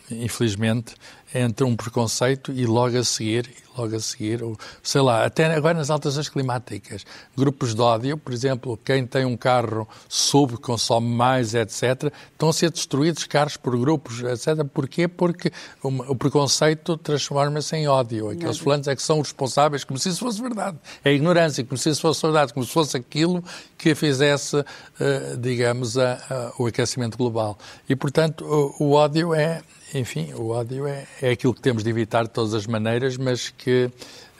infelizmente, 0.09 0.95
entre 1.33 1.65
um 1.65 1.75
preconceito 1.75 2.51
e 2.51 2.65
logo 2.65 2.97
a 2.97 3.03
seguir 3.03 3.49
logo 3.77 3.95
a 3.95 3.99
seguir, 3.99 4.43
ou, 4.43 4.57
sei 4.83 5.01
lá, 5.01 5.25
até 5.25 5.45
agora 5.53 5.73
nas 5.73 5.89
alterações 5.89 6.29
climáticas, 6.29 7.05
grupos 7.35 7.73
de 7.73 7.81
ódio, 7.81 8.17
por 8.17 8.33
exemplo, 8.33 8.77
quem 8.83 9.05
tem 9.05 9.25
um 9.25 9.37
carro 9.37 9.87
sub, 10.07 10.57
consome 10.57 11.07
mais, 11.07 11.53
etc., 11.53 12.11
estão 12.31 12.49
a 12.49 12.53
ser 12.53 12.71
destruídos 12.71 13.25
carros 13.25 13.57
por 13.57 13.77
grupos, 13.77 14.21
etc. 14.21 14.63
Porquê? 14.73 15.07
Porque 15.07 15.51
o, 15.81 16.15
preconceito 16.15 16.97
transforma-se 16.97 17.75
em 17.75 17.87
ódio. 17.87 18.29
Aqueles 18.29 18.57
fulanos 18.57 18.87
é 18.87 18.95
que 18.95 19.01
são 19.01 19.19
responsáveis, 19.19 19.83
como 19.83 19.99
se 19.99 20.09
isso 20.09 20.19
fosse 20.19 20.41
verdade. 20.41 20.77
É 21.03 21.13
ignorância, 21.13 21.63
como 21.63 21.77
se 21.77 21.89
isso 21.89 22.01
fosse 22.01 22.21
verdade, 22.21 22.53
como 22.53 22.65
se 22.65 22.71
fosse 22.71 22.97
aquilo 22.97 23.43
que 23.77 23.95
fizesse, 23.95 24.57
uh, 24.57 25.37
digamos, 25.39 25.97
a, 25.97 26.13
a, 26.29 26.53
o 26.61 26.67
aquecimento 26.67 27.17
global. 27.17 27.57
E, 27.87 27.95
portanto, 27.95 28.45
o, 28.45 28.85
o 28.85 28.91
ódio 28.93 29.33
é 29.33 29.61
enfim, 29.93 30.31
o 30.33 30.49
ódio 30.49 30.87
é, 30.87 31.05
é 31.21 31.31
aquilo 31.31 31.53
que 31.53 31.61
temos 31.61 31.83
de 31.83 31.89
evitar 31.89 32.23
de 32.23 32.29
todas 32.29 32.53
as 32.53 32.65
maneiras, 32.65 33.17
mas 33.17 33.49
que, 33.63 33.89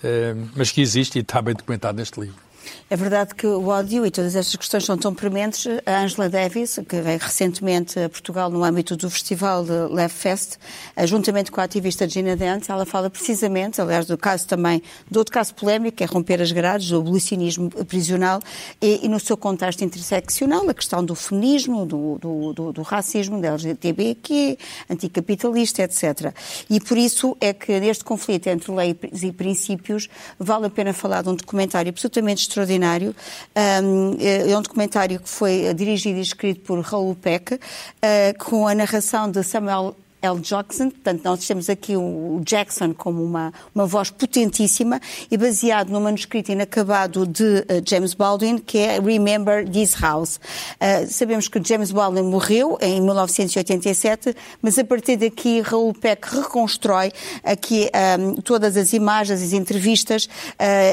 eh, 0.04 0.36
mas 0.56 0.72
que 0.72 0.82
existe 0.82 1.20
e 1.20 1.22
está 1.22 1.42
bem 1.42 1.54
documentado 1.54 1.98
neste 1.98 2.20
livro. 2.20 2.51
É 2.90 2.96
verdade 2.96 3.34
que 3.36 3.48
o 3.48 3.68
ódio 3.68 4.06
e 4.06 4.12
todas 4.12 4.36
estas 4.36 4.56
questões 4.56 4.84
são 4.84 4.98
tão 4.98 5.16
prementes. 5.16 5.66
A 5.86 6.02
Angela 6.02 6.30
Davis, 6.30 6.80
que 6.88 7.00
veio 7.02 7.20
recentemente 7.20 7.98
a 8.00 8.10
Portugal 8.10 8.50
no 8.50 8.64
âmbito 8.64 8.98
do 8.98 9.10
festival 9.10 9.64
de 9.64 9.94
Leve 9.94 10.14
Fest, 10.14 10.58
eh, 10.96 11.08
juntamente 11.08 11.52
com 11.52 11.62
a 11.62 11.64
ativista 11.64 12.08
Gina 12.08 12.36
Dante, 12.36 12.70
ela 12.70 12.86
fala 12.86 13.10
precisamente, 13.10 13.80
aliás, 13.80 14.06
do 14.06 14.18
caso 14.18 14.46
também, 14.46 14.82
do 15.10 15.20
outro 15.20 15.34
caso 15.34 15.54
polémico, 15.56 15.98
que 15.98 16.04
é 16.04 16.08
romper 16.08 16.42
as 16.42 16.52
grades, 16.52 16.90
do 16.90 17.00
abolicionismo 17.00 17.70
prisional, 17.86 18.42
e, 18.82 19.06
e 19.06 19.08
no 19.08 19.20
seu 19.20 19.38
contexto 19.38 19.84
interseccional, 19.84 20.70
a 20.70 20.74
questão 20.74 21.04
do 21.04 21.16
feminismo, 21.16 21.86
do, 21.86 22.18
do, 22.18 22.54
do, 22.54 22.74
do 22.74 22.82
racismo, 22.82 23.40
da 23.40 23.50
LGTB, 23.50 24.18
é 24.32 24.58
anticapitalista, 24.94 25.84
etc. 25.84 26.34
E 26.70 26.80
por 26.80 26.98
isso 26.98 27.38
é 27.40 27.54
que 27.54 27.80
neste 27.80 28.04
conflito 28.04 28.48
entre 28.48 28.72
leis 28.72 29.24
e 29.24 29.32
princípios 29.32 30.10
vale 30.38 30.68
a 30.68 30.70
pena 30.70 30.94
falar 30.94 31.22
de 31.22 31.30
um 31.30 31.36
documentário 31.36 31.90
absolutamente 31.90 32.51
extraordinário 32.52 32.82
extraordinário. 32.82 33.16
É 33.56 34.58
um 34.58 34.62
documentário 34.62 35.20
que 35.20 35.30
foi 35.30 35.74
dirigido 35.74 36.20
e 36.20 36.22
escrito 36.22 36.62
por 36.62 36.80
Raul 36.82 37.16
Peck, 37.16 37.60
ah, 38.02 38.34
com 38.38 38.68
a 38.68 38.76
narração 38.76 39.30
de 39.30 39.44
Samuel 39.44 39.96
L. 40.22 40.40
Jackson, 40.40 40.92
portanto, 40.92 41.22
nós 41.24 41.48
temos 41.48 41.68
aqui 41.68 41.98
o 41.98 42.42
Jackson 42.46 42.94
como 42.94 43.24
uma, 43.24 43.52
uma 43.74 43.88
voz 43.88 44.12
potentíssima 44.12 45.02
e 45.32 45.38
baseado 45.38 45.90
no 45.90 46.00
manuscrito 46.00 46.52
inacabado 46.52 47.26
de 47.26 47.44
uh, 47.44 47.66
James 47.84 48.14
Baldwin, 48.14 48.60
que 48.60 48.78
é 48.78 49.00
Remember 49.00 49.68
This 49.68 49.96
House. 50.00 50.38
Uh, 50.38 51.08
sabemos 51.10 51.48
que 51.48 51.60
James 51.64 51.92
Baldwin 51.92 52.24
morreu 52.24 52.78
em 52.80 53.02
1987, 53.02 54.36
mas 54.62 54.78
a 54.78 54.84
partir 54.84 55.18
daqui 55.18 55.60
Raul 55.62 55.94
Peck 55.94 56.36
reconstrói 56.36 57.12
aqui 57.44 57.90
um, 58.20 58.36
todas 58.36 58.78
as 58.78 58.94
imagens, 58.94 59.42
as 59.42 59.54
entrevistas 59.54 60.26
uh, 60.26 60.30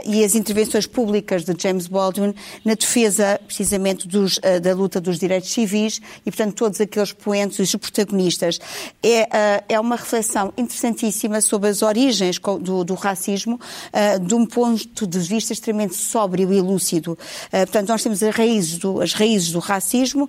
e 0.06 0.24
as 0.24 0.34
intervenções 0.34 0.86
públicas 0.86 1.44
de 1.44 1.54
James 1.60 1.86
Baldwin 1.86 2.34
na 2.64 2.74
defesa, 2.74 3.38
precisamente, 3.46 4.08
dos, 4.08 4.38
da 4.62 4.74
luta 4.74 5.00
dos 5.00 5.18
direitos 5.18 5.50
civis 5.50 6.00
e, 6.24 6.30
portanto, 6.30 6.54
todos 6.54 6.80
aqueles 6.80 7.12
poentes 7.12 7.72
e 7.72 7.78
protagonistas. 7.78 8.58
É 9.02 9.17
é, 9.18 9.28
eh, 9.32 9.64
é 9.70 9.80
uma 9.80 9.96
reflexão 9.96 10.52
interessantíssima 10.56 11.40
sobre 11.40 11.68
as 11.68 11.82
origens 11.82 12.38
do, 12.38 12.84
do 12.84 12.94
racismo 12.94 13.58
uh, 13.58 14.20
de 14.20 14.34
um 14.34 14.46
ponto 14.46 15.06
de 15.06 15.18
vista 15.18 15.52
extremamente 15.52 15.94
sóbrio 15.94 16.52
e 16.52 16.60
lúcido. 16.60 17.12
Uh, 17.12 17.18
portanto, 17.50 17.88
nós 17.88 18.02
temos 18.02 18.22
as 18.22 18.34
raízes 18.34 18.78
do, 18.78 19.00
as 19.00 19.12
raízes 19.12 19.50
do 19.50 19.58
racismo, 19.58 20.28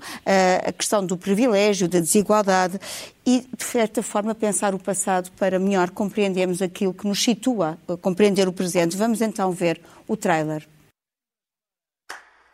a 0.65 0.71
questão 0.71 1.05
do 1.05 1.17
privilégio, 1.17 1.87
da 1.87 1.99
desigualdade 1.99 2.79
e, 3.25 3.45
de 3.55 3.63
certa 3.63 4.01
forma, 4.01 4.33
pensar 4.33 4.73
o 4.73 4.79
passado 4.79 5.29
para 5.37 5.59
melhor 5.59 5.89
compreendermos 5.91 6.61
aquilo 6.61 6.93
que 6.93 7.07
nos 7.07 7.21
situa, 7.21 7.77
compreender 8.01 8.47
o 8.47 8.53
presente. 8.53 8.97
Vamos 8.97 9.21
então 9.21 9.51
ver 9.51 9.79
o 10.07 10.15
trailer. 10.17 10.67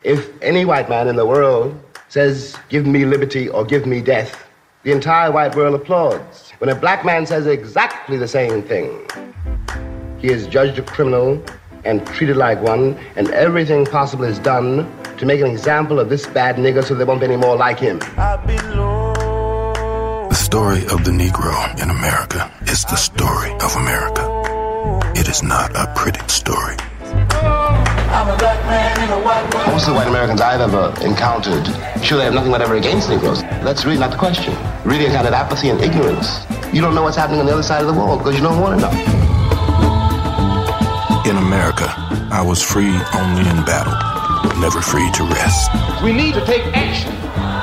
If 0.04 0.28
any 0.42 0.64
white 0.64 0.88
man 0.88 1.08
in 1.08 1.16
the 1.16 1.24
world 1.24 1.74
says, 2.08 2.54
give 2.68 2.88
me 2.88 3.04
liberty 3.04 3.48
or 3.48 3.64
give 3.66 3.86
me 3.86 4.00
death, 4.00 4.45
the 4.86 4.92
entire 4.92 5.32
white 5.32 5.56
world 5.56 5.74
applauds. 5.74 6.52
When 6.58 6.70
a 6.70 6.74
black 6.76 7.04
man 7.04 7.26
says 7.26 7.48
exactly 7.48 8.16
the 8.18 8.28
same 8.28 8.62
thing, 8.62 9.04
he 10.18 10.28
is 10.28 10.46
judged 10.46 10.78
a 10.78 10.82
criminal 10.82 11.42
and 11.84 12.06
treated 12.06 12.36
like 12.36 12.62
one, 12.62 12.96
and 13.16 13.28
everything 13.32 13.84
possible 13.84 14.22
is 14.22 14.38
done 14.38 14.88
to 15.16 15.26
make 15.26 15.40
an 15.40 15.48
example 15.48 15.98
of 15.98 16.08
this 16.08 16.24
bad 16.28 16.54
nigger 16.54 16.84
so 16.84 16.94
there 16.94 17.04
won't 17.04 17.18
be 17.18 17.26
any 17.26 17.36
more 17.36 17.56
like 17.56 17.80
him. 17.80 17.98
The 17.98 18.06
story 20.34 20.82
of 20.82 21.02
the 21.04 21.10
Negro 21.10 21.82
in 21.82 21.90
America 21.90 22.48
is 22.68 22.84
the 22.84 22.94
story 22.94 23.50
of 23.54 23.74
America. 23.74 24.22
It 25.16 25.26
is 25.26 25.42
not 25.42 25.74
a 25.74 25.92
pretty 25.96 26.20
story. 26.28 26.76
Most 28.16 29.88
of 29.88 29.92
the 29.92 29.94
white 29.94 30.08
Americans 30.08 30.40
I've 30.40 30.62
ever 30.62 30.94
encountered, 31.04 31.66
sure 32.02 32.16
they 32.16 32.24
have 32.24 32.32
nothing 32.32 32.50
whatever 32.50 32.76
against 32.76 33.10
Negroes. 33.10 33.42
That's 33.42 33.84
really 33.84 33.98
not 33.98 34.10
the 34.10 34.16
question. 34.16 34.56
Really 34.84 35.04
a 35.04 35.12
kind 35.12 35.28
of 35.28 35.34
apathy 35.34 35.68
and 35.68 35.78
ignorance. 35.82 36.40
You 36.72 36.80
don't 36.80 36.94
know 36.94 37.02
what's 37.02 37.16
happening 37.16 37.40
on 37.40 37.46
the 37.46 37.52
other 37.52 37.62
side 37.62 37.82
of 37.82 37.88
the 37.88 37.92
wall 37.92 38.16
because 38.16 38.34
you 38.34 38.40
don't 38.40 38.58
want 38.58 38.80
to 38.80 38.86
know. 38.86 38.92
In 41.30 41.36
America, 41.36 41.92
I 42.32 42.40
was 42.40 42.62
free 42.62 42.96
only 43.14 43.42
in 43.50 43.62
battle, 43.68 43.92
never 44.62 44.80
free 44.80 45.10
to 45.12 45.24
rest. 45.24 45.70
We 46.02 46.14
need 46.14 46.32
to 46.34 46.44
take 46.46 46.64
action, 46.74 47.12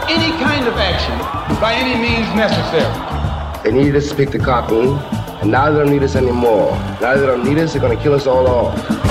any 0.08 0.38
kind 0.38 0.68
of 0.68 0.78
action, 0.78 1.18
by 1.60 1.74
any 1.74 2.00
means 2.00 2.30
necessary. 2.36 2.94
They 3.64 3.72
needed 3.72 3.96
us 3.96 4.10
to 4.10 4.16
pick 4.16 4.30
the 4.30 4.38
cotton, 4.38 5.00
and 5.42 5.50
now 5.50 5.72
they 5.72 5.80
don't 5.80 5.90
need 5.90 6.04
us 6.04 6.16
anymore. 6.16 6.74
Now 7.02 7.16
they 7.16 7.26
don't 7.26 7.44
need 7.44 7.58
us, 7.58 7.74
they're 7.74 7.82
going 7.82 7.98
to 7.98 8.04
kill 8.04 8.14
us 8.14 8.28
all 8.28 8.46
off. 8.46 9.04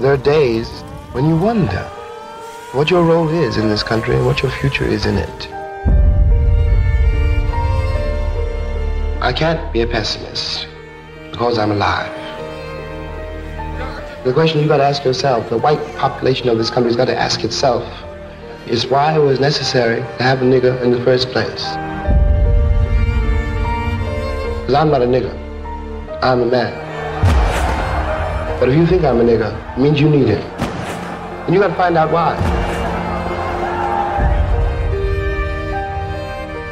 There 0.00 0.12
are 0.12 0.16
days 0.16 0.68
when 1.10 1.28
you 1.28 1.36
wonder 1.36 1.82
what 2.70 2.88
your 2.88 3.02
role 3.02 3.28
is 3.28 3.56
in 3.56 3.68
this 3.68 3.82
country 3.82 4.14
and 4.14 4.24
what 4.24 4.42
your 4.42 4.52
future 4.52 4.84
is 4.84 5.06
in 5.06 5.16
it. 5.16 5.48
I 9.20 9.32
can't 9.32 9.72
be 9.72 9.80
a 9.80 9.88
pessimist 9.88 10.68
because 11.32 11.58
I'm 11.58 11.72
alive. 11.72 12.14
The 14.24 14.32
question 14.32 14.60
you've 14.60 14.68
got 14.68 14.76
to 14.76 14.84
ask 14.84 15.02
yourself, 15.02 15.50
the 15.50 15.58
white 15.58 15.84
population 15.96 16.48
of 16.48 16.58
this 16.58 16.70
country's 16.70 16.94
got 16.94 17.06
to 17.06 17.16
ask 17.16 17.42
itself, 17.42 17.82
is 18.68 18.86
why 18.86 19.16
it 19.16 19.18
was 19.18 19.40
necessary 19.40 19.96
to 19.96 20.22
have 20.22 20.42
a 20.42 20.44
nigger 20.44 20.80
in 20.80 20.92
the 20.92 21.02
first 21.02 21.30
place. 21.30 21.64
Because 24.60 24.74
I'm 24.74 24.92
not 24.92 25.02
a 25.02 25.06
nigger. 25.06 25.34
I'm 26.22 26.42
a 26.42 26.46
man. 26.46 26.87
But 28.58 28.70
if 28.70 28.74
you 28.74 28.86
think 28.88 29.04
I'm 29.04 29.20
a 29.20 29.22
nigga, 29.22 29.54
it 29.76 29.78
means 29.78 30.00
you 30.00 30.08
need 30.10 30.28
it. 30.28 30.42
And 31.46 31.54
you 31.54 31.60
gotta 31.60 31.76
find 31.76 31.96
out 31.96 32.10
why. 32.10 32.34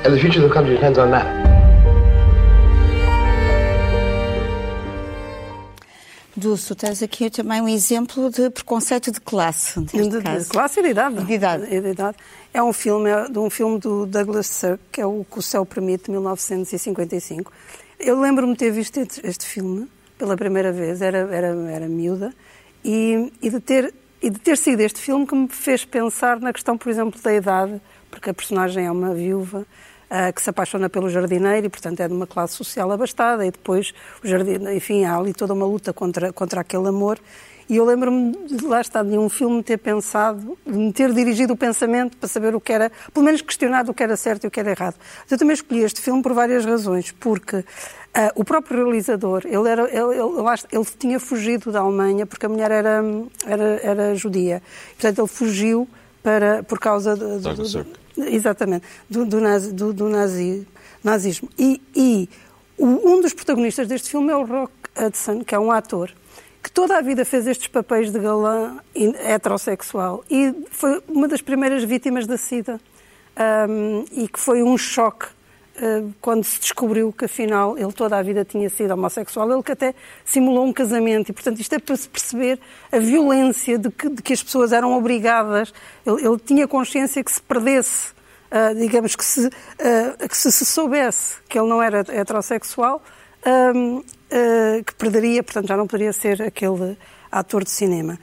And 0.05 0.12
the 0.12 0.18
future 0.18 0.43
of 0.43 0.49
the 0.49 0.53
country 0.53 0.74
depends 0.74 0.99
on 0.99 1.12
that. 1.12 1.47
Dulce, 6.37 6.74
tens 6.74 7.05
aqui 7.05 7.30
também 7.30 7.62
um 7.62 7.68
exemplo 7.68 8.30
de 8.30 8.51
preconceito 8.51 9.12
de 9.12 9.20
classe. 9.20 9.80
De, 9.80 10.09
de, 10.09 10.45
classe 10.51 10.80
e 10.80 10.82
de 10.82 10.89
idade. 10.89 11.24
De 11.24 11.32
idade. 11.32 11.66
De 11.66 11.89
idade. 11.89 12.16
É 12.53 12.61
um 12.61 12.72
filme, 12.72 13.11
é 13.11 13.28
de 13.28 13.39
um 13.39 13.49
filme 13.49 13.78
do 13.78 14.07
Douglas 14.07 14.49
Sirk, 14.49 14.80
que 14.91 15.01
é 15.01 15.07
o 15.07 15.24
Que 15.30 15.39
o 15.39 15.43
Céu 15.43 15.64
Permite, 15.64 16.11
1955. 16.11 17.53
Eu 18.01 18.20
lembro-me 18.20 18.55
de 18.55 18.59
ter 18.59 18.72
visto 18.72 18.99
este, 18.99 19.24
este 19.24 19.47
filme 19.47 19.89
pela 20.19 20.37
primeira 20.37 20.73
vez, 20.73 21.03
era, 21.03 21.19
era, 21.19 21.49
era 21.71 21.89
miúda, 21.89 22.33
e, 22.85 23.33
e 23.43 23.51
de 23.51 23.61
ter 23.61 23.93
e 24.23 24.31
de 24.31 24.39
ter 24.39 24.57
sido 24.57 24.81
este 24.81 24.99
filme 24.99 25.27
que 25.27 25.35
me 25.35 25.49
fez 25.49 25.85
pensar 25.85 26.41
na 26.41 26.53
questão, 26.53 26.77
por 26.77 26.91
exemplo, 26.91 27.21
da 27.21 27.33
idade, 27.35 27.81
porque 28.11 28.31
a 28.31 28.35
personagem 28.35 28.87
é 28.87 28.91
uma 28.91 29.14
viúva 29.14 29.61
uh, 29.61 30.33
que 30.33 30.41
se 30.43 30.51
apaixona 30.51 30.89
pelo 30.89 31.09
jardineiro 31.09 31.67
e, 31.67 31.69
portanto, 31.69 32.01
é 32.01 32.09
de 32.09 32.14
uma 32.14 32.27
classe 32.27 32.55
social 32.55 32.91
abastada 32.91 33.47
e 33.47 33.51
depois 33.51 33.93
o 34.25 34.27
jardineiro, 34.27 34.73
enfim, 34.73 35.05
há 35.05 35.17
ali 35.17 35.33
toda 35.33 35.53
uma 35.53 35.67
luta 35.67 35.93
contra, 35.93 36.33
contra 36.33 36.61
aquele 36.62 36.89
amor. 36.89 37.19
E 37.69 37.77
eu 37.77 37.85
lembro-me, 37.85 38.33
lá 38.62 38.81
está, 38.81 39.03
de 39.03 39.19
um 39.19 39.29
filme 39.29 39.61
ter 39.61 39.77
pensado, 39.77 40.57
de 40.64 40.73
me 40.73 40.93
ter 40.93 41.12
dirigido 41.12 41.55
o 41.55 41.57
pensamento 41.57 42.17
para 42.17 42.29
saber 42.29 42.55
o 42.55 42.61
que 42.61 42.73
era, 42.73 42.93
pelo 43.12 43.27
menos 43.27 43.43
questionado 43.43 43.91
o 43.91 43.95
que 43.95 44.05
era 44.05 44.17
certo 44.17 44.45
e 44.45 44.47
o 44.47 44.51
que 44.51 44.61
era 44.61 44.71
errado. 44.71 44.95
Eu 45.29 45.37
também 45.37 45.55
escolhi 45.55 45.83
este 45.83 46.01
filme 46.01 46.23
por 46.23 46.33
várias 46.33 46.64
razões, 46.64 47.11
porque 47.11 47.57
uh, 47.57 47.64
o 48.37 48.45
próprio 48.45 48.85
realizador, 48.85 49.43
ele, 49.45 49.69
era, 49.69 49.83
ele, 49.83 50.14
ele, 50.14 50.59
ele, 50.71 50.85
tinha 50.97 51.19
fugido 51.19 51.73
da 51.73 51.81
Alemanha 51.81 52.25
porque 52.25 52.47
a 52.47 52.49
mulher 52.49 52.71
era, 52.71 53.03
era, 53.45 53.81
era 53.83 54.14
judia. 54.14 54.62
Portanto, 54.93 55.23
ele 55.23 55.29
fugiu 55.29 55.89
para, 56.23 56.62
por 56.62 56.79
causa 56.79 57.17
de, 57.17 57.39
do, 57.41 57.55
do, 57.55 58.29
exatamente, 58.29 58.87
do, 59.11 59.27
do, 59.27 59.41
nazi, 59.41 59.73
do, 59.73 59.93
do 59.93 60.09
nazi, 60.09 60.69
nazismo. 61.03 61.49
E, 61.59 61.83
e 61.97 62.29
um 62.79 63.21
dos 63.21 63.33
protagonistas 63.33 63.89
deste 63.89 64.09
filme 64.09 64.31
é 64.31 64.37
o 64.37 64.45
Rock 64.45 64.73
Hudson, 64.97 65.43
que 65.43 65.53
é 65.53 65.59
um 65.59 65.73
ator 65.73 66.12
que 66.67 66.73
toda 66.73 66.99
a 66.99 67.01
vida 67.01 67.25
fez 67.25 67.47
estes 67.47 67.69
papéis 67.69 68.11
de 68.11 68.19
galã 68.19 68.79
heterossexual. 68.93 70.25
E 70.29 70.53
foi 70.73 71.01
uma 71.07 71.29
das 71.29 71.41
primeiras 71.41 71.85
vítimas 71.85 72.27
da 72.27 72.37
SIDA. 72.37 72.81
Um, 73.69 74.05
e 74.11 74.27
que 74.27 74.41
foi 74.41 74.64
um 74.64 74.77
choque 74.77 75.27
uh, 75.27 76.12
quando 76.21 76.43
se 76.43 76.59
descobriu 76.59 77.12
que 77.12 77.27
afinal 77.27 77.79
ele 77.79 77.93
toda 77.93 78.19
a 78.19 78.23
vida 78.23 78.45
tinha 78.45 78.69
sido 78.69 78.91
homossexual, 78.95 79.49
ele 79.53 79.62
que 79.62 79.71
até 79.71 79.95
simulou 80.25 80.67
um 80.67 80.73
casamento. 80.73 81.29
E 81.29 81.33
portanto 81.33 81.61
isto 81.61 81.73
é 81.73 81.79
para 81.79 81.95
se 81.95 82.09
perceber 82.09 82.59
a 82.91 82.99
violência 82.99 83.79
de 83.79 83.89
que, 83.89 84.09
de 84.09 84.21
que 84.21 84.33
as 84.33 84.43
pessoas 84.43 84.73
eram 84.73 84.93
obrigadas, 84.93 85.73
ele, 86.05 86.27
ele 86.27 86.39
tinha 86.39 86.67
consciência 86.67 87.23
que 87.23 87.31
se 87.31 87.41
perdesse 87.41 88.17
Uh, 88.47 88.73
digamos 88.77 89.17
que 89.17 89.25
se, 89.25 89.49
uh, 89.49 90.29
que 90.29 90.37
se, 90.37 90.53
se 90.53 90.64
soubesse 90.64 91.39
que 91.49 91.59
ele 91.59 91.69
não 91.69 91.83
era 91.83 92.05
heterossexual, 92.09 93.03
um, 93.47 93.99
uh, 93.99 94.84
que 94.84 94.94
perderia, 94.94 95.42
portanto 95.42 95.68
já 95.68 95.76
não 95.76 95.86
poderia 95.86 96.12
ser 96.12 96.42
aquele 96.42 96.97
ator 97.30 97.64
de 97.64 97.70
cinema. 97.70 98.18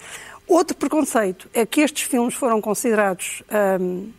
Outro 0.48 0.76
preconceito 0.76 1.50
é 1.54 1.66
que 1.66 1.82
estes 1.82 2.04
filmes 2.04 2.34
foram 2.34 2.60
considerados 2.60 3.42
um, 3.80 4.10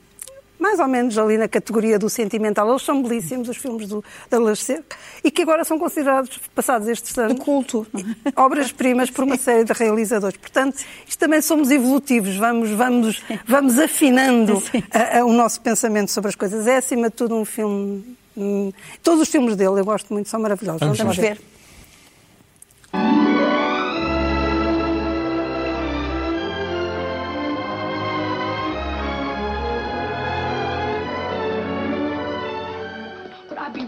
mais 0.59 0.81
ou 0.81 0.89
menos 0.89 1.19
ali 1.19 1.37
na 1.37 1.47
categoria 1.47 1.99
do 1.99 2.09
sentimental. 2.09 2.71
Eles 2.71 2.83
são 2.83 3.03
belíssimos, 3.03 3.51
os 3.51 3.57
filmes 3.59 3.87
do, 3.87 4.03
da 4.31 4.39
Lacerda, 4.39 4.85
e 5.23 5.31
que 5.31 5.43
agora 5.43 5.63
são 5.63 5.79
considerados, 5.79 6.41
passados 6.55 6.89
estes 6.89 7.17
anos, 7.19 7.35
de 7.35 7.41
culto, 7.41 7.87
obras-primas 8.35 9.11
por 9.11 9.25
uma 9.25 9.37
série 9.37 9.65
de 9.65 9.73
realizadores. 9.75 10.39
Portanto, 10.39 10.83
isto 11.07 11.19
também 11.19 11.43
somos 11.43 11.71
evolutivos, 11.71 12.37
vamos, 12.37 12.71
vamos, 12.71 13.23
vamos 13.47 13.79
afinando 13.79 14.63
a, 14.91 15.19
a, 15.19 15.25
o 15.27 15.33
nosso 15.35 15.61
pensamento 15.61 16.11
sobre 16.11 16.31
as 16.31 16.35
coisas. 16.35 16.67
É, 16.67 16.79
acima 16.79 17.11
de 17.11 17.17
tudo, 17.17 17.35
um 17.35 17.45
filme. 17.45 18.17
Hum, 18.37 18.73
todos 19.03 19.21
os 19.23 19.29
filmes 19.29 19.57
dele, 19.57 19.81
eu 19.81 19.85
gosto 19.85 20.13
muito, 20.13 20.29
são 20.29 20.41
maravilhosos. 20.41 20.81
Vamos, 20.81 20.99
vamos 20.99 21.17
ver. 21.17 21.37
ver. 21.37 21.55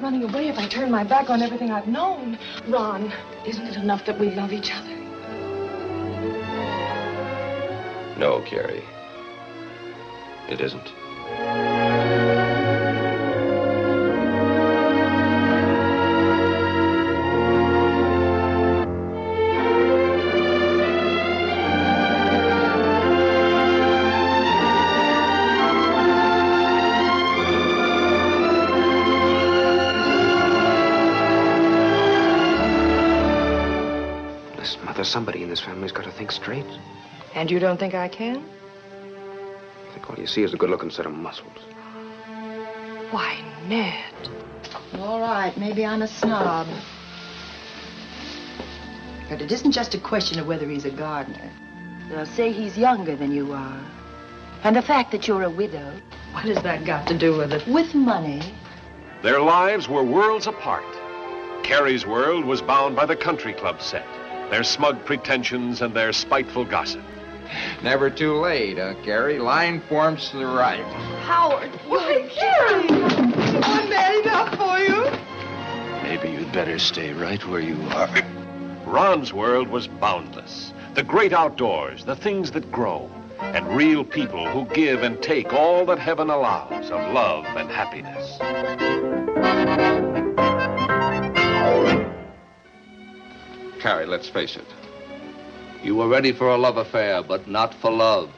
running 0.06 0.22
away 0.22 0.48
if 0.48 0.56
I 0.56 0.68
turn 0.68 0.88
my 0.88 1.02
back 1.02 1.30
on 1.30 1.42
everything 1.42 1.72
I've 1.72 1.88
known. 1.88 2.38
Ron, 2.68 3.12
isn't 3.44 3.66
it 3.66 3.76
enough 3.76 4.04
that 4.06 4.16
we 4.20 4.30
love 4.30 4.52
each 4.52 4.70
other? 4.72 4.94
No, 8.16 8.40
Carrie. 8.42 8.84
It 10.48 10.60
isn't. 10.60 11.95
Somebody 35.16 35.42
in 35.42 35.48
this 35.48 35.62
family's 35.62 35.92
got 35.92 36.04
to 36.04 36.12
think 36.12 36.30
straight. 36.30 36.66
And 37.34 37.50
you 37.50 37.58
don't 37.58 37.78
think 37.78 37.94
I 37.94 38.06
can? 38.06 38.36
I 38.36 39.94
think 39.94 40.10
all 40.10 40.18
you 40.18 40.26
see 40.26 40.42
is 40.42 40.52
a 40.52 40.58
good-looking 40.58 40.90
set 40.90 41.06
of 41.06 41.12
muscles. 41.12 41.56
Why, 43.10 43.42
Ned. 43.66 44.28
All 44.98 45.18
right, 45.18 45.56
maybe 45.56 45.86
I'm 45.86 46.02
a 46.02 46.06
snob. 46.06 46.66
But 49.30 49.40
it 49.40 49.50
isn't 49.50 49.72
just 49.72 49.94
a 49.94 49.98
question 49.98 50.38
of 50.38 50.46
whether 50.46 50.68
he's 50.68 50.84
a 50.84 50.90
gardener. 50.90 51.50
They'll 52.10 52.26
say 52.26 52.52
he's 52.52 52.76
younger 52.76 53.16
than 53.16 53.32
you 53.32 53.54
are. 53.54 53.80
And 54.64 54.76
the 54.76 54.82
fact 54.82 55.12
that 55.12 55.26
you're 55.26 55.44
a 55.44 55.50
widow. 55.50 55.98
What 56.32 56.44
has 56.44 56.62
that 56.62 56.84
got 56.84 57.06
to 57.06 57.16
do 57.16 57.38
with 57.38 57.54
it? 57.54 57.66
With 57.66 57.94
money. 57.94 58.42
Their 59.22 59.40
lives 59.40 59.88
were 59.88 60.04
worlds 60.04 60.46
apart. 60.46 60.84
Carrie's 61.62 62.04
world 62.04 62.44
was 62.44 62.60
bound 62.60 62.94
by 62.94 63.06
the 63.06 63.16
country 63.16 63.54
club 63.54 63.80
set 63.80 64.06
their 64.50 64.64
smug 64.64 65.04
pretensions, 65.04 65.82
and 65.82 65.94
their 65.94 66.12
spiteful 66.12 66.64
gossip. 66.64 67.02
Never 67.82 68.10
too 68.10 68.36
late, 68.40 68.78
huh, 68.78 68.94
Gary? 69.04 69.38
Line 69.38 69.80
forms 69.88 70.30
to 70.30 70.38
the 70.38 70.46
right. 70.46 70.84
Howard! 71.22 71.70
Why, 71.86 72.28
Gary! 72.34 72.88
I'm 73.62 73.88
bad 73.88 74.24
enough 74.24 74.56
for 74.56 74.78
you. 74.78 75.10
Maybe 76.02 76.30
you'd 76.30 76.52
better 76.52 76.78
stay 76.78 77.12
right 77.12 77.44
where 77.46 77.60
you 77.60 77.80
are. 77.90 78.08
Ron's 78.84 79.32
world 79.32 79.68
was 79.68 79.88
boundless. 79.88 80.72
The 80.94 81.02
great 81.02 81.32
outdoors, 81.32 82.04
the 82.04 82.16
things 82.16 82.52
that 82.52 82.70
grow, 82.70 83.10
and 83.40 83.66
real 83.76 84.04
people 84.04 84.48
who 84.48 84.64
give 84.74 85.02
and 85.02 85.20
take 85.22 85.52
all 85.52 85.84
that 85.86 85.98
heaven 85.98 86.30
allows 86.30 86.90
of 86.90 87.12
love 87.12 87.44
and 87.56 87.70
happiness. 87.70 88.38
Carrie, 93.80 94.06
let's 94.06 94.28
face 94.28 94.56
it. 94.56 94.66
You 95.82 95.94
were 95.94 96.08
ready 96.08 96.32
for 96.32 96.48
a 96.48 96.56
love 96.56 96.76
affair, 96.76 97.22
but 97.22 97.46
not 97.46 97.74
for 97.74 97.90
love. 97.90 98.30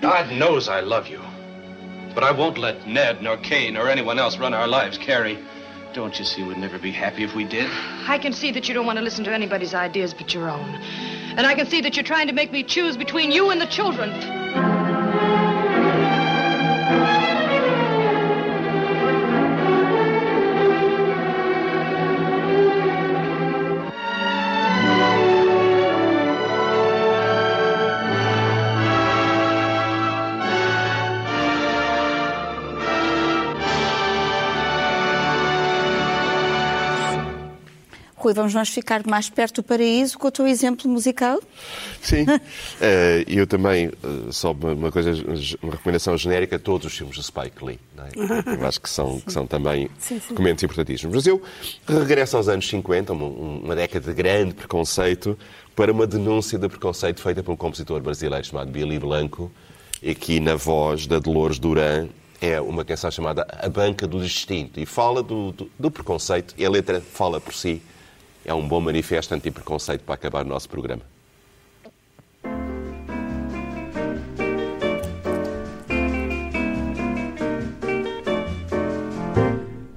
God 0.00 0.30
knows 0.32 0.68
I 0.68 0.80
love 0.80 1.08
you. 1.08 1.20
But 2.14 2.24
I 2.24 2.30
won't 2.30 2.58
let 2.58 2.86
Ned, 2.86 3.22
nor 3.22 3.36
Kane, 3.36 3.74
nor 3.74 3.88
anyone 3.88 4.18
else 4.18 4.38
run 4.38 4.54
our 4.54 4.68
lives, 4.68 4.98
Carrie. 4.98 5.38
Don't 5.94 6.18
you 6.18 6.24
see 6.24 6.42
we'd 6.42 6.58
never 6.58 6.78
be 6.78 6.92
happy 6.92 7.24
if 7.24 7.34
we 7.34 7.44
did? 7.44 7.68
I 8.06 8.18
can 8.18 8.32
see 8.32 8.52
that 8.52 8.68
you 8.68 8.74
don't 8.74 8.86
want 8.86 8.98
to 8.98 9.04
listen 9.04 9.24
to 9.24 9.32
anybody's 9.32 9.74
ideas 9.74 10.14
but 10.14 10.34
your 10.34 10.48
own. 10.48 10.74
And 11.36 11.46
I 11.46 11.54
can 11.54 11.66
see 11.66 11.80
that 11.80 11.96
you're 11.96 12.04
trying 12.04 12.26
to 12.26 12.32
make 12.32 12.52
me 12.52 12.62
choose 12.62 12.96
between 12.96 13.32
you 13.32 13.50
and 13.50 13.60
the 13.60 13.66
children. 13.66 14.37
Rui, 38.28 38.34
vamos 38.34 38.52
nós 38.52 38.68
ficar 38.68 39.06
mais 39.06 39.30
perto 39.30 39.56
do 39.56 39.62
paraíso 39.62 40.18
com 40.18 40.28
o 40.28 40.30
teu 40.30 40.46
exemplo 40.46 40.90
musical? 40.90 41.40
Sim, 42.02 42.24
uh, 42.24 42.36
eu 43.26 43.46
também, 43.46 43.88
uh, 43.88 44.30
só 44.30 44.52
uma 44.52 44.92
coisa, 44.92 45.12
uma 45.62 45.72
recomendação 45.72 46.14
genérica, 46.18 46.58
todos 46.58 46.88
os 46.88 46.98
filmes 46.98 47.16
de 47.16 47.22
Spike 47.22 47.64
Lee, 47.64 47.80
é? 47.96 48.10
eu 48.60 48.66
acho 48.66 48.82
que 48.82 48.90
são, 48.90 49.18
que 49.18 49.32
são 49.32 49.46
também 49.46 49.88
sim, 49.98 50.20
sim. 50.20 50.28
documentos 50.28 50.62
importantíssimos. 50.62 51.16
Mas 51.16 51.26
eu 51.26 51.42
regresso 51.88 52.36
aos 52.36 52.48
anos 52.48 52.68
50, 52.68 53.14
uma, 53.14 53.24
uma 53.24 53.74
década 53.74 54.06
de 54.06 54.12
grande 54.12 54.52
preconceito, 54.52 55.38
para 55.74 55.90
uma 55.90 56.06
denúncia 56.06 56.58
de 56.58 56.68
preconceito 56.68 57.22
feita 57.22 57.42
por 57.42 57.52
um 57.52 57.56
compositor 57.56 57.98
brasileiro 58.02 58.44
chamado 58.44 58.70
Billy 58.70 58.98
Blanco, 58.98 59.50
aqui 60.06 60.38
na 60.38 60.54
voz 60.54 61.06
da 61.06 61.18
Dolores 61.18 61.58
Duran, 61.58 62.08
é 62.42 62.60
uma 62.60 62.84
canção 62.84 63.10
chamada 63.10 63.46
A 63.58 63.70
Banca 63.70 64.06
do 64.06 64.20
Distinto 64.20 64.78
e 64.78 64.84
fala 64.84 65.22
do, 65.22 65.50
do, 65.52 65.70
do 65.78 65.90
preconceito 65.90 66.54
e 66.58 66.66
a 66.66 66.68
letra 66.68 67.00
fala 67.00 67.40
por 67.40 67.54
si 67.54 67.80
é 68.48 68.54
um 68.54 68.66
bom 68.66 68.80
manifesto 68.80 69.34
anti-preconceito 69.34 70.04
para 70.04 70.14
acabar 70.14 70.42
o 70.42 70.48
nosso 70.48 70.70
programa. 70.70 71.02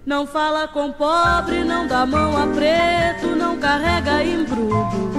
Não 0.05 0.27
fala 0.27 0.67
com 0.67 0.91
pobre, 0.91 1.63
não 1.63 1.87
dá 1.87 2.05
mão 2.05 2.35
a 2.35 2.47
preto, 2.47 3.33
não 3.37 3.57
carrega 3.57 4.21
embrudo. 4.21 5.09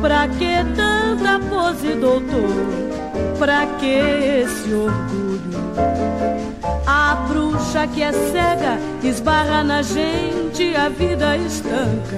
Pra 0.00 0.26
que 0.28 0.64
tanta 0.74 1.38
pose, 1.46 1.94
doutor? 1.96 3.36
Pra 3.38 3.66
que 3.78 3.86
esse 3.86 4.72
orgulho? 4.72 5.95
A 7.06 7.14
bruxa 7.14 7.86
que 7.86 8.02
é 8.02 8.10
cega 8.10 8.80
esbarra 9.00 9.62
na 9.62 9.80
gente, 9.80 10.74
a 10.74 10.88
vida 10.88 11.36
estanca. 11.36 12.16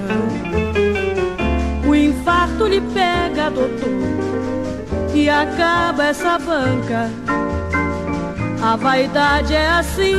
O 1.87 1.95
infarto 1.95 2.67
lhe 2.67 2.81
pega, 2.81 3.51
doutor, 3.51 3.91
e 5.13 5.29
acaba 5.29 6.07
essa 6.07 6.39
banca. 6.39 7.11
A 8.63 8.77
vaidade 8.77 9.53
é 9.53 9.69
assim, 9.69 10.17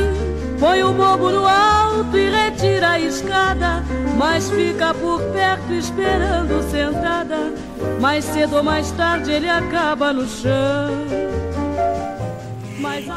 põe 0.60 0.84
o 0.84 0.92
bobo 0.92 1.32
no 1.32 1.48
alto 1.48 2.16
e 2.16 2.30
retira 2.30 2.90
a 2.90 3.00
escada, 3.00 3.84
mas 4.16 4.48
fica 4.50 4.94
por 4.94 5.20
perto 5.32 5.72
esperando 5.72 6.62
sentada. 6.70 7.52
Mais 8.00 8.24
cedo 8.24 8.58
ou 8.58 8.62
mais 8.62 8.88
tarde 8.92 9.32
ele 9.32 9.50
acaba 9.50 10.12
no 10.12 10.28
chão. 10.28 11.20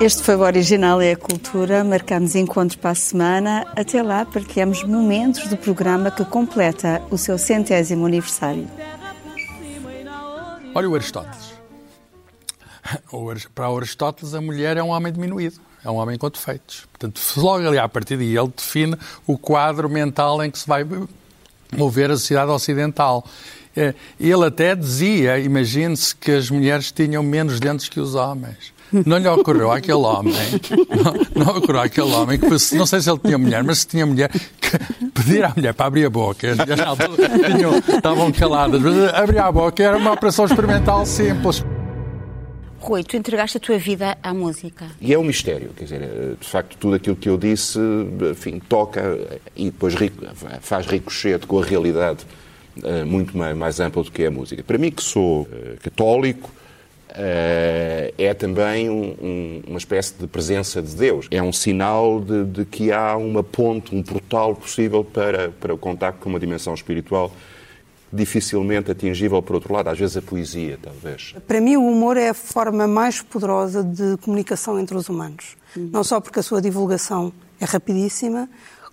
Este 0.01 0.23
foi 0.23 0.35
o 0.35 0.41
Original 0.41 1.01
é 1.01 1.13
a 1.13 1.17
Cultura. 1.17 1.83
Marcamos 1.83 2.35
encontros 2.35 2.75
para 2.75 2.91
a 2.91 2.95
semana. 2.95 3.65
Até 3.75 4.01
lá, 4.01 4.25
partilhamos 4.25 4.83
momentos 4.83 5.47
do 5.47 5.55
programa 5.55 6.11
que 6.11 6.25
completa 6.25 7.01
o 7.09 7.17
seu 7.17 7.37
centésimo 7.37 8.05
aniversário. 8.05 8.67
Olha 10.75 10.89
o 10.89 10.95
Aristóteles. 10.95 11.53
Para 13.55 13.67
Aristóteles, 13.67 14.33
a 14.33 14.41
mulher 14.41 14.77
é 14.77 14.83
um 14.83 14.89
homem 14.89 15.13
diminuído, 15.13 15.59
é 15.83 15.89
um 15.89 15.95
homem 15.95 16.17
com 16.17 16.29
defeitos. 16.29 16.85
Portanto, 16.91 17.21
logo 17.37 17.67
ali 17.67 17.77
a 17.77 17.87
partir 17.87 18.17
daí, 18.17 18.35
ele 18.37 18.51
define 18.55 18.97
o 19.25 19.37
quadro 19.37 19.89
mental 19.89 20.43
em 20.43 20.51
que 20.51 20.59
se 20.59 20.67
vai 20.67 20.85
mover 21.71 22.11
a 22.11 22.17
sociedade 22.17 22.51
ocidental. 22.51 23.25
É, 23.75 23.93
ele 24.19 24.45
até 24.45 24.75
dizia, 24.75 25.39
imagine-se 25.39 26.15
que 26.15 26.31
as 26.31 26.49
mulheres 26.49 26.91
tinham 26.91 27.23
menos 27.23 27.59
dentes 27.59 27.87
que 27.87 27.99
os 27.99 28.13
homens. 28.15 28.73
Não 29.05 29.17
lhe 29.17 29.27
ocorreu 29.27 29.71
àquele 29.71 29.93
homem, 29.93 30.33
não, 31.35 31.45
não 31.45 31.57
ocorreu 31.57 31.81
àquele 31.81 32.11
homem, 32.11 32.39
que 32.39 32.75
não 32.75 32.85
sei 32.85 33.01
se 33.01 33.09
ele 33.09 33.19
tinha 33.19 33.37
mulher, 33.37 33.63
mas 33.63 33.79
se 33.79 33.87
tinha 33.87 34.05
mulher, 34.05 34.29
que 34.29 34.77
pedir 35.13 35.43
à 35.43 35.53
mulher 35.55 35.73
para 35.73 35.87
abrir 35.87 36.05
a 36.05 36.09
boca, 36.09 36.47
tinham, 37.47 37.77
estavam 37.77 38.31
caladas, 38.31 38.81
mas 38.81 39.13
abrir 39.13 39.39
a 39.39 39.51
boca 39.51 39.81
era 39.83 39.97
uma 39.97 40.11
operação 40.11 40.45
experimental 40.45 41.05
simples. 41.05 41.63
Rui, 42.79 43.01
tu 43.01 43.15
entregaste 43.15 43.57
a 43.57 43.59
tua 43.61 43.77
vida 43.77 44.17
à 44.21 44.33
música. 44.33 44.87
E 44.99 45.13
é 45.13 45.17
um 45.17 45.23
mistério, 45.23 45.69
quer 45.75 45.85
dizer, 45.85 46.37
de 46.39 46.47
facto, 46.47 46.77
tudo 46.77 46.95
aquilo 46.95 47.15
que 47.15 47.29
eu 47.29 47.37
disse, 47.37 47.79
enfim, 48.29 48.59
toca 48.59 49.17
e 49.55 49.65
depois 49.65 49.95
faz 50.59 50.85
ricochete 50.85 51.47
com 51.47 51.59
a 51.59 51.65
realidade 51.65 52.25
eh, 52.83 53.05
muito 53.05 53.37
mais 53.37 53.79
ampla 53.79 54.03
do 54.03 54.11
que 54.11 54.23
é 54.23 54.27
a 54.27 54.31
música. 54.31 54.63
Para 54.63 54.77
mim, 54.77 54.91
que 54.91 55.01
sou 55.01 55.47
eh, 55.51 55.75
católico, 55.81 56.49
é 57.15 58.33
também 58.33 58.89
um, 58.89 59.15
um, 59.21 59.61
uma 59.67 59.77
espécie 59.77 60.13
de 60.19 60.27
presença 60.27 60.81
de 60.81 60.95
Deus. 60.95 61.27
É 61.29 61.41
um 61.41 61.53
sinal 61.53 62.19
de, 62.19 62.45
de, 62.45 62.65
que 62.65 62.91
há 62.91 63.15
uma 63.15 63.43
ponte, 63.43 63.95
um 63.95 64.01
portal 64.01 64.55
possível 64.55 65.03
para, 65.03 65.49
para 65.49 65.73
o 65.73 65.77
contacto 65.77 66.21
com 66.21 66.29
uma 66.29 66.39
dimensão 66.39 66.73
espiritual 66.73 67.31
dificilmente 68.13 68.91
atingível 68.91 69.41
por 69.41 69.55
outro 69.55 69.73
lado, 69.73 69.89
às 69.89 69.97
vezes 69.97 70.15
a 70.15 70.21
poesia, 70.21 70.77
talvez. 70.79 71.33
Para 71.47 71.59
mim, 71.59 71.75
o 71.75 71.87
humor 71.87 72.15
é 72.15 72.29
a 72.29 72.33
forma 72.33 72.87
mais 72.87 73.23
poderosa 73.23 73.83
de 73.83 74.17
comunicação 74.17 74.79
entre 74.79 74.95
os 74.95 75.09
humanos. 75.09 75.57
Uhum. 75.75 75.89
Não 75.91 76.03
só 76.03 76.21
porque 76.21 76.39
a 76.39 76.43
sua 76.43 76.61
divulgação 76.61 77.33
é 77.59 77.65
rapidíssima, 77.65 78.47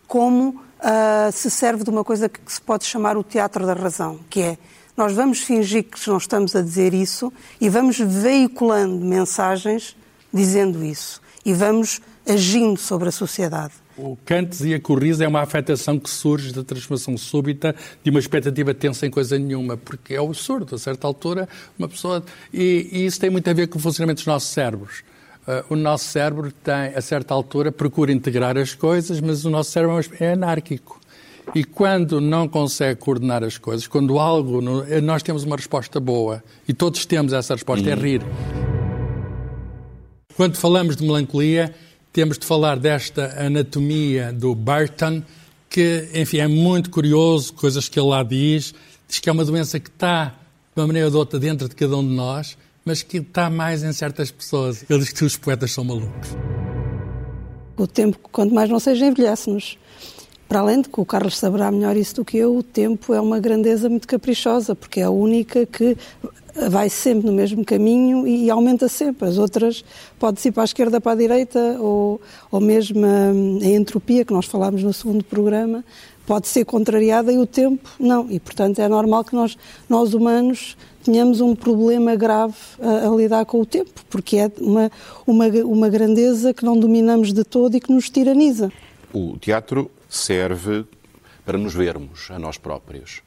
como 0.08 0.48
uh, 0.80 1.30
se 1.32 1.50
serve 1.50 1.84
de 1.84 1.90
uma 1.90 2.02
coisa 2.02 2.30
que 2.30 2.40
se 2.46 2.62
pode 2.62 2.86
chamar 2.86 3.18
o 3.18 3.22
teatro 3.22 3.66
da 3.66 3.74
razão, 3.74 4.18
que 4.30 4.40
é 4.40 4.58
nós 5.00 5.14
vamos 5.14 5.40
fingir 5.40 5.84
que 5.84 6.06
não 6.10 6.18
estamos 6.18 6.54
a 6.54 6.60
dizer 6.60 6.92
isso 6.92 7.32
e 7.58 7.70
vamos 7.70 7.98
veiculando 7.98 9.02
mensagens 9.02 9.96
dizendo 10.30 10.84
isso. 10.84 11.22
E 11.42 11.54
vamos 11.54 12.02
agindo 12.28 12.78
sobre 12.78 13.08
a 13.08 13.10
sociedade. 13.10 13.72
O 13.96 14.18
dizia 14.46 14.78
que 14.78 14.92
o 14.92 14.94
riso 14.94 15.24
é 15.24 15.26
uma 15.26 15.40
afetação 15.40 15.98
que 15.98 16.10
surge 16.10 16.52
da 16.52 16.62
transformação 16.62 17.16
súbita 17.16 17.74
de 18.04 18.10
uma 18.10 18.20
expectativa 18.20 18.74
tensa 18.74 19.06
em 19.06 19.10
coisa 19.10 19.38
nenhuma, 19.38 19.74
porque 19.74 20.12
é 20.12 20.20
o 20.20 20.26
absurdo, 20.26 20.74
a 20.74 20.78
certa 20.78 21.06
altura, 21.06 21.48
uma 21.78 21.88
pessoa. 21.88 22.22
E, 22.52 22.90
e 22.92 23.06
isso 23.06 23.18
tem 23.18 23.30
muito 23.30 23.48
a 23.48 23.54
ver 23.54 23.68
com 23.68 23.78
o 23.78 23.80
funcionamento 23.80 24.18
dos 24.18 24.26
nossos 24.26 24.50
cérebros. 24.50 25.02
Uh, 25.48 25.72
o 25.72 25.76
nosso 25.76 26.04
cérebro 26.04 26.52
tem, 26.52 26.94
a 26.94 27.00
certa 27.00 27.32
altura, 27.32 27.72
procura 27.72 28.12
integrar 28.12 28.58
as 28.58 28.74
coisas, 28.74 29.18
mas 29.18 29.46
o 29.46 29.50
nosso 29.50 29.70
cérebro 29.70 29.98
é 30.20 30.32
anárquico. 30.32 30.99
E 31.54 31.64
quando 31.64 32.20
não 32.20 32.46
consegue 32.48 33.00
coordenar 33.00 33.42
as 33.42 33.58
coisas, 33.58 33.86
quando 33.86 34.18
algo. 34.18 34.60
Nós 35.02 35.22
temos 35.22 35.44
uma 35.44 35.56
resposta 35.56 35.98
boa 35.98 36.42
e 36.68 36.72
todos 36.72 37.04
temos 37.04 37.32
essa 37.32 37.54
resposta, 37.54 37.88
é 37.90 37.94
rir. 37.94 38.22
Quando 40.36 40.56
falamos 40.56 40.96
de 40.96 41.02
melancolia, 41.04 41.74
temos 42.12 42.38
de 42.38 42.46
falar 42.46 42.78
desta 42.78 43.34
anatomia 43.38 44.32
do 44.32 44.54
Burton, 44.54 45.22
que, 45.68 46.08
enfim, 46.14 46.38
é 46.38 46.48
muito 46.48 46.90
curioso, 46.90 47.52
coisas 47.52 47.88
que 47.88 47.98
ele 47.98 48.08
lá 48.08 48.22
diz. 48.22 48.74
Diz 49.08 49.18
que 49.18 49.28
é 49.28 49.32
uma 49.32 49.44
doença 49.44 49.78
que 49.78 49.90
está, 49.90 50.26
de 50.74 50.80
uma 50.80 50.86
maneira 50.86 51.08
ou 51.08 51.10
de 51.10 51.16
outra, 51.16 51.38
dentro 51.38 51.68
de 51.68 51.74
cada 51.74 51.96
um 51.96 52.06
de 52.06 52.14
nós, 52.14 52.56
mas 52.84 53.02
que 53.02 53.18
está 53.18 53.50
mais 53.50 53.82
em 53.82 53.92
certas 53.92 54.30
pessoas. 54.30 54.84
Ele 54.88 55.00
diz 55.00 55.12
que 55.12 55.24
os 55.24 55.36
poetas 55.36 55.72
são 55.72 55.84
malucos. 55.84 56.30
O 57.76 57.86
tempo, 57.86 58.18
quanto 58.30 58.54
mais 58.54 58.70
não 58.70 58.78
seja, 58.78 59.06
envelhece-nos. 59.06 59.76
Para 60.50 60.58
além 60.58 60.80
de 60.80 60.88
que 60.88 61.00
o 61.00 61.04
Carlos 61.04 61.38
saberá 61.38 61.70
melhor 61.70 61.96
isso 61.96 62.16
do 62.16 62.24
que 62.24 62.36
eu, 62.36 62.56
o 62.56 62.60
tempo 62.60 63.14
é 63.14 63.20
uma 63.20 63.38
grandeza 63.38 63.88
muito 63.88 64.08
caprichosa, 64.08 64.74
porque 64.74 64.98
é 64.98 65.04
a 65.04 65.10
única 65.10 65.64
que 65.64 65.96
vai 66.68 66.88
sempre 66.88 67.24
no 67.24 67.32
mesmo 67.32 67.64
caminho 67.64 68.26
e 68.26 68.50
aumenta 68.50 68.88
sempre. 68.88 69.28
As 69.28 69.38
outras 69.38 69.84
pode 70.18 70.44
ir 70.44 70.50
para 70.50 70.64
a 70.64 70.66
esquerda, 70.66 71.00
para 71.00 71.12
a 71.12 71.14
direita, 71.14 71.76
ou, 71.78 72.20
ou 72.50 72.60
mesmo 72.60 73.06
a, 73.06 73.64
a 73.64 73.68
entropia, 73.68 74.24
que 74.24 74.32
nós 74.32 74.46
falámos 74.46 74.82
no 74.82 74.92
segundo 74.92 75.22
programa, 75.22 75.84
pode 76.26 76.48
ser 76.48 76.64
contrariada 76.64 77.32
e 77.32 77.38
o 77.38 77.46
tempo 77.46 77.88
não. 78.00 78.28
E, 78.28 78.40
portanto, 78.40 78.80
é 78.80 78.88
normal 78.88 79.22
que 79.22 79.36
nós, 79.36 79.56
nós 79.88 80.14
humanos, 80.14 80.76
tenhamos 81.04 81.40
um 81.40 81.54
problema 81.54 82.16
grave 82.16 82.56
a, 82.80 83.06
a, 83.06 83.14
lidar 83.14 83.46
com 83.46 83.60
o 83.60 83.64
tempo, 83.64 84.04
porque 84.10 84.36
é 84.36 84.50
uma, 84.60 84.90
uma, 85.24 85.46
uma 85.46 85.88
grandeza 85.88 86.52
que 86.52 86.64
não 86.64 86.76
dominamos 86.76 87.32
de 87.32 87.44
todo 87.44 87.76
e 87.76 87.80
que 87.80 87.92
nos 87.92 88.10
tiraniza. 88.10 88.72
O 89.12 89.38
teatro 89.38 89.88
serve 90.10 90.84
para 91.46 91.56
nos 91.56 91.72
vermos 91.72 92.30
a 92.30 92.38
nós 92.38 92.58
próprios. 92.58 93.22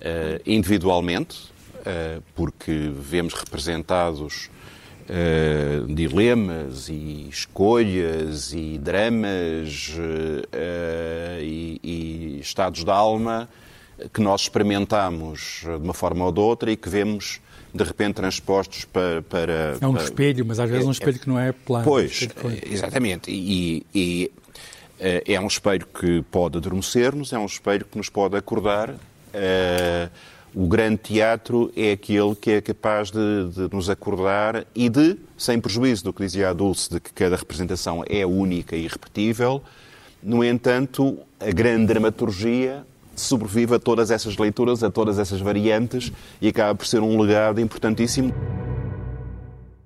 Uh, 0.00 0.40
individualmente, 0.44 1.50
uh, 1.76 2.22
porque 2.34 2.92
vemos 2.94 3.34
representados 3.34 4.50
uh, 5.08 5.92
dilemas 5.94 6.88
e 6.88 7.28
escolhas 7.28 8.52
e 8.52 8.78
dramas 8.78 9.96
e, 11.40 11.80
e, 11.82 12.40
estados 12.40 12.84
da 12.84 12.94
alma 12.94 13.48
que 14.12 14.20
nós 14.20 14.42
experimentamos 14.42 15.62
de 15.64 15.84
uma 15.84 15.94
forma 15.94 16.24
ou 16.24 16.30
de 16.30 16.38
outra 16.38 16.70
e 16.70 16.76
que 16.76 16.88
vemos 16.88 17.40
de 17.74 17.82
repente 17.84 18.14
transpostos 18.14 18.84
para. 18.84 19.22
para 19.22 19.76
é 19.80 19.86
um 19.86 19.94
para... 19.94 20.04
espelho, 20.04 20.46
mas 20.46 20.60
às 20.60 20.70
vezes 20.70 20.84
é 20.84 20.88
um 20.88 20.92
espelho 20.92 21.18
que 21.18 21.28
não 21.28 21.38
é 21.38 21.52
plano. 21.52 21.84
Pois, 21.84 22.28
exatamente. 22.70 23.30
E, 23.30 23.84
e, 23.92 24.30
é 25.00 25.40
um 25.40 25.46
espelho 25.46 25.86
que 25.86 26.22
pode 26.30 26.58
adormecer-nos, 26.58 27.32
é 27.32 27.38
um 27.38 27.46
espelho 27.46 27.84
que 27.84 27.96
nos 27.96 28.08
pode 28.08 28.36
acordar. 28.36 28.94
Eh, 29.32 30.08
o 30.54 30.66
grande 30.66 30.96
teatro 30.96 31.70
é 31.76 31.92
aquele 31.92 32.34
que 32.34 32.50
é 32.50 32.60
capaz 32.60 33.10
de, 33.10 33.48
de, 33.50 33.74
nos 33.74 33.88
acordar 33.88 34.64
e 34.74 34.88
de, 34.88 35.16
sem 35.36 35.60
prejuízo 35.60 36.04
do 36.04 36.12
que 36.12 36.22
dizia 36.22 36.48
a 36.48 36.52
Dulce, 36.52 36.90
de 36.90 37.00
que 37.00 37.12
cada 37.12 37.36
representação 37.36 38.02
é 38.08 38.26
única 38.26 38.74
e 38.74 38.84
irrepetível, 38.84 39.62
no 40.22 40.42
entanto, 40.42 41.18
a 41.38 41.50
grande 41.50 41.86
dramaturgia 41.86 42.84
sobrevive 43.14 43.74
a 43.74 43.78
todas 43.78 44.10
essas 44.10 44.36
leituras, 44.36 44.82
a 44.82 44.90
todas 44.90 45.18
essas 45.18 45.40
variantes 45.40 46.12
e 46.40 46.48
acaba 46.48 46.74
por 46.74 46.86
ser 46.86 47.00
um 47.00 47.20
legado 47.20 47.60
importantíssimo. 47.60 48.34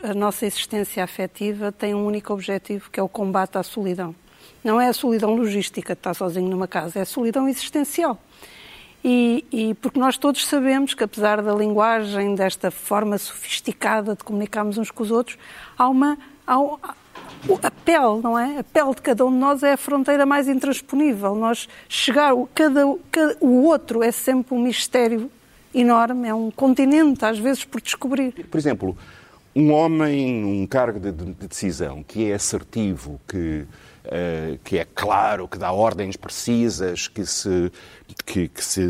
A 0.02 0.14
nossa 0.14 0.46
existência 0.46 1.04
afetiva 1.04 1.70
tem 1.70 1.94
um 1.94 2.04
único 2.04 2.32
objetivo, 2.32 2.90
que 2.90 2.98
é 2.98 3.02
o 3.02 3.08
combate 3.08 3.56
à 3.58 3.62
solidão. 3.62 4.14
Não 4.62 4.80
é 4.80 4.88
a 4.88 4.92
solidão 4.92 5.34
logística 5.34 5.94
de 5.94 5.98
estar 5.98 6.14
sozinho 6.14 6.48
numa 6.48 6.68
casa, 6.68 6.98
é 6.98 7.02
a 7.02 7.06
solidão 7.06 7.48
existencial. 7.48 8.18
E, 9.04 9.44
e, 9.50 9.74
porque 9.74 9.98
nós 9.98 10.16
todos 10.16 10.46
sabemos 10.46 10.94
que, 10.94 11.02
apesar 11.02 11.42
da 11.42 11.52
linguagem, 11.52 12.34
desta 12.34 12.70
forma 12.70 13.18
sofisticada 13.18 14.14
de 14.14 14.22
comunicarmos 14.22 14.78
uns 14.78 14.90
com 14.90 15.02
os 15.02 15.10
outros, 15.10 15.36
há 15.76 15.88
uma. 15.88 16.16
Há, 16.46 16.56
a 17.62 17.70
pele, 17.70 18.20
não 18.22 18.38
é? 18.38 18.58
A 18.58 18.64
pele 18.64 18.94
de 18.94 19.02
cada 19.02 19.26
um 19.26 19.30
de 19.30 19.36
nós 19.36 19.62
é 19.62 19.72
a 19.72 19.76
fronteira 19.76 20.24
mais 20.24 20.48
intransponível. 20.48 21.34
Nós 21.34 21.68
chegar, 21.88 22.32
cada, 22.54 22.82
cada, 23.10 23.36
o 23.40 23.64
outro 23.64 24.02
é 24.02 24.12
sempre 24.12 24.54
um 24.54 24.62
mistério 24.62 25.30
enorme, 25.74 26.28
é 26.28 26.34
um 26.34 26.50
continente, 26.50 27.24
às 27.24 27.38
vezes, 27.38 27.64
por 27.64 27.80
descobrir. 27.80 28.32
Por 28.50 28.58
exemplo, 28.58 28.96
um 29.54 29.72
homem, 29.72 30.44
um 30.44 30.66
cargo 30.66 31.00
de, 31.00 31.12
de 31.12 31.46
decisão 31.46 32.02
que 32.02 32.30
é 32.30 32.34
assertivo, 32.34 33.20
que 33.26 33.64
que 34.64 34.78
é 34.78 34.84
claro, 34.84 35.46
que 35.46 35.58
dá 35.58 35.72
ordens 35.72 36.16
precisas, 36.16 37.06
que 37.06 37.24
se, 37.24 37.70
que, 38.26 38.48
que 38.48 38.64
se 38.64 38.80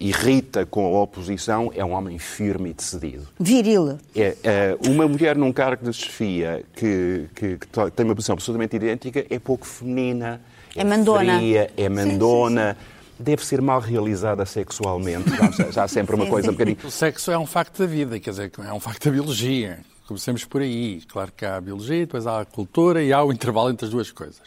irrita 0.00 0.66
com 0.66 0.86
a 0.86 1.02
oposição, 1.02 1.72
é 1.74 1.84
um 1.84 1.92
homem 1.92 2.18
firme 2.18 2.70
e 2.70 2.72
decidido. 2.72 3.28
Viril. 3.38 3.98
É, 4.14 4.76
uh, 4.82 4.90
uma 4.90 5.06
mulher 5.06 5.36
num 5.36 5.52
cargo 5.52 5.84
de 5.84 5.92
chefia 5.92 6.64
que, 6.74 7.26
que, 7.34 7.58
que, 7.58 7.66
tem 7.94 8.04
uma 8.04 8.14
posição 8.14 8.34
absolutamente 8.34 8.76
idêntica 8.76 9.24
é 9.30 9.38
pouco 9.38 9.66
feminina, 9.66 10.40
é, 10.74 10.80
é 10.80 10.84
mandona. 10.84 11.38
Fria, 11.38 11.70
é 11.76 11.88
mandona. 11.88 12.72
Sim, 12.72 12.78
sim, 12.78 12.84
sim 12.84 13.00
deve 13.20 13.44
ser 13.44 13.60
mal 13.60 13.80
realizada 13.80 14.46
sexualmente. 14.46 15.28
Já, 15.28 15.70
já 15.70 15.84
há 15.84 15.88
sempre 15.88 16.16
uma 16.16 16.26
coisa 16.26 16.48
um 16.48 16.52
bocadinho. 16.52 16.78
O 16.82 16.90
sexo 16.90 17.30
é 17.30 17.38
um 17.38 17.46
facto 17.46 17.78
da 17.78 17.86
vida, 17.86 18.18
quer 18.18 18.30
dizer, 18.30 18.50
é 18.66 18.72
um 18.72 18.80
facto 18.80 19.04
da 19.04 19.10
biologia. 19.10 19.80
Comecemos 20.10 20.44
por 20.44 20.60
aí. 20.60 21.00
Claro 21.06 21.30
que 21.30 21.44
há 21.44 21.54
a 21.54 21.60
biologia, 21.60 22.00
depois 22.00 22.26
há 22.26 22.40
a 22.40 22.44
cultura 22.44 23.00
e 23.00 23.12
há 23.12 23.22
o 23.22 23.32
intervalo 23.32 23.70
entre 23.70 23.86
as 23.86 23.92
duas 23.92 24.10
coisas. 24.10 24.42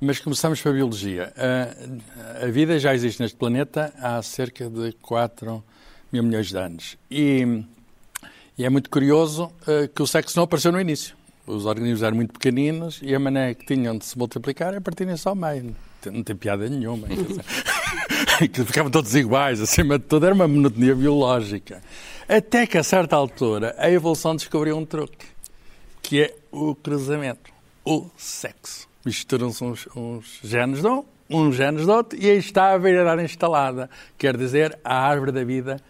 Mas 0.00 0.20
começamos 0.20 0.62
pela 0.62 0.76
biologia. 0.76 1.32
A, 1.36 2.44
a 2.44 2.46
vida 2.46 2.78
já 2.78 2.94
existe 2.94 3.20
neste 3.20 3.36
planeta 3.36 3.92
há 3.98 4.22
cerca 4.22 4.70
de 4.70 4.92
4 5.02 5.64
mil 6.12 6.22
milhões 6.22 6.50
de 6.50 6.56
anos. 6.56 6.96
E, 7.10 7.64
e 8.56 8.64
é 8.64 8.70
muito 8.70 8.88
curioso 8.88 9.46
uh, 9.62 9.88
que 9.92 10.00
o 10.00 10.06
sexo 10.06 10.36
não 10.36 10.44
apareceu 10.44 10.70
no 10.70 10.80
início. 10.80 11.16
Os 11.48 11.66
organismos 11.66 12.04
eram 12.04 12.14
muito 12.14 12.34
pequeninos 12.34 13.00
e 13.02 13.12
a 13.12 13.18
maneira 13.18 13.54
que 13.54 13.66
tinham 13.66 13.98
de 13.98 14.04
se 14.04 14.16
multiplicar 14.16 14.72
é 14.72 14.78
partirem-se 14.78 15.26
ao 15.26 15.34
meio. 15.34 15.74
Não 16.10 16.22
tem 16.22 16.34
piada 16.34 16.68
nenhuma. 16.68 17.06
que 18.52 18.64
ficavam 18.64 18.90
todos 18.90 19.14
iguais, 19.14 19.60
acima 19.60 19.98
de 19.98 20.04
tudo, 20.04 20.26
era 20.26 20.34
uma 20.34 20.48
monotonia 20.48 20.94
biológica. 20.94 21.82
Até 22.28 22.66
que, 22.66 22.78
a 22.78 22.82
certa 22.82 23.16
altura, 23.16 23.74
a 23.78 23.90
evolução 23.90 24.34
descobriu 24.34 24.76
um 24.76 24.84
truque, 24.84 25.26
que 26.02 26.22
é 26.22 26.34
o 26.50 26.74
cruzamento, 26.74 27.50
o 27.84 28.08
sexo. 28.16 28.88
Misturam-se 29.04 29.62
uns, 29.64 29.88
uns 29.94 30.38
genes 30.42 30.80
de 30.80 30.86
um, 30.86 31.04
uns 31.28 31.56
genes 31.56 31.84
de 31.84 31.90
outro, 31.90 32.18
e 32.18 32.30
aí 32.30 32.38
está 32.38 32.72
a 32.72 32.78
variedade 32.78 33.22
instalada. 33.22 33.90
Quer 34.16 34.36
dizer, 34.36 34.78
a 34.84 34.96
árvore 34.96 35.32
da 35.32 35.44
vida 35.44 35.80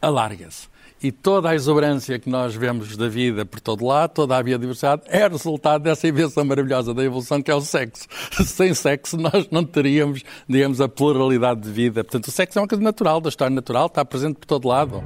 alarga-se. 0.00 0.71
E 1.02 1.10
toda 1.10 1.50
a 1.50 1.54
exuberância 1.56 2.16
que 2.16 2.30
nós 2.30 2.54
vemos 2.54 2.96
da 2.96 3.08
vida 3.08 3.44
por 3.44 3.58
todo 3.58 3.84
lado, 3.84 4.12
toda 4.12 4.36
a 4.36 4.42
biodiversidade, 4.42 5.02
é 5.06 5.26
resultado 5.26 5.82
dessa 5.82 6.06
invenção 6.06 6.44
maravilhosa 6.44 6.94
da 6.94 7.02
evolução 7.02 7.42
que 7.42 7.50
é 7.50 7.54
o 7.54 7.60
sexo. 7.60 8.06
Sem 8.46 8.72
sexo 8.72 9.16
nós 9.16 9.48
não 9.50 9.64
teríamos, 9.64 10.22
digamos, 10.48 10.80
a 10.80 10.88
pluralidade 10.88 11.62
de 11.62 11.70
vida. 11.72 12.04
Portanto, 12.04 12.28
o 12.28 12.30
sexo 12.30 12.56
é 12.56 12.62
uma 12.62 12.68
coisa 12.68 12.84
natural, 12.84 13.20
da 13.20 13.28
história 13.28 13.52
natural, 13.52 13.86
está 13.86 14.04
presente 14.04 14.36
por 14.36 14.46
todo 14.46 14.68
lado. 14.68 15.02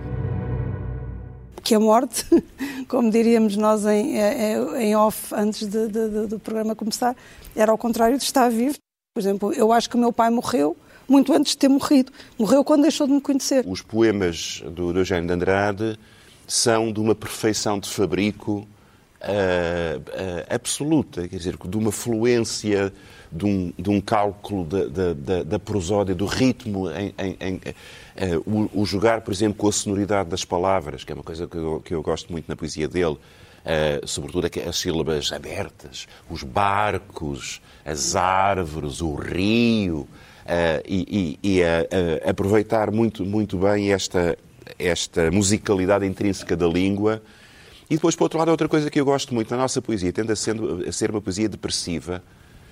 Que 1.65 1.75
a 1.75 1.81
morte, 1.81 2.27
como 2.89 3.11
diríamos 3.11 3.57
nós 3.57 3.87
em, 3.87 4.19
em 4.79 4.95
off 4.95 5.35
antes 5.35 5.67
de, 5.67 5.89
de, 5.89 6.27
do 6.27 6.39
programa 6.39 6.77
começar, 6.77 7.17
era 7.55 7.73
ao 7.73 7.79
contrário 7.79 8.19
de 8.19 8.25
estar 8.25 8.51
vivo. 8.51 8.77
Por 9.15 9.21
exemplo, 9.21 9.51
eu 9.55 9.73
acho 9.73 9.89
que 9.89 9.97
o 9.97 9.99
meu 9.99 10.13
pai 10.13 10.29
morreu 10.29 10.77
muito 11.09 11.33
antes 11.33 11.53
de 11.53 11.59
ter 11.59 11.69
morrido. 11.69 12.13
Morreu 12.39 12.65
quando 12.65 12.83
deixou 12.83 13.07
de 13.07 13.13
me 13.13 13.21
conhecer. 13.21 13.65
Os 13.67 13.83
poemas 13.83 14.63
do, 14.65 14.93
do 14.93 15.01
Eugênio 15.01 15.27
de 15.27 15.33
Andrade 15.33 15.99
são 16.47 16.93
de 16.93 17.01
uma 17.01 17.15
perfeição 17.15 17.79
de 17.79 17.89
fabrico 17.89 18.67
uh, 19.21 19.99
uh, 19.99 20.55
absoluta, 20.55 21.27
quer 21.29 21.37
dizer, 21.37 21.57
de 21.57 21.77
uma 21.77 21.93
fluência, 21.93 22.93
de 23.31 23.45
um, 23.45 23.73
de 23.77 23.91
um 23.91 24.01
cálculo 24.01 24.65
da, 24.65 25.13
da, 25.15 25.43
da 25.43 25.59
prosódia, 25.59 26.15
do 26.15 26.27
ritmo, 26.27 26.89
em, 26.91 27.15
em, 27.19 27.37
em 27.41 27.55
uh, 27.57 28.71
o, 28.75 28.83
o, 28.83 28.87
jogar, 28.87 29.23
por 29.23 29.33
exemplo, 29.33 29.59
com 29.59 29.69
a 29.69 29.73
sonoridade 29.73 30.31
das 30.31 30.45
palavras, 30.45 31.05
que 31.05 31.13
é 31.13 31.15
uma 31.15 31.25
coisa 31.25 31.47
que 31.47 31.57
eu, 31.57 31.83
que 31.85 31.95
eu 31.95 32.03
gosto 32.03 32.31
muito 32.31 32.49
na 32.49 32.57
poesia 32.57 32.89
dele. 32.89 33.19
Uh, 33.67 34.07
sobretudo 34.07 34.49
as 34.69 34.77
sílabas 34.79 35.33
abertas, 35.33 36.07
os 36.31 36.45
barcos, 36.45 37.61
as 37.85 38.15
árvores, 38.15 39.01
o 39.01 39.13
rio, 39.17 40.07
e, 40.87 41.39
e, 41.43 41.57
e 41.57 41.63
a, 41.63 41.87
a 42.27 42.31
aproveitar 42.31 42.91
muito, 42.91 43.25
muito 43.25 43.57
bem 43.59 43.93
esta, 43.93 44.37
esta 44.79 45.31
musicalidade 45.31 46.07
intrínseca 46.07 46.57
da 46.57 46.67
língua. 46.67 47.23
E 47.89 47.95
depois, 47.95 48.17
por 48.17 48.25
outro 48.25 48.39
lado, 48.39 48.51
outra 48.51 48.69
coisa 48.69 48.91
que 48.91 49.01
eu 49.01 49.05
gosto 49.05 49.33
muito 49.33 49.51
na 49.51 49.57
nossa 49.57 49.81
poesia 49.81 50.13
tende 50.13 50.33
a, 50.33 50.37
sendo, 50.37 50.85
a 50.87 50.93
ser 50.93 51.11
uma 51.11 51.21
poesia 51.21 51.49
depressiva. 51.49 52.23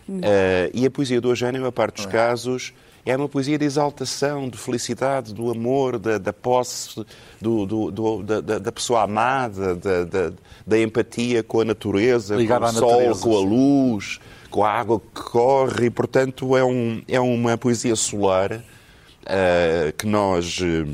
Uh, 0.09 0.69
e 0.75 0.85
a 0.85 0.91
poesia 0.91 1.21
do 1.21 1.31
Eugênio, 1.31 1.65
a 1.65 1.73
parte 1.73 1.97
dos 1.97 2.07
casos, 2.07 2.75
é 3.07 3.17
uma 3.17 3.29
poesia 3.29 3.59
de 3.59 3.65
exaltação, 3.65 4.49
de 4.49 4.59
felicidade, 4.59 5.33
do 5.33 5.51
amor, 5.51 5.99
da, 5.99 6.19
da 6.19 6.33
posse 6.33 7.05
do, 7.41 7.67
do, 7.67 7.91
do, 7.91 8.23
da, 8.23 8.59
da, 8.59 8.73
pessoa 8.73 9.03
amada, 9.03 9.75
da, 9.75 10.05
da, 10.05 10.33
da, 10.67 10.81
empatia 10.81 11.43
com 11.43 11.61
a 11.61 11.65
natureza, 11.65 12.37
Ligado 12.37 12.63
com 12.63 12.69
o 12.69 12.73
sol, 12.73 12.91
natureza. 12.91 13.21
com 13.23 13.37
a 13.37 13.41
luz 13.41 14.21
com 14.55 14.63
a 14.63 14.71
água 14.71 15.01
que 15.01 15.21
corre, 15.21 15.87
e, 15.87 15.91
portanto, 15.91 16.57
é, 16.57 16.65
um, 16.65 17.03
é 17.09 17.19
uma 17.19 17.59
poesia 17.59 17.97
solar. 17.97 18.53
Uh, 18.53 19.91
que 19.97 20.07
nós, 20.07 20.61
uh, 20.61 20.85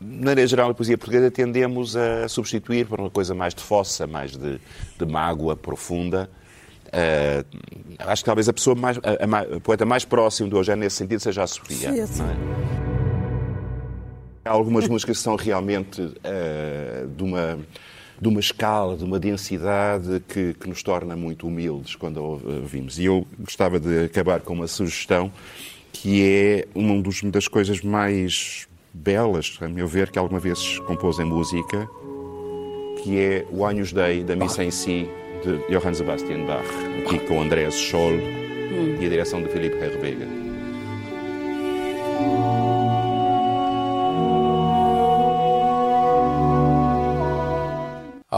de 0.00 0.24
maneira 0.24 0.46
geral, 0.46 0.70
a 0.70 0.74
poesia 0.74 0.96
portuguesa 0.96 1.30
tendemos 1.30 1.94
a 1.96 2.26
substituir 2.28 2.86
por 2.86 3.00
uma 3.00 3.10
coisa 3.10 3.34
mais 3.34 3.52
de 3.54 3.60
fossa, 3.62 4.06
mais 4.06 4.34
de, 4.34 4.58
de 4.98 5.04
mágoa 5.04 5.56
profunda. 5.56 6.30
Uh, 6.86 7.44
acho 7.98 8.22
que 8.22 8.26
talvez 8.26 8.48
a 8.48 8.52
pessoa 8.52 8.74
mais, 8.74 8.96
a, 8.98 9.00
a, 9.00 9.56
a 9.56 9.60
poeta 9.60 9.84
mais 9.84 10.06
próxima 10.06 10.48
do 10.48 10.56
Eugênio 10.56 10.84
nesse 10.84 10.96
sentido 10.96 11.20
seja 11.20 11.42
a 11.42 11.46
Sofia. 11.46 11.92
Sim, 11.92 12.06
sim. 12.06 12.22
É? 14.44 14.48
Há 14.48 14.52
algumas 14.52 14.88
músicas 14.88 15.16
que 15.18 15.22
são 15.22 15.36
realmente 15.36 16.00
de 17.14 17.22
uma 17.22 17.58
de 18.20 18.28
uma 18.28 18.40
escala, 18.40 18.96
de 18.96 19.04
uma 19.04 19.18
densidade 19.18 20.22
que, 20.28 20.54
que 20.54 20.68
nos 20.68 20.82
torna 20.82 21.16
muito 21.16 21.46
humildes 21.46 21.94
quando 21.94 22.18
a 22.18 22.22
ouvimos. 22.22 22.98
E 22.98 23.04
eu 23.04 23.26
gostava 23.38 23.78
de 23.78 24.04
acabar 24.04 24.40
com 24.40 24.54
uma 24.54 24.66
sugestão 24.66 25.32
que 25.92 26.22
é 26.22 26.66
uma 26.74 27.02
das 27.30 27.48
coisas 27.48 27.80
mais 27.80 28.68
belas, 28.92 29.56
a 29.60 29.68
meu 29.68 29.86
ver, 29.86 30.10
que 30.10 30.18
alguma 30.18 30.38
vez 30.38 30.78
compôs 30.80 31.18
em 31.18 31.24
música, 31.24 31.88
que 33.02 33.18
é 33.18 33.46
o 33.50 33.64
Agnus 33.64 33.92
Dei, 33.92 34.22
da 34.22 34.36
Missa 34.36 34.62
em 34.62 34.70
Si, 34.70 35.08
de 35.42 35.58
Johann 35.72 35.94
Sebastian 35.94 36.44
Bach, 36.46 36.64
aqui 37.04 37.18
com 37.26 37.40
Andreas 37.40 37.74
Scholl 37.74 38.14
hum. 38.14 38.96
e 39.00 39.06
a 39.06 39.08
direção 39.08 39.42
de 39.42 39.48
Felipe 39.48 39.76
Herrvega. 39.76 40.47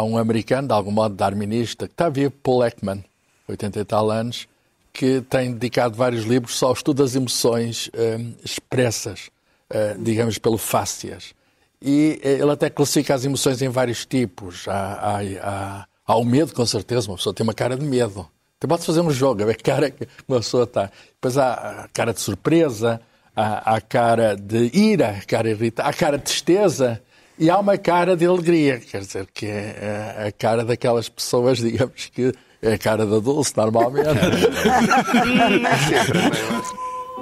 Há 0.01 0.05
um 0.05 0.16
americano, 0.16 0.68
de 0.68 0.74
algum 0.74 0.90
modo 0.90 1.14
darwinista, 1.14 1.86
que 1.86 1.92
está 1.92 2.09
vivo, 2.09 2.32
Paul 2.42 2.64
Ekman, 2.64 3.05
80 3.48 3.80
e 3.80 3.84
tal 3.84 4.11
anos, 4.11 4.48
que 4.92 5.20
tem 5.22 5.53
dedicado 5.53 5.96
vários 5.96 6.24
livros 6.24 6.57
só 6.57 6.66
ao 6.66 6.72
estudo 6.72 7.03
das 7.03 7.14
emoções 7.14 7.90
um, 7.94 8.34
expressas, 8.44 9.30
uh, 9.70 10.03
digamos, 10.03 10.38
pelo 10.38 10.59
fácias. 10.59 11.34
E 11.80 12.20
uh, 12.24 12.28
ele 12.28 12.51
até 12.51 12.68
classifica 12.70 13.14
as 13.14 13.24
emoções 13.24 13.62
em 13.62 13.68
vários 13.68 14.05
tipos. 14.05 14.66
Há, 14.66 14.72
há, 14.72 15.20
há, 15.42 15.86
há, 16.07 16.16
o 16.16 16.24
medo, 16.24 16.53
com 16.55 16.66
certeza, 16.66 17.09
uma 17.09 17.16
pessoa 17.16 17.34
tem 17.34 17.44
uma 17.44 17.55
cara 17.55 17.76
de 17.76 17.84
medo. 17.84 18.28
Então 18.59 18.68
pode 18.68 18.84
fazer 18.84 19.01
um 19.01 19.11
jogo, 19.11 19.44
ver 19.44 19.53
a 19.53 19.55
cara 19.55 19.90
que 19.90 20.07
uma 20.26 20.38
pessoa 20.38 20.64
está. 20.64 20.90
Depois 21.14 21.38
há 21.38 21.84
a 21.84 21.88
cara 21.88 22.12
de 22.12 22.20
surpresa, 22.20 23.01
há 23.34 23.76
a 23.76 23.80
cara 23.80 24.34
de 24.34 24.70
ira, 24.76 25.11
a 25.11 25.24
cara 25.24 25.51
irritada, 25.51 25.88
a 25.88 25.92
cara 25.92 26.18
de 26.18 26.24
tristeza, 26.24 27.01
e 27.41 27.49
há 27.49 27.59
uma 27.59 27.78
cara 27.78 28.14
de 28.14 28.26
alegria, 28.26 28.78
quer 28.78 29.01
dizer, 29.01 29.26
que 29.32 29.47
é, 29.47 30.14
é 30.18 30.28
a 30.28 30.32
cara 30.32 30.62
daquelas 30.62 31.09
pessoas, 31.09 31.57
digamos 31.64 32.11
que 32.12 32.34
é 32.62 32.74
a 32.74 32.78
cara 32.78 33.07
da 33.07 33.18
Dulce, 33.18 33.55
normalmente. 33.57 34.07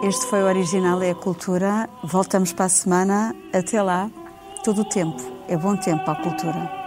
este 0.03 0.27
foi 0.27 0.43
o 0.43 0.47
Original 0.47 1.01
é 1.01 1.11
a 1.11 1.14
Cultura. 1.14 1.89
Voltamos 2.03 2.53
para 2.53 2.64
a 2.64 2.69
semana. 2.69 3.37
Até 3.55 3.81
lá, 3.81 4.11
todo 4.64 4.81
o 4.83 4.85
tempo. 4.85 5.23
É 5.49 5.57
bom 5.57 5.77
tempo 5.77 6.05
para 6.05 6.14
a 6.14 6.23
cultura. 6.23 6.78